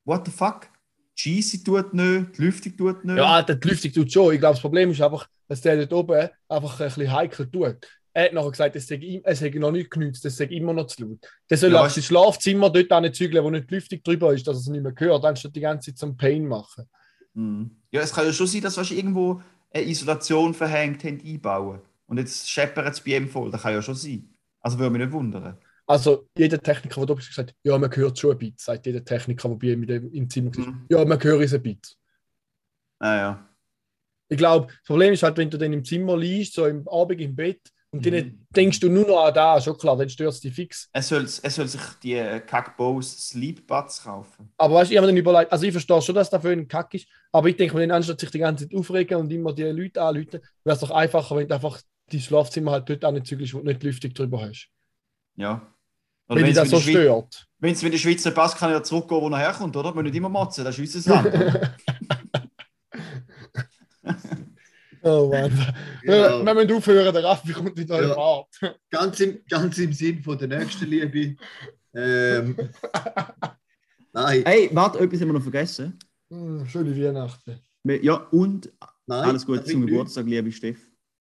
what 0.06 0.26
the 0.26 0.32
fuck? 0.32 0.70
Die 1.18 1.42
Scheisse 1.42 1.64
tut 1.64 1.94
nicht, 1.94 2.38
die 2.38 2.42
Lüftung 2.44 2.78
tut 2.78 3.04
nicht. 3.04 3.18
Ja, 3.18 3.26
Alter, 3.26 3.56
die 3.56 3.68
Lüftung 3.68 3.92
tut 3.92 4.12
schon. 4.12 4.34
Ich 4.34 4.40
glaube, 4.40 4.54
das 4.54 4.62
Problem 4.62 4.92
ist 4.92 5.02
einfach, 5.02 5.28
dass 5.48 5.62
der 5.62 5.86
dort 5.86 5.94
oben 5.94 6.30
einfach 6.48 6.80
ein 6.80 6.88
bisschen 6.88 7.12
heikel 7.12 7.52
tut. 7.52 7.88
Er 8.14 8.26
hat 8.26 8.34
nachher 8.34 8.52
gesagt, 8.52 8.76
es 8.76 8.88
sei 8.88 9.50
noch 9.56 9.72
nicht 9.72 9.90
genützt, 9.90 10.26
es 10.26 10.38
sei 10.38 10.46
immer 10.46 10.74
noch 10.74 10.88
zu 10.88 11.04
laut. 11.04 11.20
Der 11.50 11.58
soll 11.58 11.72
Ja, 11.72 11.88
sein 11.90 12.04
Schlafzimmer 12.04 12.70
dort 12.70 12.92
an 12.92 13.14
zügeln, 13.14 13.44
wo 13.44 13.50
nicht 13.50 13.70
die 13.70 13.76
Lüftung 13.76 14.04
drüber 14.04 14.34
ist, 14.34 14.46
dass 14.48 14.58
er 14.58 14.62
es 14.62 14.68
nicht 14.68 14.84
mehr 14.84 14.94
hört, 14.98 15.24
anstatt 15.24 15.56
die 15.56 15.62
ganze 15.62 15.92
Zeit 15.92 15.98
zum 15.98 16.18
Pain 16.18 16.46
machen. 16.48 16.90
Mhm. 17.34 17.72
Ja, 17.92 18.02
es 18.02 18.14
kann 18.14 18.26
ja 18.26 18.34
schon 18.34 18.48
sein, 18.48 18.62
dass 18.62 18.78
weißt, 18.78 18.92
irgendwo 18.92 19.42
eine 19.74 19.86
Isolation 19.86 20.54
verhängt 20.54 21.04
haben, 21.04 21.22
einbauen. 21.26 21.82
Und 22.08 22.18
jetzt 22.18 22.50
scheppert 22.50 22.94
es 22.94 23.02
bei 23.02 23.16
ihm 23.16 23.30
voll. 23.30 23.52
Das 23.52 23.62
kann 23.62 23.74
ja 23.74 23.82
schon 23.82 23.96
sein. 23.96 24.34
Also 24.60 24.78
würde 24.78 24.92
mich 24.92 25.02
nicht 25.02 25.14
wundern. 25.14 25.58
Also, 25.88 26.28
jeder 26.38 26.62
Techniker, 26.62 27.06
der 27.06 27.16
da 27.16 27.20
ist, 27.20 27.28
gesagt 27.30 27.56
ja, 27.64 27.78
man 27.78 27.94
hört 27.96 28.20
schon 28.20 28.32
ein 28.32 28.38
bisschen, 28.38 28.56
sagt 28.58 28.86
jeder 28.86 29.04
Techniker, 29.04 29.50
der 29.50 29.56
bei 29.56 29.68
ihm 29.68 29.84
im 30.14 30.30
Zimmer 30.30 30.52
ist. 30.52 30.60
Mhm. 30.60 30.86
Ja, 30.90 31.04
man 31.06 31.22
hört 31.24 31.42
es 31.42 31.54
ein 31.54 31.64
bisschen. 31.64 31.98
Ah, 33.00 33.16
ja. 33.16 33.50
Ich 34.30 34.38
glaube, 34.38 34.68
das 34.68 34.84
Problem 34.86 35.14
ist 35.14 35.24
halt, 35.24 35.38
wenn 35.38 35.50
du 35.50 35.58
dann 35.58 35.74
im 35.74 35.84
Zimmer 35.84 36.18
liegst, 36.18 36.54
so 36.54 36.66
im 36.66 36.88
Abend 36.88 37.20
im 37.20 37.36
Bett, 37.36 37.62
und 37.94 38.06
Mhm. 38.06 38.12
dann 38.12 38.48
denkst 38.56 38.80
du 38.80 38.90
nur 38.90 39.06
noch 39.06 39.26
an 39.26 39.34
da, 39.34 39.60
schon 39.60 39.78
klar, 39.78 39.98
dann 39.98 40.10
stört 40.10 40.34
es 40.34 40.40
dich 40.40 40.54
fix. 40.54 40.90
Er 40.94 41.02
soll, 41.02 41.28
er 41.42 41.50
soll 41.50 41.68
sich 41.68 41.82
die 42.02 42.14
äh, 42.14 42.40
Kackbose 42.40 43.20
Sleep 43.20 43.68
Buds 43.68 44.04
kaufen. 44.04 44.52
Aber 44.58 44.76
weißt 44.76 44.90
du, 44.90 44.94
ich 44.94 44.98
habe 44.98 45.08
mir 45.08 45.14
dann 45.14 45.18
überlegt, 45.18 45.52
also 45.52 45.66
ich 45.66 45.72
verstehe 45.74 46.02
schon, 46.02 46.16
dass 46.16 46.30
das 46.30 46.42
für 46.42 46.50
einen 46.52 46.68
Kack 46.70 46.94
ist, 46.94 47.08
aber 47.34 47.50
ich 47.50 47.58
denke 47.58 47.76
mir, 47.76 47.82
dann 47.82 47.98
anstatt 47.98 48.20
sich 48.20 48.32
die 48.32 48.40
ganze 48.40 48.68
Zeit 48.68 48.78
aufregen 48.78 49.18
und 49.18 49.32
immer 49.32 49.54
die 49.54 49.64
Leute 49.64 50.02
anrufen, 50.02 50.40
wäre 50.64 50.76
es 50.76 50.80
doch 50.80 50.92
einfacher, 50.92 51.36
wenn 51.36 51.48
du 51.50 51.56
einfach 51.56 51.82
die 52.12 52.22
Schlafzimmer 52.22 52.72
halt 52.72 52.90
dort 52.90 53.04
anzügelst, 53.04 53.54
wo 53.54 53.60
du 53.60 53.66
nicht 53.66 53.84
Lüftung 53.84 54.14
drüber 54.14 54.42
hast. 54.42 54.70
Ja. 55.36 55.62
wenn 56.28 56.46
dich 56.46 56.56
das 56.56 56.70
so 56.70 56.80
stört. 56.80 57.48
Wenn 57.60 57.74
es 57.74 57.84
mit 57.84 57.94
der 57.94 58.00
Schweiz 58.00 58.24
nicht 58.24 58.36
passt, 58.36 58.58
kann 58.58 58.72
er 58.72 58.84
zurückgehen, 58.84 59.22
wo 59.22 59.30
er 59.30 59.38
herkommt, 59.38 59.76
oder? 59.76 59.94
Wir 59.94 60.04
nicht 60.04 60.16
immer 60.16 60.30
motzen, 60.30 60.64
das 60.64 60.80
ist 60.80 60.96
unser 60.96 61.16
Land. 61.16 61.28
oder? 61.36 61.76
Oh 65.04 65.30
Mann. 65.32 65.52
Ja. 66.04 66.44
Wir 66.46 66.54
müssen 66.54 66.72
aufhören, 66.74 67.14
der 67.14 67.24
Raffi 67.24 67.54
kommt 67.54 67.78
in 67.80 67.92
eure 67.92 68.08
Ja. 68.10 68.14
Fahrt. 68.16 68.80
Ganz 68.90 69.20
im, 69.20 69.40
ganz 69.50 69.78
im 69.78 69.94
Sinn 69.94 70.22
von 70.24 70.38
der 70.38 70.48
nächsten 70.48 70.86
Liebe. 70.86 71.36
Ähm, 71.94 72.56
nein, 74.14 74.44
hey, 74.46 74.70
warte, 74.74 75.00
etwas 75.00 75.22
haben 75.22 75.30
wir 75.30 75.34
noch 75.34 75.42
vergessen. 75.44 75.98
Hm, 76.30 76.66
Schöne 76.68 76.96
Weihnachten. 76.96 77.60
Ja, 77.84 78.16
und 78.32 78.72
nein. 79.08 79.24
alles 79.30 79.46
Gute 79.46 79.64
zum 79.64 79.86
Geburtstag, 79.86 80.26
liebe 80.26 80.52
Steff. 80.52 80.80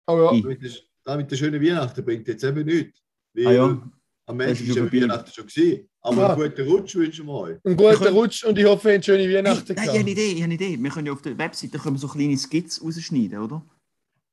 Oh 0.08 0.18
ja. 0.18 0.32
Ich- 0.34 0.46
nichts. 0.46 0.64
Das- 0.64 0.84
Das 1.06 1.18
mit 1.18 1.32
der 1.32 1.38
schönen 1.38 1.62
Weihnachten 1.62 2.06
bringt 2.06 2.28
jetzt 2.28 2.44
eben 2.44 2.66
nichts. 2.66 3.02
Weil 3.34 3.48
Ah 3.48 3.52
ja, 3.52 3.92
am 4.30 4.56
schon 4.56 4.66
ja 4.68 4.74
vorbei. 4.76 5.02
Weihnachten 5.02 5.32
schon 5.32 5.48
gewesen. 5.48 5.90
Aber 6.02 6.22
Ja. 6.22 6.34
einen 6.34 6.42
guten 6.50 6.68
Rutsch 6.70 6.96
wünschen 6.96 7.26
wir 7.26 7.34
euch. 7.34 7.58
Einen 7.66 7.76
guten 7.78 7.96
können- 7.96 8.16
Rutsch 8.16 8.44
und 8.46 8.58
ich 8.58 8.66
hoffe, 8.66 8.90
ihr 8.90 8.96
habt 8.96 9.06
schöne 9.06 9.24
Hey, 9.24 9.36
Weihnachten 9.36 9.74
nein, 9.74 9.84
ich 9.84 9.90
habe 9.90 10.00
eine. 10.00 10.10
Idee, 10.12 10.26
ich 10.28 10.34
habe 10.36 10.44
eine 10.46 10.54
Idee. 10.54 10.78
Wir 10.82 10.90
können 10.92 11.08
ja 11.08 11.14
auf 11.14 11.22
der 11.22 11.38
Webseite 11.38 11.78
können 11.78 11.96
wir 11.96 12.00
so 12.00 12.08
kleine 12.08 12.38
Skits 12.38 12.82
rausschneiden, 12.84 13.40
oder? 13.40 13.66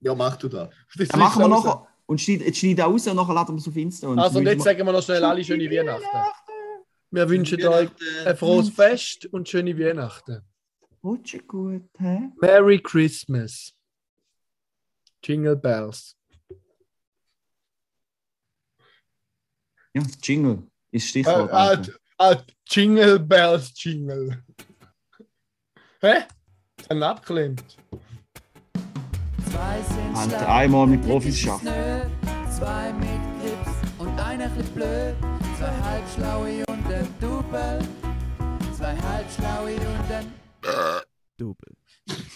Ja, 0.01 0.15
mach 0.15 0.37
du 0.37 0.49
das. 0.49 0.69
Das 0.97 1.09
Dann 1.09 1.21
machen 1.21 1.43
wir 1.43 1.47
raus. 1.49 1.65
nachher 1.65 1.87
und 2.07 2.21
schneiden, 2.21 2.47
jetzt 2.47 2.59
schneiden 2.59 2.77
wir 2.79 2.85
raus 2.85 3.07
und 3.07 3.17
nachher 3.17 3.35
laden 3.35 3.55
wir 3.57 3.61
es 3.61 3.69
auf 3.69 3.77
Insta. 3.77 4.07
Und 4.09 4.19
Also, 4.19 4.39
und 4.39 4.47
jetzt 4.47 4.63
sagen 4.65 4.85
wir 4.87 4.93
noch 4.93 5.03
schnell 5.03 5.25
alle 5.25 5.43
schöne 5.43 5.69
Weihnachten. 5.71 6.05
Wir 7.11 7.29
wünschen 7.29 7.65
euch 7.67 7.89
ein 8.27 8.37
frohes 8.37 8.69
Fest 8.71 9.27
und 9.27 9.49
schöne 9.49 9.79
Weihnachten. 9.79 10.43
Rutsche 11.03 11.39
gut, 11.39 11.85
hä? 11.99 12.31
Merry 12.41 12.81
Christmas. 12.81 13.73
Jingle 15.25 15.57
Bells. 15.57 16.16
Ja, 19.97 20.03
Jingle 20.23 20.63
ist 20.91 21.09
Stichwort. 21.09 21.51
ah, 21.51 21.69
Alter. 21.69 21.93
ah, 22.19 22.37
Jingle 22.69 23.19
Bells 23.19 23.73
Jingle. 23.83 24.45
Hä? 26.03 26.25
Dann 26.87 27.03
abgelehnt. 27.03 27.65
Zwei 29.51 29.83
sind 29.89 30.15
Alter, 30.15 30.39
schlau, 30.39 30.49
einmal 30.49 30.87
mit 30.87 31.01
Profis 31.01 31.37
ist 31.37 31.41
schaffen. 31.41 31.69
Zwei 32.55 32.93
mit 32.93 33.09
Grips 33.41 33.73
und 33.97 34.21
einer 34.21 34.51
chli 34.51 34.65
blöd. 34.75 35.17
Zwei 35.59 35.73
halbschlaue 35.89 36.67
und 36.69 36.93
ein 36.93 37.09
Double. 37.19 37.79
Zwei 38.77 38.97
halbschlaue 38.99 39.77
und 39.77 40.13
ein 40.13 40.31
Double. 41.39 41.75